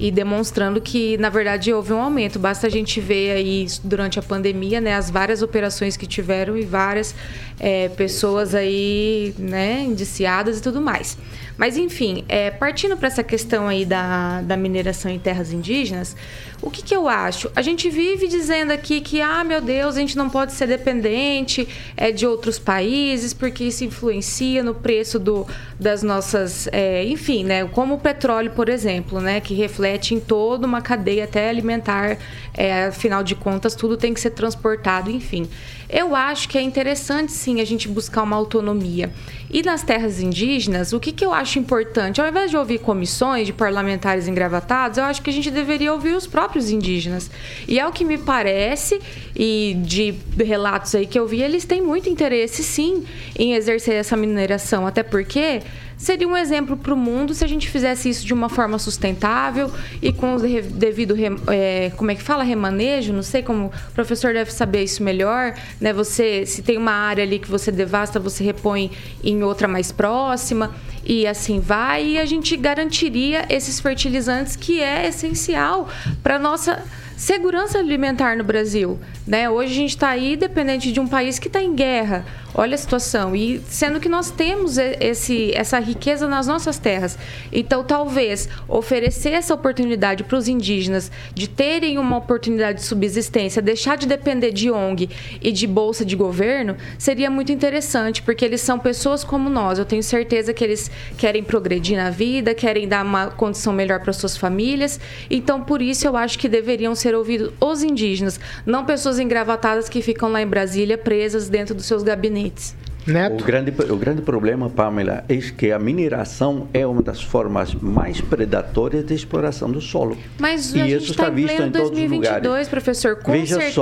e 0.04 0.12
demonstrando 0.12 0.82
que, 0.82 1.18
na 1.18 1.30
verdade, 1.30 1.72
houve 1.72 1.94
um 1.94 2.02
aumento. 2.02 2.38
Basta 2.38 2.68
a 2.68 2.70
gente 2.70 3.00
ver 3.00 3.38
aí 3.38 3.66
durante 3.86 4.20
a 4.20 4.22
pandemia, 4.22 4.82
né, 4.82 4.96
as 4.96 5.10
várias 5.10 5.42
operações 5.42 5.96
que 5.96 6.06
tiveram 6.06 6.58
e 6.58 6.66
várias 6.66 7.16
é, 7.58 7.88
pessoas 7.88 8.54
aí, 8.54 9.34
né, 9.40 9.80
indiciadas 9.80 10.60
e 10.60 10.62
tudo 10.62 10.82
mais. 10.82 11.18
Mas, 11.58 11.78
enfim, 11.78 12.26
é, 12.28 12.52
partindo 12.52 12.98
para 12.98 13.08
essa 13.08 13.24
questão 13.24 13.70
aí 13.70 13.86
da, 13.86 14.42
da 14.42 14.58
mineração 14.58 15.10
em 15.10 15.20
terras 15.20 15.54
indígenas, 15.54 16.18
o 16.64 16.72
que, 16.72 16.82
que 16.82 16.96
eu 16.96 17.10
acho? 17.10 17.52
A 17.56 17.62
gente 17.62 17.90
vive 17.90 18.26
dizendo 18.26 18.72
aqui 18.72 19.02
que, 19.02 19.20
ah, 19.20 19.44
meu 19.44 19.60
Deus, 19.60 19.98
a 19.98 20.00
gente 20.00 20.16
não 20.16 20.30
pode 20.30 20.54
ser 20.54 20.66
dependente 20.66 21.68
é, 21.98 22.10
de 22.10 22.26
outros 22.26 22.58
países, 22.58 23.34
porque 23.34 23.66
isso 23.66 23.84
influencia 23.84 24.64
no 24.64 24.74
preço 24.74 25.20
do, 25.20 25.46
das 25.78 26.02
nossas. 26.02 26.70
É, 26.72 27.04
enfim, 27.04 27.44
né? 27.44 27.66
Como 27.66 27.96
o 27.96 28.00
petróleo, 28.00 28.52
por 28.52 28.70
exemplo, 28.70 29.20
né? 29.20 29.42
Que 29.42 29.54
reflete 29.54 30.16
em 30.16 30.22
toda 30.22 30.66
uma 30.66 30.82
cadeia 30.82 31.26
até 31.26 31.50
alimentar. 31.50 32.18
É, 32.54 32.86
afinal 32.86 33.24
de 33.24 33.36
contas, 33.36 33.76
tudo 33.76 33.98
tem 33.98 34.14
que 34.14 34.22
ser 34.22 34.30
transportado, 34.30 35.12
enfim. 35.12 35.50
Eu 35.90 36.16
acho 36.16 36.50
que 36.50 36.58
é 36.58 36.62
interessante 36.62 37.32
sim 37.32 37.62
a 37.62 37.66
gente 37.66 37.88
buscar 37.88 38.24
uma 38.24 38.36
autonomia. 38.36 39.12
E 39.50 39.62
nas 39.62 39.84
terras 39.84 40.20
indígenas, 40.20 40.94
o 40.94 41.00
que, 41.00 41.12
que 41.12 41.24
eu 41.24 41.32
acho 41.32 41.60
importante? 41.60 42.20
Ao 42.20 42.28
invés 42.28 42.50
de 42.50 42.58
ouvir 42.58 42.80
comissões 42.80 43.46
de 43.46 43.54
parlamentares 43.54 44.28
engravatados, 44.28 44.98
eu 44.98 45.04
acho 45.04 45.22
que 45.22 45.30
a 45.30 45.34
gente 45.34 45.52
deveria 45.52 45.94
ouvir 45.94 46.16
os 46.16 46.26
próprios 46.26 46.53
indígenas. 46.72 47.30
E 47.68 47.80
é 47.80 47.88
o 47.88 47.92
que 47.92 48.04
me 48.04 48.18
parece, 48.18 49.00
e 49.36 49.76
de 49.80 50.14
relatos 50.44 50.96
aí 50.96 51.06
que 51.06 51.18
eu 51.18 51.28
vi, 51.28 51.42
eles 51.42 51.66
têm 51.66 51.82
muito 51.82 52.10
interesse, 52.10 52.64
sim, 52.64 53.04
em 53.38 53.54
exercer 53.54 53.96
essa 53.96 54.16
mineração. 54.16 54.86
Até 54.88 55.04
porque 55.04 55.62
seria 56.04 56.28
um 56.28 56.36
exemplo 56.36 56.76
para 56.76 56.94
o 56.94 56.98
mundo 56.98 57.34
se 57.34 57.44
a 57.44 57.48
gente 57.48 57.70
fizesse 57.70 58.10
isso 58.10 58.26
de 58.26 58.34
uma 58.34 58.50
forma 58.50 58.78
sustentável 58.78 59.72
e 60.02 60.12
com 60.12 60.36
o 60.36 60.40
devido 60.40 61.16
é, 61.48 61.92
como 61.96 62.12
é 62.12 62.16
que 62.16 62.22
fala? 62.22 62.44
Remanejo? 62.44 63.14
Não 63.14 63.24
sei 63.24 63.42
como 63.42 63.68
o 63.68 63.94
professor 63.94 64.34
deve 64.34 64.52
saber 64.52 64.84
isso 64.84 65.02
melhor 65.02 65.54
né? 65.80 65.94
Você 65.94 66.46
se 66.46 66.62
tem 66.62 66.78
uma 66.78 66.92
área 66.92 67.24
ali 67.24 67.40
que 67.40 67.50
você 67.50 67.72
devasta 67.72 68.20
você 68.20 68.44
repõe 68.44 68.92
em 69.24 69.44
outra 69.44 69.68
mais 69.68 69.92
próxima 69.92 70.74
e 71.06 71.28
assim 71.28 71.60
vai. 71.60 72.06
E 72.06 72.20
a 72.20 72.26
gente 72.26 72.56
garantiria 72.56 73.46
esses 73.50 73.80
fertilizantes 73.80 74.56
que 74.56 74.82
é 74.82 75.08
essencial 75.08 75.90
para 76.22 76.40
nossa 76.40 76.84
segurança 77.16 77.80
alimentar 77.80 78.36
no 78.36 78.44
Brasil. 78.44 79.00
Né? 79.26 79.50
Hoje 79.50 79.72
a 79.72 79.76
gente 79.76 79.90
está 79.90 80.10
aí 80.10 80.36
dependente 80.36 80.92
de 80.92 81.00
um 81.00 81.08
país 81.08 81.40
que 81.40 81.48
está 81.48 81.62
em 81.62 81.74
guerra. 81.74 82.26
Olha 82.56 82.76
a 82.76 82.78
situação. 82.78 83.36
E 83.36 83.60
sendo 83.68 84.00
que 84.00 84.08
nós 84.08 84.30
temos 84.30 84.78
esse, 84.78 85.52
essa 85.56 85.80
riqueza 85.80 86.28
nas 86.28 86.46
nossas 86.46 86.78
terras. 86.78 87.18
Então, 87.52 87.84
talvez 87.84 88.48
oferecer 88.68 89.30
essa 89.30 89.56
oportunidade 89.56 90.24
para 90.24 90.38
os 90.38 90.48
indígenas 90.48 91.12
de 91.34 91.48
terem 91.48 91.98
uma 91.98 92.18
oportunidade 92.18 92.80
de 92.80 92.86
subsistência, 92.86 93.62
deixar 93.62 93.98
de 93.98 94.06
depender 94.06 94.52
de 94.52 94.70
ONG 94.70 95.10
e 95.42 95.52
de 95.52 95.66
bolsa 95.66 96.06
de 96.06 96.16
governo, 96.16 96.78
seria 96.98 97.30
muito 97.30 97.52
interessante, 97.52 98.22
porque 98.22 98.46
eles 98.46 98.62
são 98.62 98.78
pessoas 98.78 99.24
como 99.24 99.50
nós. 99.50 99.80
Eu 99.80 99.86
tenho 99.86 100.04
certeza 100.04 100.54
que 100.54 100.64
eles 100.64 100.92
querem 101.18 101.44
progredir 101.44 101.98
na 101.98 102.12
vida, 102.12 102.54
querem 102.54 102.88
dar 102.88 103.04
uma 103.04 103.28
condição 103.28 103.74
melhor 103.74 104.02
para 104.02 104.14
suas 104.14 104.38
famílias. 104.38 105.00
Então, 105.28 105.62
por 105.62 105.82
isso, 105.82 106.06
eu 106.06 106.16
acho 106.16 106.38
que 106.38 106.48
deveriam 106.48 106.94
ser 107.04 107.16
ouvidos 107.16 107.52
os 107.60 107.84
indígenas, 107.84 108.40
não 108.66 108.86
pessoas 108.86 109.20
engravatadas 109.20 109.88
que 109.88 110.02
ficam 110.02 110.32
lá 110.32 110.42
em 110.42 110.48
Brasília 110.48 110.98
presas 110.98 111.50
dentro 111.50 111.76
dos 111.76 111.86
seus 111.86 112.02
gabinetes. 112.02 112.76
Neto. 113.06 113.44
O 113.44 113.46
grande, 113.46 113.74
o 113.92 113.98
grande 113.98 114.22
problema, 114.22 114.70
Pamela, 114.70 115.26
é 115.28 115.36
que 115.36 115.72
a 115.72 115.80
mineração 115.80 116.70
é 116.74 116.88
uma 116.88 117.02
das 117.02 117.22
formas 117.22 117.74
mais 117.76 118.22
predatórias 118.22 119.06
de 119.06 119.14
exploração 119.14 119.70
do 119.70 119.82
solo. 119.82 120.18
Mas 120.40 120.74
e 120.74 120.82
a 120.82 120.88
gente 120.88 121.12
está 121.12 121.28
em 121.28 121.46
pleno 121.46 121.70
2022, 121.70 122.70
professor, 122.70 123.18
com 123.18 123.34
Veja 123.34 123.60
certeza. 123.60 123.74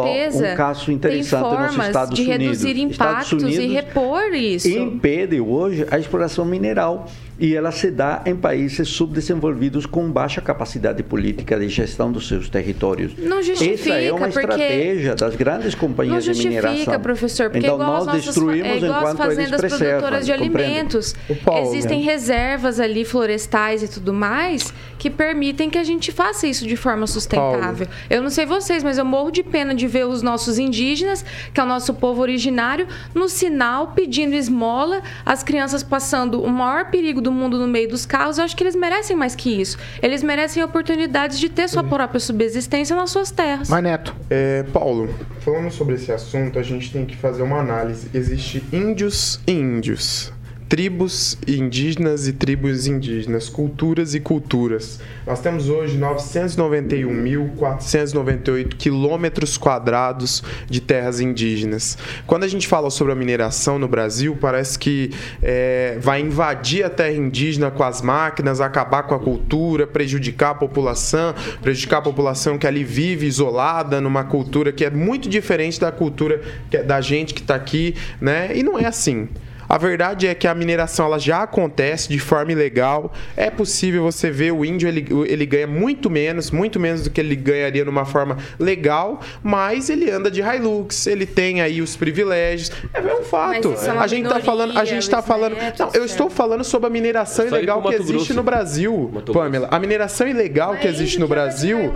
só 0.48 0.54
um 0.54 0.56
caso 0.56 0.92
interessante 0.92 1.30
tem 1.30 1.40
formas 1.40 1.76
nos 1.76 1.86
Estados 1.86 2.16
de 2.16 2.22
Unidos. 2.24 2.48
reduzir 2.48 2.80
impactos 2.80 3.44
Unidos 3.44 3.64
e 3.64 3.68
repor 3.68 4.34
isso. 4.34 4.68
Impede 4.70 5.40
hoje 5.40 5.86
a 5.92 6.00
exploração 6.00 6.44
mineral 6.44 7.08
e 7.42 7.56
ela 7.56 7.72
se 7.72 7.90
dá 7.90 8.22
em 8.24 8.36
países 8.36 8.88
subdesenvolvidos 8.90 9.88
com 9.88 10.12
baixa 10.12 10.40
capacidade 10.40 11.02
política 11.02 11.60
de 11.60 11.68
gestão 11.68 12.12
dos 12.12 12.28
seus 12.28 12.48
territórios. 12.48 13.18
Não 13.18 13.42
justifica, 13.42 13.96
Essa 13.96 14.00
é 14.00 14.14
uma 14.14 14.30
estratégia 14.30 15.16
das 15.16 15.36
grandes 15.36 15.74
companhias 15.74 16.28
não 16.28 16.34
de 16.34 16.40
mineração. 16.40 16.70
justifica, 16.72 17.00
professor, 17.00 17.50
porque 17.50 17.66
então 17.66 17.76
igual 17.76 17.92
nós 17.94 18.02
as 18.02 18.06
nossas, 18.06 18.26
destruímos 18.26 18.68
é 18.68 18.78
igual 18.78 19.00
enquanto 19.00 19.22
as 19.22 19.28
fazendas 19.28 19.60
eles 19.64 19.78
produtoras 19.78 20.26
de 20.28 20.32
compreende? 20.34 20.58
alimentos. 20.62 21.16
Paulo, 21.44 21.68
Existem 21.68 22.00
né? 22.00 22.06
reservas 22.06 22.80
ali 22.80 23.04
florestais 23.04 23.82
e 23.82 23.88
tudo 23.88 24.14
mais 24.14 24.72
que 25.00 25.10
permitem 25.10 25.68
que 25.68 25.80
a 25.80 25.84
gente 25.84 26.12
faça 26.12 26.46
isso 26.46 26.68
de 26.68 26.76
forma 26.76 27.08
sustentável. 27.08 27.88
Paulo. 27.88 28.02
Eu 28.08 28.22
não 28.22 28.30
sei 28.30 28.46
vocês, 28.46 28.84
mas 28.84 29.00
eu 29.00 29.06
morro 29.06 29.32
de 29.32 29.42
pena 29.42 29.74
de 29.74 29.88
ver 29.88 30.06
os 30.06 30.22
nossos 30.22 30.60
indígenas, 30.60 31.26
que 31.52 31.60
é 31.60 31.64
o 31.64 31.66
nosso 31.66 31.96
povo 31.96 32.22
originário, 32.22 32.88
no 33.16 33.28
sinal 33.28 33.94
pedindo 33.96 34.36
esmola, 34.36 35.02
as 35.26 35.42
crianças 35.42 35.82
passando 35.82 36.40
o 36.44 36.48
maior 36.48 36.92
perigo 36.92 37.20
do 37.20 37.31
mundo 37.32 37.58
no 37.58 37.68
meio 37.68 37.90
dos 37.90 38.06
carros. 38.06 38.38
Eu 38.38 38.44
acho 38.44 38.56
que 38.56 38.64
eles 38.64 38.76
merecem 38.76 39.16
mais 39.16 39.36
que 39.36 39.62
isso. 39.62 39.78
Eles 40.02 40.24
merecem 40.24 40.64
oportunidades 40.64 41.40
de 41.40 41.50
ter 41.50 41.68
sua 41.68 41.84
própria 41.84 42.20
subsistência 42.20 42.96
nas 42.96 43.12
suas 43.12 43.32
terras. 43.32 43.70
Mas, 43.70 43.84
Neto. 43.84 44.16
É, 44.30 44.64
Paulo, 44.74 45.14
falando 45.42 45.72
sobre 45.72 45.96
esse 45.96 46.12
assunto, 46.12 46.60
a 46.60 46.64
gente 46.64 46.92
tem 46.92 47.06
que 47.06 47.16
fazer 47.16 47.42
uma 47.42 47.60
análise. 47.60 48.10
Existe 48.14 48.64
índios 48.72 49.40
e 49.48 49.52
índios. 49.52 50.32
Tribos 50.72 51.38
indígenas 51.46 52.26
e 52.30 52.32
tribos 52.32 52.88
indígenas, 52.88 53.50
culturas 53.50 54.16
e 54.16 54.22
culturas. 54.22 55.02
Nós 55.28 55.42
temos 55.42 55.68
hoje 55.68 56.00
991.498 56.00 58.76
quilômetros 58.78 59.58
quadrados 59.58 60.42
de 60.70 60.80
terras 60.80 61.20
indígenas. 61.20 61.98
Quando 62.26 62.46
a 62.46 62.48
gente 62.48 62.70
fala 62.70 62.90
sobre 62.90 63.12
a 63.12 63.16
mineração 63.18 63.78
no 63.78 63.86
Brasil, 63.86 64.38
parece 64.40 64.80
que 64.80 65.12
é, 65.44 65.98
vai 66.00 66.22
invadir 66.22 66.86
a 66.86 66.90
terra 66.90 67.18
indígena 67.18 67.70
com 67.70 67.84
as 67.84 68.02
máquinas, 68.02 68.62
acabar 68.62 69.04
com 69.04 69.14
a 69.14 69.20
cultura, 69.20 69.86
prejudicar 69.86 70.52
a 70.52 70.56
população, 70.56 71.36
prejudicar 71.62 71.98
a 71.98 72.04
população 72.04 72.58
que 72.58 72.66
ali 72.66 72.86
vive 72.86 73.28
isolada 73.28 74.00
numa 74.00 74.24
cultura 74.24 74.72
que 74.72 74.86
é 74.86 74.90
muito 74.90 75.28
diferente 75.28 75.82
da 75.82 75.92
cultura 75.92 76.42
é 76.72 76.82
da 76.82 77.02
gente 77.02 77.34
que 77.34 77.42
está 77.42 77.56
aqui, 77.56 77.94
né? 78.22 78.56
E 78.56 78.64
não 78.64 78.80
é 78.80 78.86
assim. 78.86 79.28
A 79.72 79.78
verdade 79.78 80.28
é 80.28 80.36
que 80.36 80.46
a 80.50 80.54
mineração 80.54 81.06
ela 81.06 81.18
já 81.18 81.44
acontece 81.44 82.10
de 82.10 82.20
forma 82.20 82.52
ilegal. 82.52 83.14
É 83.38 83.50
possível 83.50 84.04
você 84.04 84.30
ver 84.30 84.52
o 84.52 84.66
índio, 84.66 84.86
ele, 84.90 85.08
ele 85.26 85.46
ganha 85.46 85.66
muito 85.66 86.10
menos, 86.10 86.52
muito 86.52 86.78
menos 86.78 87.04
do 87.04 87.10
que 87.10 87.22
ele 87.22 87.38
ganharia 87.38 87.86
numa 87.86 88.04
forma 88.04 88.36
legal, 88.60 89.22
mas 89.42 89.90
ele 89.90 90.12
anda 90.12 90.30
de 90.30 90.42
Hilux, 90.42 91.08
ele 91.08 91.26
tem 91.26 91.62
aí 91.62 91.82
os 91.82 91.96
privilégios. 91.96 92.70
É 92.94 93.00
um 93.00 93.24
fato. 93.24 93.70
Mas 93.70 93.80
isso 93.80 93.90
é 93.90 93.94
uma 93.94 94.02
a 94.04 94.08
gente 94.08 94.28
tá 94.28 94.42
falando, 94.42 94.78
a 94.78 94.84
gente 94.84 95.10
tá 95.10 95.22
falando. 95.22 95.56
Não, 95.80 95.90
eu 95.94 96.04
estou 96.04 96.30
falando 96.30 96.66
sobre 96.66 96.88
a 96.88 96.90
mineração 96.90 97.46
ir 97.46 97.48
ilegal 97.48 97.82
que 97.82 97.94
existe 97.94 98.12
Grosso. 98.14 98.34
no 98.34 98.44
Brasil, 98.44 99.12
Pamela. 99.32 99.70
A 99.72 99.80
mineração 99.80 100.28
ilegal 100.28 100.76
que 100.76 100.86
existe 100.88 101.18
no 101.18 101.28
que 101.28 101.34
Brasil, 101.34 101.94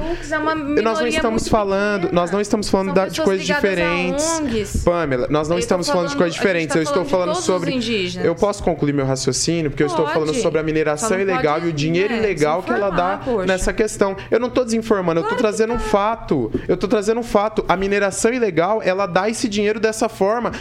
é 0.77 0.81
nós 0.81 1.01
não 1.01 1.07
estamos 1.07 1.49
falando, 1.49 2.01
pequena. 2.03 2.21
nós 2.21 2.31
não 2.31 2.39
estamos 2.39 2.69
falando 2.69 2.93
da- 2.93 3.07
de 3.09 3.21
coisas 3.21 3.45
diferentes. 3.45 4.81
Pamela, 4.85 5.27
nós 5.29 5.49
não 5.49 5.57
Eu 5.57 5.59
estamos 5.59 5.89
falando 5.89 6.09
de 6.09 6.15
coisas 6.15 6.33
diferentes. 6.33 6.73
tá 6.73 6.79
eu 6.79 6.83
estou 6.83 7.03
falando 7.03 7.31
os 7.33 7.43
sobre. 7.71 7.75
indígenas. 7.75 8.25
Eu 8.25 8.35
posso 8.35 8.63
concluir 8.63 8.93
meu 8.93 9.05
raciocínio, 9.05 9.69
porque 9.71 9.83
eu 9.83 9.87
estou 9.87 10.05
Pode. 10.05 10.13
falando 10.19 10.33
sobre 10.35 10.59
a 10.59 10.63
mineração 10.63 11.19
ilegal 11.19 11.55
pode, 11.55 11.67
e 11.67 11.69
o 11.69 11.73
dinheiro 11.73 12.13
né, 12.13 12.19
ilegal 12.19 12.63
que 12.63 12.71
ela 12.71 12.89
dá 12.89 13.21
poxa. 13.23 13.45
nessa 13.45 13.73
questão. 13.73 14.15
Eu 14.31 14.39
não 14.39 14.47
estou 14.47 14.63
desinformando, 14.65 15.19
eu 15.19 15.23
estou 15.23 15.37
trazendo 15.37 15.73
um 15.73 15.79
fato. 15.79 16.51
Eu 16.67 16.75
estou 16.75 16.89
trazendo 16.89 17.19
um 17.19 17.23
fato. 17.23 17.63
A 17.67 17.75
mineração 17.75 18.33
ilegal, 18.33 18.81
ela 18.83 19.05
dá 19.05 19.29
esse 19.29 19.47
dinheiro 19.49 19.79
dessa 19.79 20.07
forma, 20.09 20.51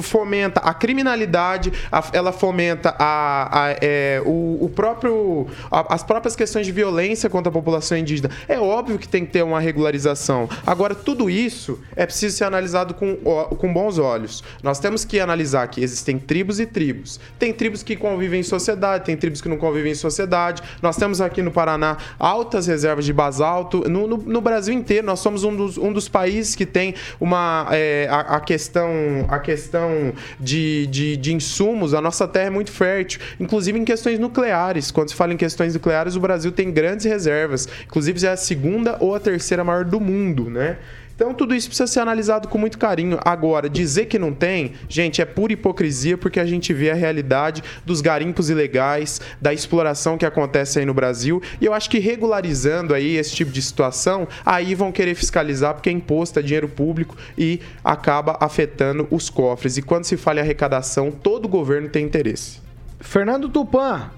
fomenta 0.00 0.60
a 0.60 0.72
criminalidade, 0.74 1.72
a- 1.90 2.04
ela 2.12 2.32
fomenta 2.32 2.94
a, 2.98 3.66
a- 3.66 3.76
é, 3.80 4.22
o, 4.24 4.58
o 4.64 4.68
próprio, 4.74 5.46
a- 5.70 5.94
as 5.94 6.02
próprias 6.02 6.34
questões 6.36 6.66
de 6.66 6.72
violência 6.72 7.28
contra 7.28 7.50
a 7.50 7.52
população 7.52 7.96
indígena. 7.96 8.30
É 8.48 8.58
óbvio 8.58 8.98
que 8.98 9.08
tem 9.08 9.24
que 9.24 9.32
ter 9.32 9.42
uma 9.42 9.60
regularização. 9.60 10.48
Agora, 10.66 10.94
tudo 10.94 11.28
isso 11.30 11.78
é 11.96 12.06
preciso 12.06 12.36
ser 12.36 12.44
analisado 12.44 12.94
com, 12.94 13.16
com 13.16 13.72
bons 13.72 13.98
olhos. 13.98 14.42
Nós 14.62 14.78
temos 14.78 15.04
que 15.04 15.20
analisar 15.20 15.66
que 15.68 15.82
existem 15.82 16.18
tribos 16.30 16.60
e 16.60 16.66
tribos. 16.66 17.18
Tem 17.40 17.52
tribos 17.52 17.82
que 17.82 17.96
convivem 17.96 18.38
em 18.38 18.44
sociedade, 18.44 19.04
tem 19.04 19.16
tribos 19.16 19.40
que 19.40 19.48
não 19.48 19.56
convivem 19.56 19.90
em 19.90 19.96
sociedade. 19.96 20.62
Nós 20.80 20.96
temos 20.96 21.20
aqui 21.20 21.42
no 21.42 21.50
Paraná 21.50 21.96
altas 22.20 22.68
reservas 22.68 23.04
de 23.04 23.12
basalto. 23.12 23.82
No, 23.90 24.06
no- 24.06 24.16
no 24.16 24.40
Brasil 24.40 24.72
inteiro, 24.72 25.04
nós 25.04 25.18
somos 25.18 25.42
um 25.42 25.56
dos, 25.56 25.76
um 25.76 25.92
dos 25.92 26.08
países 26.08 26.54
que 26.54 26.64
tem 26.64 26.94
uma 27.20 27.66
é, 27.72 28.06
a, 28.08 28.20
a 28.36 28.40
questão 28.40 28.90
a 29.28 29.40
questão 29.40 30.12
de, 30.38 30.86
de, 30.86 31.16
de 31.16 31.34
insumos. 31.34 31.94
A 31.94 32.00
nossa 32.00 32.28
terra 32.28 32.46
é 32.46 32.50
muito 32.50 32.70
fértil, 32.70 33.20
inclusive 33.40 33.76
em 33.76 33.84
questões 33.84 34.16
nucleares. 34.20 34.92
Quando 34.92 35.08
se 35.08 35.16
fala 35.16 35.32
em 35.32 35.36
questões 35.36 35.74
nucleares, 35.74 36.14
o 36.14 36.20
Brasil 36.20 36.52
tem 36.52 36.70
grandes 36.70 37.06
reservas. 37.06 37.66
Inclusive, 37.86 38.24
é 38.24 38.30
a 38.30 38.36
segunda 38.36 38.96
ou 39.00 39.16
a 39.16 39.18
terceira 39.18 39.64
maior 39.64 39.84
do 39.84 39.98
mundo, 39.98 40.48
né? 40.48 40.76
Então, 41.20 41.34
tudo 41.34 41.54
isso 41.54 41.68
precisa 41.68 41.86
ser 41.86 42.00
analisado 42.00 42.48
com 42.48 42.56
muito 42.56 42.78
carinho. 42.78 43.18
Agora, 43.22 43.68
dizer 43.68 44.06
que 44.06 44.18
não 44.18 44.32
tem, 44.32 44.72
gente, 44.88 45.20
é 45.20 45.26
pura 45.26 45.52
hipocrisia 45.52 46.16
porque 46.16 46.40
a 46.40 46.46
gente 46.46 46.72
vê 46.72 46.90
a 46.90 46.94
realidade 46.94 47.62
dos 47.84 48.00
garimpos 48.00 48.48
ilegais, 48.48 49.20
da 49.38 49.52
exploração 49.52 50.16
que 50.16 50.24
acontece 50.24 50.78
aí 50.78 50.86
no 50.86 50.94
Brasil. 50.94 51.42
E 51.60 51.66
eu 51.66 51.74
acho 51.74 51.90
que 51.90 51.98
regularizando 51.98 52.94
aí 52.94 53.16
esse 53.18 53.34
tipo 53.34 53.52
de 53.52 53.60
situação, 53.60 54.26
aí 54.46 54.74
vão 54.74 54.90
querer 54.90 55.14
fiscalizar 55.14 55.74
porque 55.74 55.90
é 55.90 55.92
imposto, 55.92 56.38
é 56.38 56.42
dinheiro 56.42 56.70
público 56.70 57.14
e 57.36 57.60
acaba 57.84 58.38
afetando 58.40 59.06
os 59.10 59.28
cofres. 59.28 59.76
E 59.76 59.82
quando 59.82 60.04
se 60.04 60.16
fala 60.16 60.38
em 60.38 60.42
arrecadação, 60.42 61.10
todo 61.10 61.46
governo 61.46 61.90
tem 61.90 62.02
interesse. 62.02 62.62
Fernando 62.98 63.46
Tupan. 63.50 64.10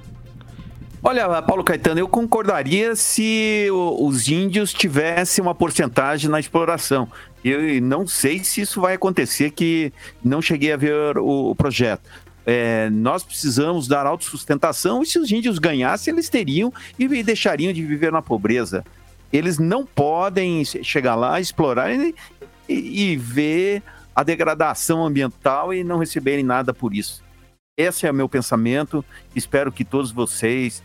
Olha, 1.05 1.43
Paulo 1.43 1.65
Caetano, 1.65 1.99
eu 1.99 2.07
concordaria 2.07 2.95
se 2.95 3.67
os 3.73 4.29
índios 4.29 4.73
tivessem 4.73 5.43
uma 5.43 5.55
porcentagem 5.55 6.31
na 6.31 6.39
exploração. 6.39 7.11
Eu 7.45 7.81
não 7.83 8.07
sei 8.07 8.45
se 8.45 8.61
isso 8.61 8.81
vai 8.81 8.95
acontecer, 8.95 9.51
que 9.51 9.93
não 10.25 10.41
cheguei 10.41 10.73
a 10.73 10.77
ver 10.77 11.19
o, 11.19 11.51
o 11.51 11.55
projeto. 11.57 12.09
É, 12.47 12.89
nós 12.91 13.25
precisamos 13.25 13.89
dar 13.89 14.07
autossustentação 14.07 15.03
e 15.03 15.07
se 15.07 15.19
os 15.19 15.31
índios 15.33 15.59
ganhassem, 15.59 16.13
eles 16.15 16.29
teriam 16.29 16.73
e 16.97 17.23
deixariam 17.23 17.73
de 17.73 17.83
viver 17.85 18.13
na 18.13 18.23
pobreza. 18.23 18.85
Eles 19.33 19.59
não 19.59 19.85
podem 19.85 20.65
chegar 20.65 21.17
lá, 21.17 21.41
explorar 21.41 21.91
e, 21.93 22.15
e- 22.69 23.13
e 23.13 23.17
ver 23.17 23.83
a 24.15 24.23
degradação 24.23 25.05
ambiental 25.05 25.75
e 25.75 25.83
não 25.83 25.99
receberem 25.99 26.45
nada 26.45 26.73
por 26.73 26.95
isso. 26.95 27.25
Esse 27.77 28.07
é 28.07 28.11
o 28.11 28.15
meu 28.15 28.29
pensamento. 28.29 29.05
Espero 29.35 29.73
que 29.73 29.85
todos 29.85 30.13
vocês 30.13 30.83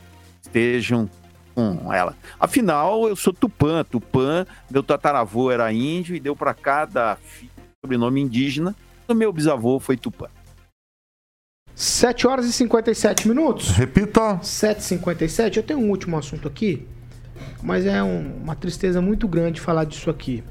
estejam 0.47 1.09
com 1.53 1.91
ela. 1.93 2.15
Afinal, 2.39 3.07
eu 3.07 3.15
sou 3.15 3.33
Tupã. 3.33 3.83
Tupã, 3.83 4.45
meu 4.69 4.81
tataravô 4.81 5.51
era 5.51 5.71
índio 5.71 6.15
e 6.15 6.19
deu 6.19 6.35
para 6.35 6.53
cada 6.53 7.15
filho 7.17 7.51
sobrenome 7.83 8.21
indígena. 8.21 8.75
O 9.07 9.13
meu 9.13 9.31
bisavô 9.31 9.79
foi 9.79 9.97
Tupã. 9.97 10.27
7 11.75 12.25
horas 12.27 12.45
e 12.45 12.53
57 12.53 13.27
minutos. 13.27 13.69
Repita. 13.69 14.39
7h57. 14.41 15.57
Eu 15.57 15.63
tenho 15.63 15.79
um 15.79 15.89
último 15.89 16.17
assunto 16.17 16.47
aqui, 16.47 16.87
mas 17.61 17.85
é 17.85 18.01
um- 18.01 18.37
uma 18.43 18.55
tristeza 18.55 18.99
muito 18.99 19.27
grande 19.27 19.61
falar 19.61 19.83
disso 19.83 20.09
aqui. 20.09 20.43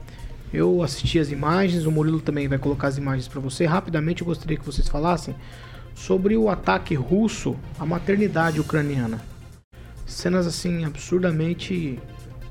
Eu 0.52 0.82
assisti 0.82 1.18
as 1.18 1.30
imagens, 1.32 1.84
o 1.84 1.90
Murilo 1.90 2.20
também 2.20 2.46
vai 2.46 2.58
colocar 2.58 2.86
as 2.88 2.96
imagens 2.96 3.26
para 3.26 3.40
você. 3.40 3.66
Rapidamente 3.66 4.22
eu 4.22 4.26
gostaria 4.26 4.56
que 4.56 4.64
vocês 4.64 4.88
falassem 4.88 5.34
sobre 5.94 6.36
o 6.36 6.48
ataque 6.48 6.94
russo 6.94 7.56
à 7.78 7.84
maternidade 7.84 8.60
ucraniana. 8.60 9.20
Cenas 10.06 10.46
assim 10.46 10.84
absurdamente 10.84 11.98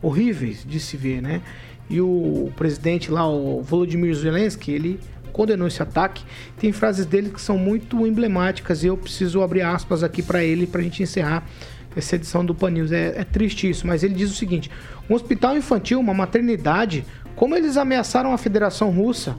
horríveis 0.02 0.64
de 0.66 0.80
se 0.80 0.98
ver, 0.98 1.22
né? 1.22 1.42
E 1.90 2.02
o 2.02 2.52
presidente 2.56 3.10
lá, 3.10 3.28
o 3.28 3.62
Volodymyr 3.62 4.14
Zelensky, 4.14 4.72
ele 4.72 5.00
condenou 5.32 5.68
esse 5.68 5.82
ataque. 5.82 6.24
Tem 6.58 6.72
frases 6.72 7.06
dele 7.06 7.30
que 7.30 7.42
são 7.42 7.58
muito 7.58 8.06
emblemáticas 8.06 8.84
e 8.84 8.88
eu 8.88 8.98
preciso 8.98 9.42
abrir 9.42 9.62
aspas 9.62 10.04
aqui 10.04 10.22
para 10.22 10.44
ele 10.44 10.66
para 10.68 10.82
a 10.82 10.84
gente 10.84 11.04
encerrar 11.04 11.44
essa 11.96 12.16
edição 12.16 12.46
do 12.46 12.54
Pan 12.54 12.72
News. 12.72 12.92
É, 12.92 13.14
é 13.18 13.24
triste 13.24 13.70
isso, 13.70 13.86
mas 13.88 14.04
ele 14.04 14.14
diz 14.14 14.32
o 14.32 14.36
seguinte: 14.36 14.70
um 15.10 15.14
hospital 15.14 15.56
infantil, 15.58 16.00
uma 16.00 16.14
maternidade, 16.14 17.06
como 17.36 17.56
eles 17.56 17.78
ameaçaram 17.78 18.34
a 18.34 18.38
Federação 18.38 18.90
Russa? 18.92 19.38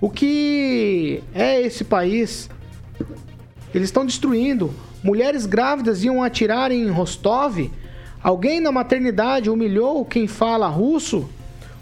O 0.00 0.10
que 0.10 1.22
é 1.34 1.60
esse 1.62 1.84
país? 1.84 2.50
Eles 3.76 3.88
estão 3.88 4.06
destruindo. 4.06 4.72
Mulheres 5.02 5.44
grávidas 5.44 6.02
iam 6.02 6.22
atirar 6.22 6.72
em 6.72 6.88
Rostov? 6.88 7.70
Alguém 8.22 8.58
na 8.58 8.72
maternidade 8.72 9.50
humilhou 9.50 10.02
quem 10.02 10.26
fala 10.26 10.66
russo? 10.66 11.28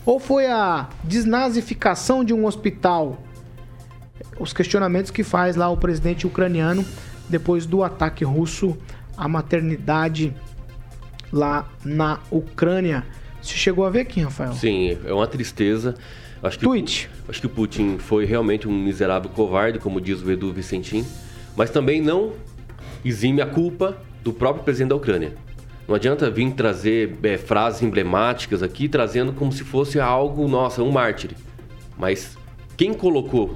Ou 0.04 0.18
foi 0.18 0.48
a 0.48 0.88
desnazificação 1.04 2.24
de 2.24 2.34
um 2.34 2.46
hospital? 2.46 3.22
Os 4.40 4.52
questionamentos 4.52 5.12
que 5.12 5.22
faz 5.22 5.54
lá 5.54 5.68
o 5.70 5.76
presidente 5.76 6.26
ucraniano 6.26 6.84
depois 7.28 7.64
do 7.64 7.84
ataque 7.84 8.24
russo 8.24 8.76
à 9.16 9.28
maternidade 9.28 10.34
lá 11.32 11.68
na 11.84 12.18
Ucrânia. 12.28 13.06
Você 13.40 13.54
chegou 13.54 13.84
a 13.84 13.90
ver 13.90 14.00
aqui, 14.00 14.20
Rafael? 14.20 14.52
Sim, 14.54 14.98
é 15.04 15.12
uma 15.12 15.28
tristeza. 15.28 15.94
Acho 16.42 16.58
que 16.58 16.64
Tweet. 16.64 17.08
Acho 17.28 17.40
que 17.40 17.46
o 17.46 17.50
Putin 17.50 17.98
foi 17.98 18.24
realmente 18.24 18.66
um 18.66 18.76
miserável 18.76 19.30
covarde, 19.30 19.78
como 19.78 20.00
diz 20.00 20.20
o 20.22 20.30
Edu 20.32 20.52
Vicentim, 20.52 21.06
mas 21.56 21.70
também 21.70 22.00
não 22.00 22.32
exime 23.04 23.40
a 23.40 23.46
culpa 23.46 23.96
do 24.22 24.32
próprio 24.32 24.64
presidente 24.64 24.90
da 24.90 24.96
Ucrânia. 24.96 25.34
Não 25.86 25.94
adianta 25.94 26.30
vir 26.30 26.50
trazer 26.52 27.16
é, 27.22 27.36
frases 27.36 27.82
emblemáticas 27.82 28.62
aqui, 28.62 28.88
trazendo 28.88 29.32
como 29.32 29.52
se 29.52 29.62
fosse 29.62 30.00
algo, 30.00 30.48
nossa, 30.48 30.82
um 30.82 30.90
mártir. 30.90 31.32
Mas 31.98 32.38
quem 32.76 32.94
colocou 32.94 33.54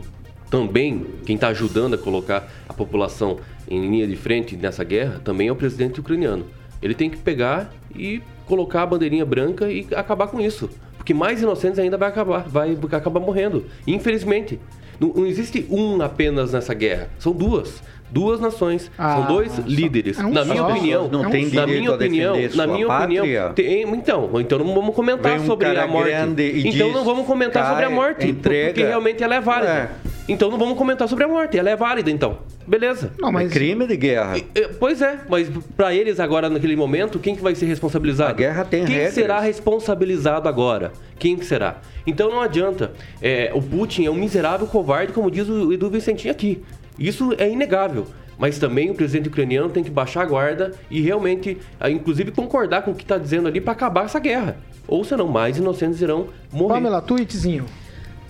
também, 0.50 1.06
quem 1.24 1.36
está 1.36 1.48
ajudando 1.48 1.94
a 1.94 1.98
colocar 1.98 2.48
a 2.68 2.74
população 2.74 3.38
em 3.66 3.80
linha 3.80 4.06
de 4.06 4.16
frente 4.16 4.56
nessa 4.56 4.84
guerra, 4.84 5.20
também 5.24 5.48
é 5.48 5.52
o 5.52 5.56
presidente 5.56 6.00
ucraniano. 6.00 6.44
Ele 6.82 6.94
tem 6.94 7.08
que 7.08 7.16
pegar 7.16 7.72
e 7.94 8.22
colocar 8.46 8.82
a 8.82 8.86
bandeirinha 8.86 9.24
branca 9.24 9.70
e 9.70 9.86
acabar 9.94 10.28
com 10.28 10.40
isso. 10.40 10.68
Porque 10.96 11.14
mais 11.14 11.42
inocentes 11.42 11.78
ainda 11.78 11.96
vai 11.96 12.08
acabar, 12.08 12.46
vai 12.46 12.78
acabar 12.92 13.20
morrendo. 13.20 13.64
Infelizmente. 13.86 14.60
Não, 14.98 15.12
não 15.12 15.26
existe 15.26 15.66
um 15.70 16.00
apenas 16.02 16.52
nessa 16.52 16.74
guerra. 16.74 17.08
São 17.18 17.32
duas. 17.32 17.82
Duas 18.10 18.40
nações. 18.40 18.90
Ah, 18.96 19.16
são 19.16 19.26
dois 19.26 19.52
só- 19.52 19.62
líderes. 19.66 20.18
é 20.18 20.24
um 20.24 20.30
na 20.32 20.44
só. 20.44 20.50
minha 20.52 20.66
opinião. 20.66 21.08
Não 21.08 21.30
tem 21.30 21.46
na 21.50 21.66
minha 21.66 21.92
opinião, 21.92 22.34
na 22.54 22.66
minha 22.66 22.86
pátria? 22.86 23.20
opinião. 23.22 23.52
tem- 23.52 23.82
então, 23.82 24.30
então 24.40 24.58
não 24.58 24.74
vamos 24.74 24.94
comentar 24.94 25.38
um 25.38 25.46
sobre 25.46 25.66
a 25.66 25.86
morte. 25.86 26.10
Então 26.12 26.86
diz, 26.86 26.94
não 26.94 27.04
vamos 27.04 27.26
comentar 27.26 27.68
sobre 27.68 27.84
a 27.84 27.90
morte. 27.90 28.26
entrega. 28.26 28.68
Porque 28.68 28.84
realmente 28.84 29.22
ela 29.22 29.34
é 29.34 29.40
válida. 29.40 29.72
É. 30.04 30.08
Então 30.30 30.50
não 30.50 30.58
vamos 30.58 30.76
comentar 30.76 31.08
sobre 31.08 31.24
a 31.24 31.28
morte. 31.28 31.58
Ela 31.58 31.70
é 31.70 31.76
válida, 31.76 32.10
então. 32.10 32.38
Beleza. 32.66 33.12
Não, 33.18 33.32
mas- 33.32 33.50
É 33.50 33.54
crime 33.54 33.86
de 33.86 33.96
guerra. 33.96 34.36
É, 34.54 34.68
Pois 34.78 35.00
é, 35.00 35.20
mas 35.28 35.48
pra 35.74 35.94
eles 35.94 36.20
agora 36.20 36.50
naquele 36.50 36.76
momento, 36.76 37.18
quem 37.18 37.34
que 37.34 37.42
vai 37.42 37.54
ser 37.54 37.64
responsabilizado? 37.64 38.30
A 38.30 38.34
guerra 38.34 38.64
tem 38.64 38.84
Quem 38.84 38.94
regras. 38.94 39.14
será 39.14 39.40
responsabilizado 39.40 40.48
agora? 40.48 40.92
Quem 41.18 41.34
que 41.36 41.46
será? 41.46 41.78
Então 42.06 42.30
não 42.30 42.40
adianta. 42.42 42.92
É, 43.22 43.50
o 43.54 43.62
Putin 43.62 44.04
é 44.04 44.10
um 44.10 44.14
miserável 44.14 44.66
covarde, 44.66 45.12
como 45.14 45.30
diz 45.30 45.48
o 45.48 45.72
Edu 45.72 45.88
Vicentinho 45.88 46.30
aqui. 46.32 46.62
Isso 46.98 47.34
é 47.38 47.48
inegável. 47.48 48.06
Mas 48.38 48.58
também 48.58 48.90
o 48.90 48.94
presidente 48.94 49.28
ucraniano 49.28 49.68
tem 49.68 49.82
que 49.82 49.90
baixar 49.90 50.22
a 50.22 50.26
guarda 50.26 50.72
e 50.90 51.00
realmente, 51.00 51.58
ah, 51.80 51.90
inclusive, 51.90 52.30
concordar 52.30 52.82
com 52.82 52.92
o 52.92 52.94
que 52.94 53.02
está 53.02 53.18
dizendo 53.18 53.48
ali 53.48 53.60
para 53.60 53.72
acabar 53.72 54.04
essa 54.04 54.20
guerra. 54.20 54.56
Ou 54.86 55.02
senão, 55.04 55.26
mais 55.26 55.58
inocentes 55.58 56.00
irão 56.00 56.28
morrer. 56.52 56.74
Pamela, 56.74 57.02
tweetzinho. 57.02 57.66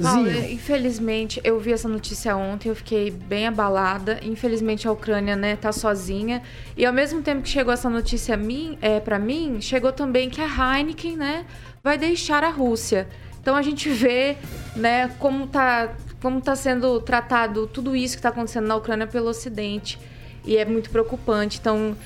Paulo, 0.01 0.31
infelizmente, 0.31 1.41
eu 1.43 1.59
vi 1.59 1.73
essa 1.73 1.89
notícia 1.89 2.37
ontem, 2.37 2.69
eu 2.69 2.77
fiquei 2.77 3.11
bem 3.11 3.49
abalada. 3.49 4.21
Infelizmente, 4.23 4.87
a 4.87 4.93
Ucrânia, 4.93 5.35
né, 5.35 5.57
tá 5.57 5.73
sozinha. 5.73 6.41
E 6.77 6.87
ao 6.87 6.93
mesmo 6.93 7.21
tempo 7.21 7.43
que 7.43 7.49
chegou 7.49 7.73
essa 7.73 7.91
notícia 7.91 8.37
mim, 8.37 8.79
é, 8.81 9.01
para 9.01 9.19
mim, 9.19 9.61
chegou 9.61 9.93
também 9.93 10.31
que 10.31 10.41
a 10.41 10.47
Heineken, 10.47 11.16
né, 11.16 11.45
vai 11.83 11.99
deixar 11.99 12.45
a 12.45 12.51
Rússia. 12.51 13.09
Então 13.41 13.57
a 13.57 13.62
gente 13.62 13.89
vê, 13.89 14.37
né, 14.77 15.09
como 15.19 15.47
tá, 15.49 15.97
como 16.23 16.41
tá 16.41 16.57
sendo 16.57 17.01
tratado 17.01 17.66
tudo 17.66 17.95
isso 17.95 18.16
que 18.16 18.23
tá 18.23 18.31
acontecendo 18.31 18.66
na 18.66 18.77
Ucrânia 18.77 19.07
pelo 19.07 19.29
Ocidente. 19.29 19.99
E 20.45 20.57
é 20.57 20.64
muito 20.64 20.91
preocupante. 20.91 21.59
Então, 21.61 21.97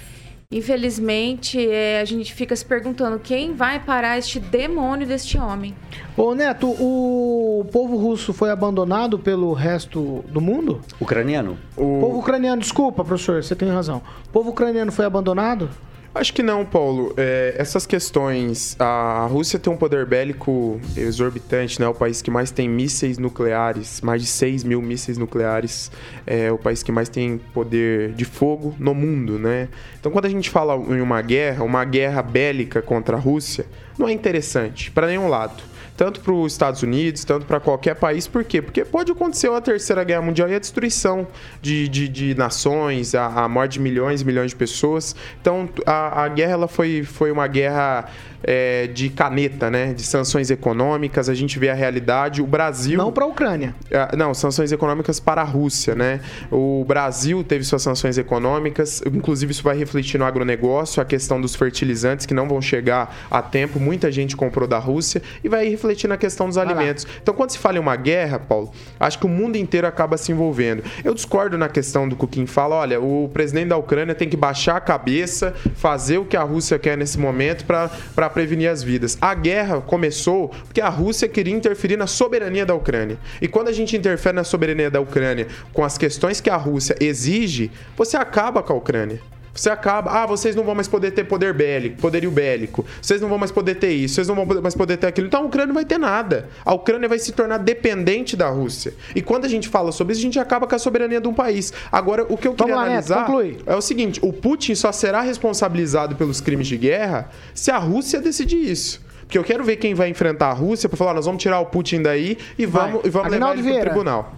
infelizmente, 0.51 1.67
é, 1.67 2.01
a 2.01 2.05
gente 2.05 2.35
fica 2.35 2.55
se 2.55 2.65
perguntando 2.65 3.19
quem 3.19 3.55
vai 3.55 3.81
parar 3.81 4.19
este 4.19 4.39
demônio 4.39 5.07
deste 5.07 5.39
homem. 5.39 5.75
Ô 6.17 6.35
Neto, 6.35 6.69
o 6.69 7.65
povo 7.73 7.97
russo 7.97 8.33
foi 8.33 8.51
abandonado 8.51 9.19
pelo 9.19 9.53
resto 9.53 10.25
do 10.29 10.41
mundo? 10.41 10.81
Ucraniano? 11.01 11.57
O 11.77 12.01
povo 12.01 12.19
ucraniano, 12.19 12.61
desculpa, 12.61 13.05
professor, 13.05 13.43
você 13.43 13.55
tem 13.55 13.71
razão. 13.71 14.03
O 14.27 14.29
povo 14.31 14.51
ucraniano 14.51 14.93
foi 14.93 15.05
abandonado? 15.05 15.71
Acho 16.15 16.35
que 16.35 16.43
não, 16.43 16.63
Paulo. 16.65 17.15
É, 17.17 17.55
essas 17.57 17.87
questões. 17.87 18.77
A 18.79 19.27
Rússia 19.31 19.59
tem 19.59 19.73
um 19.73 19.77
poder 19.77 20.05
bélico 20.05 20.79
exorbitante, 20.95 21.81
né? 21.81 21.89
O 21.89 21.95
país 21.95 22.21
que 22.21 22.31
mais 22.31 22.51
tem 22.51 22.69
mísseis 22.69 23.17
nucleares, 23.17 24.03
mais 24.03 24.21
de 24.21 24.29
6 24.29 24.63
mil 24.63 24.83
mísseis 24.83 25.17
nucleares. 25.17 25.91
É 26.27 26.53
o 26.53 26.59
país 26.59 26.83
que 26.83 26.93
mais 26.93 27.09
tem 27.09 27.39
poder 27.55 28.13
de 28.13 28.27
fogo 28.27 28.75
no 28.79 28.95
mundo, 28.95 29.39
né? 29.39 29.69
Então, 29.99 30.13
quando 30.13 30.27
a 30.27 30.29
gente 30.29 30.51
fala 30.51 30.75
em 30.75 31.01
uma 31.01 31.23
guerra, 31.23 31.65
uma 31.65 31.85
guerra 31.85 32.21
bélica 32.21 32.83
contra 32.83 33.17
a 33.17 33.21
Rússia, 33.21 33.65
não 33.99 34.07
é 34.07 34.13
interessante 34.13 34.91
para 34.91 35.07
nenhum 35.07 35.29
lado 35.29 35.72
tanto 36.03 36.19
para 36.19 36.33
os 36.33 36.51
Estados 36.51 36.83
Unidos, 36.83 37.25
tanto 37.25 37.47
para 37.47 37.61
qualquer 37.61 37.95
país. 37.95 38.27
Por 38.27 38.43
quê? 38.43 38.61
Porque 38.61 38.85
pode 38.85 39.13
acontecer 39.13 39.49
uma 39.49 39.61
terceira 39.61 40.03
guerra 40.03 40.21
mundial 40.21 40.49
e 40.49 40.55
a 40.57 40.59
destruição 40.59 41.29
de, 41.61 41.87
de, 41.89 42.09
de 42.09 42.35
nações, 42.35 43.15
a, 43.15 43.27
a 43.27 43.49
morte 43.49 43.75
de 43.75 43.81
milhões 43.81 44.21
e 44.21 44.25
milhões 44.25 44.51
de 44.51 44.57
pessoas. 44.57 45.15
Então, 45.41 45.69
a, 45.87 46.25
a 46.25 46.29
guerra 46.29 46.55
ela 46.55 46.67
foi, 46.67 47.05
foi 47.05 47.31
uma 47.31 47.47
guerra 47.47 48.07
é, 48.43 48.87
de 48.87 49.09
caneta, 49.09 49.71
né? 49.71 49.93
De 49.93 50.03
sanções 50.03 50.51
econômicas. 50.51 51.29
A 51.29 51.35
gente 51.35 51.59
vê 51.59 51.69
a 51.69 51.75
realidade. 51.75 52.43
O 52.43 52.47
Brasil. 52.47 52.99
Não 52.99 53.13
para 53.13 53.25
a 53.25 53.29
Ucrânia. 53.29 53.75
Ah, 53.93 54.15
Não, 54.17 54.35
sanções 54.35 54.73
econômicas 54.73 55.21
para 55.21 55.43
a 55.43 55.45
Rússia, 55.45 55.95
né? 55.95 56.21
O 56.51 56.85
Brasil 56.87 57.43
teve 57.45 57.65
suas 57.65 57.83
sanções 57.83 58.19
econômicas, 58.19 59.03
inclusive 59.07 59.53
isso 59.53 59.63
vai 59.63 59.77
refletir 59.77 60.19
no 60.19 60.25
agronegócio, 60.25 61.01
a 61.01 61.05
questão 61.05 61.41
dos 61.41 61.55
fertilizantes 61.55 62.27
que 62.27 62.35
não 62.35 62.49
vão 62.49 62.61
chegar 62.61 63.15
a 63.31 63.43
tempo, 63.43 63.79
muita 63.79 64.11
gente 64.11 64.37
comprou 64.37 64.67
da 64.67 64.79
Rússia, 64.79 65.23
e 65.43 65.49
vai 65.49 65.69
refletir 65.69 66.09
na 66.09 66.17
questão 66.17 66.49
dos 66.49 66.59
alimentos. 66.59 67.07
Então, 67.23 67.35
quando 67.35 67.51
se 67.51 67.59
fala 67.59 67.77
em 67.77 67.81
uma 67.81 67.97
guerra, 67.97 68.39
Paulo, 68.39 68.73
acho 68.99 69.19
que 69.19 69.27
o 69.27 69.29
mundo 69.29 69.57
inteiro 69.57 69.87
acaba 69.87 70.17
se 70.17 70.33
envolvendo. 70.33 70.83
Eu 71.05 71.15
discordo 71.15 71.59
na 71.59 71.69
questão 71.69 72.09
do 72.09 72.17
Kim 72.27 72.47
fala, 72.47 72.77
olha, 72.77 73.01
o 73.01 73.29
presidente 73.33 73.69
da 73.69 73.77
Ucrânia 73.77 74.15
tem 74.15 74.29
que 74.29 74.37
baixar 74.37 74.77
a 74.77 74.81
cabeça, 74.81 75.55
fazer 75.75 76.19
o 76.19 76.25
que 76.25 76.37
a 76.37 76.43
Rússia 76.43 76.79
quer 76.79 76.97
nesse 76.97 77.19
momento 77.19 77.65
para 77.65 78.31
prevenir 78.33 78.71
as 78.71 78.83
vidas. 78.83 79.17
A 79.21 79.35
guerra 79.35 79.81
começou 79.81 80.49
porque 80.65 80.81
a 80.81 80.89
Rússia 80.89 81.29
queria 81.29 81.55
interferir 81.55 81.97
na 81.97 82.07
soberania 82.07 82.67
da 82.67 82.75
Ucrânia. 82.75 83.19
E 83.41 83.49
quando 83.49 83.69
a 83.69 83.73
gente 83.73 83.97
interfere 83.97 84.35
na 84.35 84.45
soberania 84.45 84.91
da 84.91 85.01
Ucrânia 85.01 85.47
com 85.73 85.85
as 85.85 85.97
questões 85.97 86.41
que 86.41 86.51
a 86.51 86.57
Rússia 86.57 86.97
exige, 87.01 87.71
você 87.97 88.17
acaba 88.17 88.63
com 88.63 88.73
a 88.73 88.77
Ucrânia. 88.77 89.21
Você 89.55 89.69
acaba, 89.69 90.11
ah, 90.11 90.27
vocês 90.27 90.57
não 90.57 90.65
vão 90.65 90.75
mais 90.75 90.89
poder 90.89 91.11
ter 91.11 91.25
poder 91.25 91.53
bélico, 91.53 91.97
poderio 92.01 92.31
bélico. 92.31 92.85
Vocês 93.01 93.21
não 93.21 93.29
vão 93.29 93.37
mais 93.39 93.51
poder 93.51 93.75
ter 93.75 93.91
isso, 93.93 94.15
vocês 94.15 94.29
não 94.29 94.35
vão 94.35 94.63
mais 94.63 94.75
poder 94.75 94.97
ter 94.97 95.07
aquilo. 95.07 95.27
Então 95.27 95.43
a 95.43 95.45
Ucrânia 95.45 95.67
não 95.67 95.75
vai 95.75 95.85
ter 95.85 95.99
nada. 95.99 96.49
A 96.65 96.73
Ucrânia 96.73 97.09
vai 97.09 97.19
se 97.19 97.33
tornar 97.33 97.59
dependente 97.59 98.35
da 98.37 98.49
Rússia. 98.49 98.95
E 99.15 99.21
quando 99.21 99.45
a 99.45 99.49
gente 99.49 99.69
fala 99.69 99.93
sobre 99.93 100.13
isso, 100.13 100.21
a 100.21 100.25
gente 100.25 100.39
acaba 100.39 100.67
com 100.67 100.75
a 100.75 100.79
soberania 100.79 101.21
de 101.21 101.29
um 101.29 101.35
país. 101.35 101.73
Agora, 101.91 102.25
o 102.29 102.37
que 102.37 102.49
eu 102.49 102.55
queria 102.55 102.75
lá, 102.75 102.83
Neto, 102.83 102.91
analisar 103.13 103.27
conclui. 103.27 103.59
é 103.67 103.77
o 103.77 103.83
seguinte: 103.83 104.21
o 104.23 104.33
Putin 104.33 104.75
só 104.75 104.91
será 104.91 105.21
responsabilizado 105.21 106.17
pelos 106.17 106.41
crimes 106.41 106.67
de 106.67 106.79
guerra 106.79 107.31
se 107.55 107.71
a 107.71 107.79
Rússia 107.79 108.21
decidir 108.21 108.57
isso. 108.57 109.03
Porque 109.21 109.37
eu 109.39 109.45
quero 109.45 109.65
ver 109.65 109.77
quem 109.77 109.95
vai 109.95 110.09
enfrentar 110.09 110.49
a 110.49 110.53
Rússia 110.53 110.89
para 110.89 110.97
falar, 110.97 111.13
"Ó, 111.13 111.15
nós 111.15 111.27
vamos 111.27 111.43
tirar 111.43 111.61
o 111.61 111.67
Putin 111.67 112.03
daí 112.03 112.37
e 112.59 112.67
Vai. 112.67 112.91
vamos, 112.91 113.07
e 113.07 113.11
vamos 113.11 113.31
levar 113.31 113.53
ele 113.59 113.63
para 113.63 113.77
o 113.77 113.81
tribunal. 113.81 114.35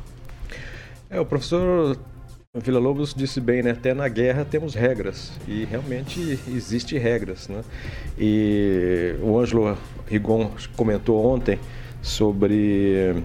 É, 1.10 1.20
o 1.20 1.24
professor 1.24 1.96
Vila 2.56 2.78
Lobos 2.78 3.12
disse 3.12 3.40
bem, 3.40 3.64
né? 3.64 3.72
Até 3.72 3.92
na 3.92 4.06
guerra 4.06 4.44
temos 4.48 4.76
regras 4.76 5.32
e 5.48 5.64
realmente 5.64 6.38
existe 6.46 6.96
regras, 6.96 7.48
né? 7.48 7.62
E 8.16 9.16
o 9.20 9.36
Ângelo 9.36 9.76
Rigon 10.06 10.52
comentou 10.76 11.26
ontem 11.26 11.58
sobre 12.00 13.24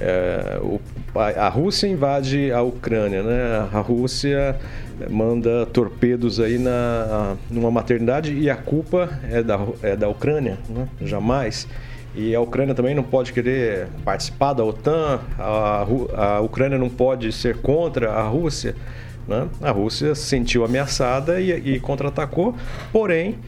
é, 0.00 0.58
o, 0.60 0.80
a 1.14 1.48
Rússia 1.48 1.86
invade 1.86 2.50
a 2.50 2.60
Ucrânia, 2.60 3.22
né? 3.22 3.68
A 3.72 3.78
Rússia 3.78 4.58
manda 5.08 5.64
torpedos 5.66 6.40
aí 6.40 6.58
na 6.58 7.36
numa 7.48 7.70
maternidade 7.70 8.34
e 8.34 8.50
a 8.50 8.56
culpa 8.56 9.16
é 9.30 9.44
da, 9.44 9.60
é 9.80 9.94
da 9.94 10.08
Ucrânia, 10.08 10.58
né? 10.68 10.88
Jamais. 11.02 11.68
E 12.16 12.34
a 12.34 12.40
Ucrânia 12.40 12.74
também 12.74 12.94
não 12.94 13.02
pode 13.02 13.30
querer 13.30 13.88
participar 14.02 14.54
da 14.54 14.64
OTAN, 14.64 15.20
a, 15.38 15.86
a 16.16 16.40
Ucrânia 16.40 16.78
não 16.78 16.88
pode 16.88 17.30
ser 17.30 17.58
contra 17.58 18.10
a 18.10 18.22
Rússia. 18.26 18.74
Né? 19.28 19.46
A 19.60 19.70
Rússia 19.70 20.14
se 20.14 20.22
sentiu 20.22 20.64
ameaçada 20.64 21.38
e, 21.38 21.50
e 21.52 21.78
contra-atacou, 21.78 22.54
porém, 22.90 23.38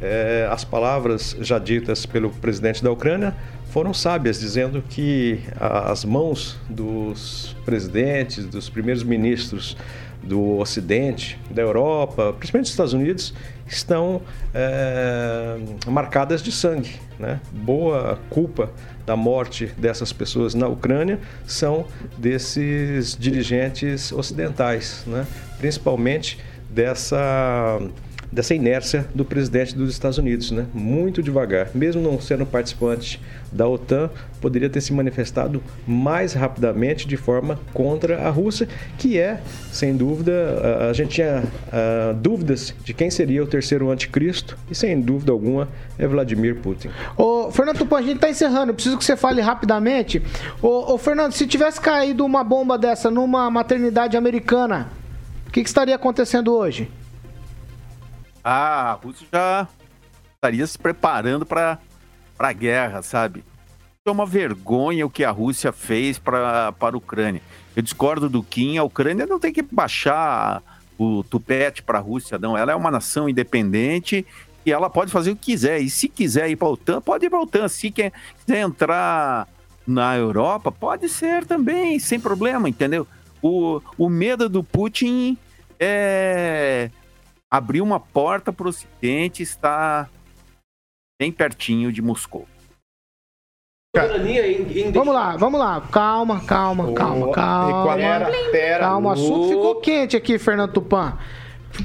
é, 0.00 0.46
as 0.50 0.62
palavras 0.62 1.36
já 1.40 1.58
ditas 1.58 2.04
pelo 2.04 2.30
presidente 2.30 2.84
da 2.84 2.90
Ucrânia 2.90 3.34
foram 3.70 3.92
sábias, 3.94 4.40
dizendo 4.40 4.82
que 4.88 5.40
as 5.58 6.04
mãos 6.04 6.58
dos 6.68 7.56
presidentes, 7.64 8.46
dos 8.46 8.68
primeiros 8.68 9.02
ministros 9.02 9.76
do 10.28 10.58
Ocidente, 10.58 11.40
da 11.50 11.62
Europa, 11.62 12.34
principalmente 12.34 12.66
dos 12.66 12.72
Estados 12.72 12.92
Unidos, 12.92 13.34
estão 13.66 14.20
é, 14.54 15.58
marcadas 15.86 16.42
de 16.42 16.52
sangue. 16.52 16.94
Né? 17.18 17.40
Boa 17.50 18.18
culpa 18.28 18.70
da 19.06 19.16
morte 19.16 19.66
dessas 19.78 20.12
pessoas 20.12 20.54
na 20.54 20.68
Ucrânia 20.68 21.18
são 21.46 21.86
desses 22.16 23.16
dirigentes 23.16 24.12
ocidentais, 24.12 25.02
né? 25.06 25.26
principalmente 25.58 26.38
dessa 26.70 27.80
dessa 28.30 28.54
inércia 28.54 29.06
do 29.14 29.24
presidente 29.24 29.74
dos 29.74 29.90
Estados 29.90 30.18
Unidos, 30.18 30.50
né? 30.50 30.66
Muito 30.74 31.22
devagar, 31.22 31.70
mesmo 31.74 32.02
não 32.02 32.20
sendo 32.20 32.44
participante 32.44 33.20
da 33.50 33.66
OTAN, 33.66 34.10
poderia 34.40 34.68
ter 34.68 34.80
se 34.80 34.92
manifestado 34.92 35.62
mais 35.86 36.34
rapidamente 36.34 37.08
de 37.08 37.16
forma 37.16 37.58
contra 37.72 38.26
a 38.26 38.30
Rússia, 38.30 38.68
que 38.98 39.18
é, 39.18 39.40
sem 39.72 39.96
dúvida, 39.96 40.88
a, 40.90 40.92
gente 40.92 41.14
tinha 41.14 41.42
a, 41.72 42.12
dúvidas 42.12 42.74
de 42.84 42.92
quem 42.92 43.10
seria 43.10 43.42
o 43.42 43.46
terceiro 43.46 43.90
anticristo 43.90 44.56
e 44.70 44.74
sem 44.74 45.00
dúvida 45.00 45.32
alguma 45.32 45.68
é 45.98 46.06
Vladimir 46.06 46.56
Putin. 46.56 46.90
Ô, 47.16 47.50
Fernando 47.50 47.78
Tupan, 47.78 47.98
a 47.98 48.02
gente 48.02 48.16
está 48.16 48.28
encerrando, 48.28 48.70
eu 48.70 48.74
preciso 48.74 48.98
que 48.98 49.04
você 49.04 49.16
fale 49.16 49.40
rapidamente. 49.40 50.22
Ô, 50.60 50.94
ô, 50.94 50.98
Fernando, 50.98 51.32
se 51.32 51.46
tivesse 51.46 51.80
caído 51.80 52.24
uma 52.24 52.44
bomba 52.44 52.76
dessa 52.76 53.10
numa 53.10 53.50
maternidade 53.50 54.16
americana, 54.16 54.88
o 55.46 55.50
que, 55.50 55.62
que 55.62 55.68
estaria 55.68 55.94
acontecendo 55.94 56.54
hoje? 56.54 56.90
A 58.42 58.98
Rússia 59.02 59.26
já 59.32 59.68
estaria 60.34 60.66
se 60.66 60.78
preparando 60.78 61.44
para 61.44 61.78
a 62.38 62.52
guerra, 62.52 63.02
sabe? 63.02 63.44
É 64.06 64.10
uma 64.10 64.24
vergonha 64.24 65.04
o 65.04 65.10
que 65.10 65.24
a 65.24 65.30
Rússia 65.30 65.70
fez 65.72 66.18
para 66.18 66.74
a 66.78 66.96
Ucrânia. 66.96 67.42
Eu 67.76 67.82
discordo 67.82 68.28
do 68.28 68.42
Kim, 68.42 68.78
a 68.78 68.84
Ucrânia 68.84 69.26
não 69.26 69.38
tem 69.38 69.52
que 69.52 69.62
baixar 69.62 70.62
o 70.96 71.22
tupete 71.22 71.82
para 71.82 71.98
a 71.98 72.00
Rússia, 72.00 72.38
não. 72.38 72.56
Ela 72.56 72.72
é 72.72 72.74
uma 72.74 72.90
nação 72.90 73.28
independente 73.28 74.26
e 74.64 74.72
ela 74.72 74.88
pode 74.90 75.12
fazer 75.12 75.30
o 75.30 75.36
que 75.36 75.52
quiser. 75.52 75.80
E 75.80 75.90
se 75.90 76.08
quiser 76.08 76.50
ir 76.50 76.56
para 76.56 76.68
a 76.68 76.72
OTAN, 76.72 77.00
pode 77.00 77.26
ir 77.26 77.30
para 77.30 77.38
a 77.38 77.42
OTAN. 77.42 77.68
Se 77.68 77.90
quer, 77.90 78.12
quiser 78.44 78.60
entrar 78.60 79.46
na 79.86 80.16
Europa, 80.16 80.72
pode 80.72 81.08
ser 81.08 81.46
também, 81.46 81.98
sem 81.98 82.18
problema, 82.18 82.68
entendeu? 82.68 83.06
O, 83.40 83.80
o 83.96 84.08
medo 84.08 84.48
do 84.48 84.64
Putin 84.64 85.38
é 85.78 86.90
abriu 87.50 87.82
uma 87.82 87.98
porta 87.98 88.52
para 88.52 88.66
o 88.66 88.68
Ocidente 88.68 89.42
está 89.42 90.08
bem 91.20 91.32
pertinho 91.32 91.92
de 91.92 92.02
Moscou. 92.02 92.46
Vamos 94.92 95.14
lá, 95.14 95.36
vamos 95.36 95.58
lá. 95.58 95.80
Calma, 95.90 96.40
calma, 96.44 96.92
calma, 96.92 97.32
calma. 97.32 97.96
Pera, 97.96 98.30
pera. 98.52 98.78
Calma, 98.80 99.08
o 99.08 99.12
assunto 99.12 99.48
ficou 99.48 99.80
quente 99.80 100.16
aqui, 100.16 100.38
Fernando 100.38 100.72
Tupan. 100.72 101.18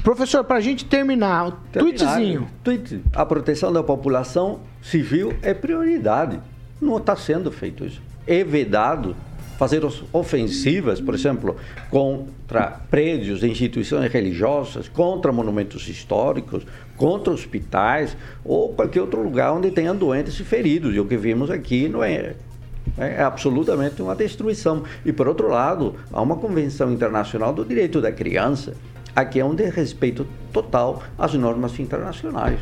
Professor, 0.02 0.44
para 0.44 0.56
a 0.56 0.60
gente 0.60 0.84
terminar, 0.84 1.48
o 1.48 1.52
tweetzinho. 1.52 2.48
Tweet. 2.62 3.02
A 3.14 3.24
proteção 3.24 3.72
da 3.72 3.82
população 3.82 4.60
civil 4.82 5.34
é 5.42 5.54
prioridade. 5.54 6.40
Não 6.80 6.98
está 6.98 7.16
sendo 7.16 7.50
feito 7.50 7.84
isso. 7.84 8.02
É 8.26 8.44
vedado 8.44 9.16
fazer 9.58 9.82
ofensivas, 10.12 11.00
por 11.00 11.14
exemplo, 11.14 11.56
contra 11.90 12.80
prédios 12.90 13.42
e 13.42 13.46
instituições 13.46 14.10
religiosas, 14.12 14.88
contra 14.88 15.32
monumentos 15.32 15.88
históricos, 15.88 16.66
contra 16.96 17.32
hospitais 17.32 18.16
ou 18.44 18.70
qualquer 18.70 19.00
outro 19.00 19.22
lugar 19.22 19.52
onde 19.52 19.70
tenham 19.70 19.96
doentes 19.96 20.38
e 20.38 20.44
feridos. 20.44 20.94
E 20.94 21.00
o 21.00 21.06
que 21.06 21.16
vimos 21.16 21.50
aqui 21.50 21.88
não 21.88 22.02
é 22.02 22.34
é 22.98 23.22
absolutamente 23.22 24.02
uma 24.02 24.14
destruição. 24.14 24.84
E, 25.04 25.12
por 25.12 25.26
outro 25.26 25.48
lado, 25.48 25.96
há 26.12 26.20
uma 26.20 26.36
Convenção 26.36 26.92
Internacional 26.92 27.52
do 27.52 27.64
Direito 27.64 28.00
da 28.00 28.12
Criança. 28.12 28.74
Aqui 29.16 29.40
é 29.40 29.44
um 29.44 29.54
desrespeito 29.54 30.26
total 30.52 31.02
às 31.18 31.34
normas 31.34 31.78
internacionais. 31.78 32.58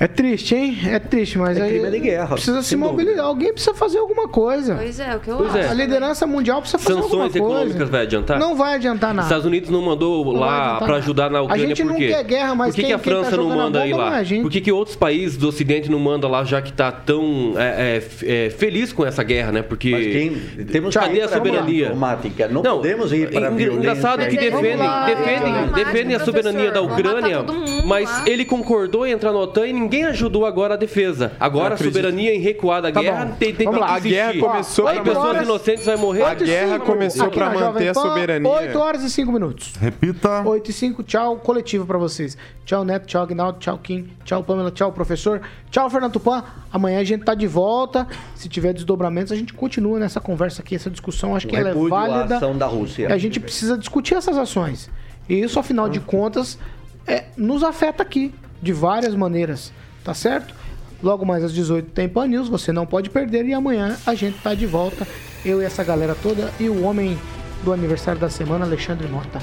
É 0.00 0.06
triste, 0.06 0.54
hein? 0.54 0.78
É 0.86 0.98
triste, 0.98 1.38
mas 1.38 1.56
é 1.58 1.62
aí 1.62 1.70
crime 1.80 1.90
de 1.90 1.98
guerra, 1.98 2.28
precisa 2.34 2.62
se 2.62 2.76
mobilizar. 2.76 3.24
Alguém 3.26 3.52
precisa 3.52 3.74
fazer 3.74 3.98
alguma 3.98 4.28
coisa. 4.28 4.76
Pois 4.76 5.00
é, 5.00 5.16
o 5.16 5.20
que 5.20 5.28
eu 5.28 5.36
Pois 5.38 5.48
acho. 5.50 5.58
é. 5.58 5.68
A 5.68 5.74
liderança 5.74 6.26
mundial 6.26 6.60
precisa 6.60 6.78
fazer 6.78 6.94
Sanções 6.94 7.12
alguma 7.12 7.30
coisa. 7.30 7.38
econômicas 7.38 7.88
vai 7.88 8.02
adiantar? 8.02 8.38
Não 8.38 8.54
vai 8.56 8.74
adiantar 8.76 9.10
Os 9.10 9.16
nada. 9.16 9.26
Estados 9.26 9.46
Unidos 9.46 9.70
não 9.70 9.82
mandou 9.82 10.24
Não 10.24 10.32
lá 10.40 10.78
para 10.78 10.96
ajudar 10.96 11.30
na 11.30 11.40
A 11.40 11.42
Ucrânia 11.42 11.66
gente 11.68 11.82
por 11.82 11.88
não 11.90 11.96
quê? 11.96 12.08
quer 12.08 12.24
guerra, 12.24 12.54
mas 12.54 12.68
por 12.68 12.74
que, 12.76 12.80
quem- 12.82 12.88
que 12.90 12.94
a 12.94 12.98
tá 12.98 13.04
França 13.04 13.36
não 13.36 13.42
jogando 13.44 13.60
a 13.60 13.64
manda 13.64 13.80
aí 13.82 13.90
não 13.90 14.00
é 14.00 14.04
lá? 14.04 14.16
a 14.16 14.22
gente. 14.22 14.42
Por 14.42 14.50
que, 14.52 14.60
que 14.60 14.70
outros 14.72 14.94
países 14.96 15.36
do 15.36 15.48
Ocidente 15.48 15.90
não 15.90 15.98
mandam 15.98 16.30
lá, 16.30 16.44
já 16.44 16.62
que 16.62 16.72
tá 16.72 16.92
tão 16.92 17.54
é, 17.56 18.00
é, 18.24 18.46
é, 18.46 18.50
feliz 18.50 18.92
com 18.92 19.04
essa 19.04 19.22
guerra, 19.24 19.50
né? 19.50 19.62
Porque 19.62 19.90
Mas 19.90 20.06
quem, 20.06 20.64
temos 20.66 20.94
que 20.94 21.00
cadê 21.00 21.16
ir 21.18 21.22
a 21.22 21.28
soberania? 21.28 21.82
diplomática. 21.86 22.46
Não, 22.48 22.62
podemos 22.62 23.12
ir 23.12 23.30
para 23.30 23.48
a. 23.48 23.52
Engraçado 23.52 24.20
que 24.28 24.36
defendem, 24.36 24.78
defendem, 25.06 25.54
é 25.56 25.66
defendem 25.74 26.14
a 26.16 26.20
soberania 26.20 26.70
da 26.70 26.82
Ucrânia, 26.82 27.44
mas 27.84 28.24
ele 28.26 28.44
concordou 28.44 29.04
em 29.06 29.10
entrar 29.12 29.32
na 29.32 29.38
OTAN 29.40 29.66
e 29.66 29.87
ninguém 29.88 30.04
ajudou 30.06 30.44
agora 30.46 30.74
a 30.74 30.76
defesa. 30.76 31.32
Agora 31.40 31.74
a 31.74 31.76
soberania 31.76 32.34
em 32.34 32.40
recuar 32.40 32.82
da 32.82 32.92
Tá 32.92 33.00
guerra 33.00 33.24
bom. 33.26 33.34
tem, 33.38 33.54
tem, 33.54 33.66
Vamos 33.66 33.80
lá. 33.80 33.94
A 33.94 33.98
guerra 33.98 34.38
começou 34.38 34.86
Aí 34.86 34.94
pra 34.96 35.04
pessoas 35.04 35.26
manter- 35.28 35.42
inocentes 35.44 35.84
vão 35.86 35.98
morrer. 35.98 36.22
A 36.24 36.34
guerra 36.34 36.78
começou 36.78 37.30
para 37.30 37.50
manter 37.50 37.88
a 37.88 37.94
soberania. 37.94 38.48
8 38.50 38.78
horas 38.78 39.02
e 39.02 39.10
5 39.10 39.32
minutos. 39.32 39.74
Repita. 39.80 40.42
8 40.44 40.70
e 40.70 40.72
5, 40.72 41.02
tchau, 41.02 41.36
coletivo 41.36 41.86
pra 41.86 41.98
vocês. 41.98 42.36
Tchau, 42.64 42.84
Neto, 42.84 43.06
tchau, 43.06 43.22
Aguinaldo, 43.22 43.58
tchau, 43.58 43.78
Kim, 43.78 44.08
tchau, 44.24 44.42
Pamela, 44.44 44.70
tchau, 44.70 44.92
professor. 44.92 45.40
Tchau, 45.70 45.88
Fernando 45.88 46.12
Tupan. 46.12 46.44
Amanhã 46.72 47.00
a 47.00 47.04
gente 47.04 47.24
tá 47.24 47.34
de 47.34 47.46
volta. 47.46 48.06
Se 48.34 48.48
tiver 48.48 48.74
desdobramentos, 48.74 49.32
a 49.32 49.36
gente 49.36 49.54
continua 49.54 49.98
nessa 49.98 50.20
conversa 50.20 50.60
aqui, 50.60 50.74
essa 50.74 50.90
discussão. 50.90 51.34
Acho 51.34 51.46
que 51.48 51.56
ela 51.56 51.70
é 51.70 51.74
válida. 51.74 52.36
ação 52.36 52.56
da 52.56 52.66
Rússia. 52.66 53.12
A 53.12 53.16
gente 53.16 53.40
precisa 53.40 53.76
discutir 53.78 54.14
essas 54.14 54.36
ações. 54.36 54.90
E 55.28 55.40
isso, 55.40 55.58
afinal 55.58 55.88
de 55.88 56.00
contas, 56.00 56.58
é, 57.06 57.24
nos 57.36 57.62
afeta 57.62 58.02
aqui, 58.02 58.34
de 58.60 58.72
várias 58.72 59.14
maneiras. 59.14 59.72
Tá 60.08 60.14
certo? 60.14 60.54
Logo 61.02 61.26
mais 61.26 61.44
às 61.44 61.52
18 61.52 61.90
tem 61.90 62.08
Pan 62.08 62.26
News, 62.28 62.48
você 62.48 62.72
não 62.72 62.86
pode 62.86 63.10
perder. 63.10 63.44
E 63.44 63.52
amanhã 63.52 63.94
a 64.06 64.14
gente 64.14 64.38
tá 64.38 64.54
de 64.54 64.64
volta. 64.64 65.06
Eu 65.44 65.60
e 65.60 65.66
essa 65.66 65.84
galera 65.84 66.16
toda. 66.22 66.50
E 66.58 66.66
o 66.66 66.82
homem 66.82 67.18
do 67.62 67.74
aniversário 67.74 68.18
da 68.18 68.30
semana, 68.30 68.64
Alexandre 68.64 69.06
Mota. 69.06 69.38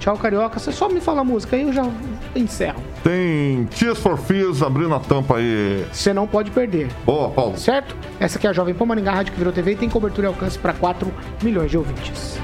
Tchau, 0.00 0.16
Carioca. 0.16 0.58
Você 0.58 0.72
só 0.72 0.88
me 0.88 0.98
fala 0.98 1.20
a 1.20 1.24
música 1.24 1.56
aí 1.56 1.62
eu 1.64 1.74
já 1.74 1.86
encerro. 2.34 2.82
Tem 3.04 3.66
Tears 3.66 3.98
for 3.98 4.16
Fears 4.16 4.62
abrindo 4.62 4.94
a 4.94 4.98
tampa 4.98 5.36
aí. 5.36 5.84
Você 5.92 6.14
não 6.14 6.26
pode 6.26 6.50
perder. 6.52 6.88
Boa, 7.04 7.28
Paulo. 7.28 7.58
Certo? 7.58 7.94
Essa 8.18 8.38
aqui 8.38 8.46
é 8.46 8.50
a 8.50 8.54
Jovem 8.54 8.72
Pan 8.72 8.86
Maringá, 8.86 9.12
rádio 9.12 9.34
que 9.34 9.38
virou 9.38 9.52
TV 9.52 9.72
e 9.72 9.76
tem 9.76 9.90
cobertura 9.90 10.28
e 10.28 10.28
alcance 10.28 10.58
para 10.58 10.72
4 10.72 11.12
milhões 11.42 11.70
de 11.70 11.76
ouvintes. 11.76 12.38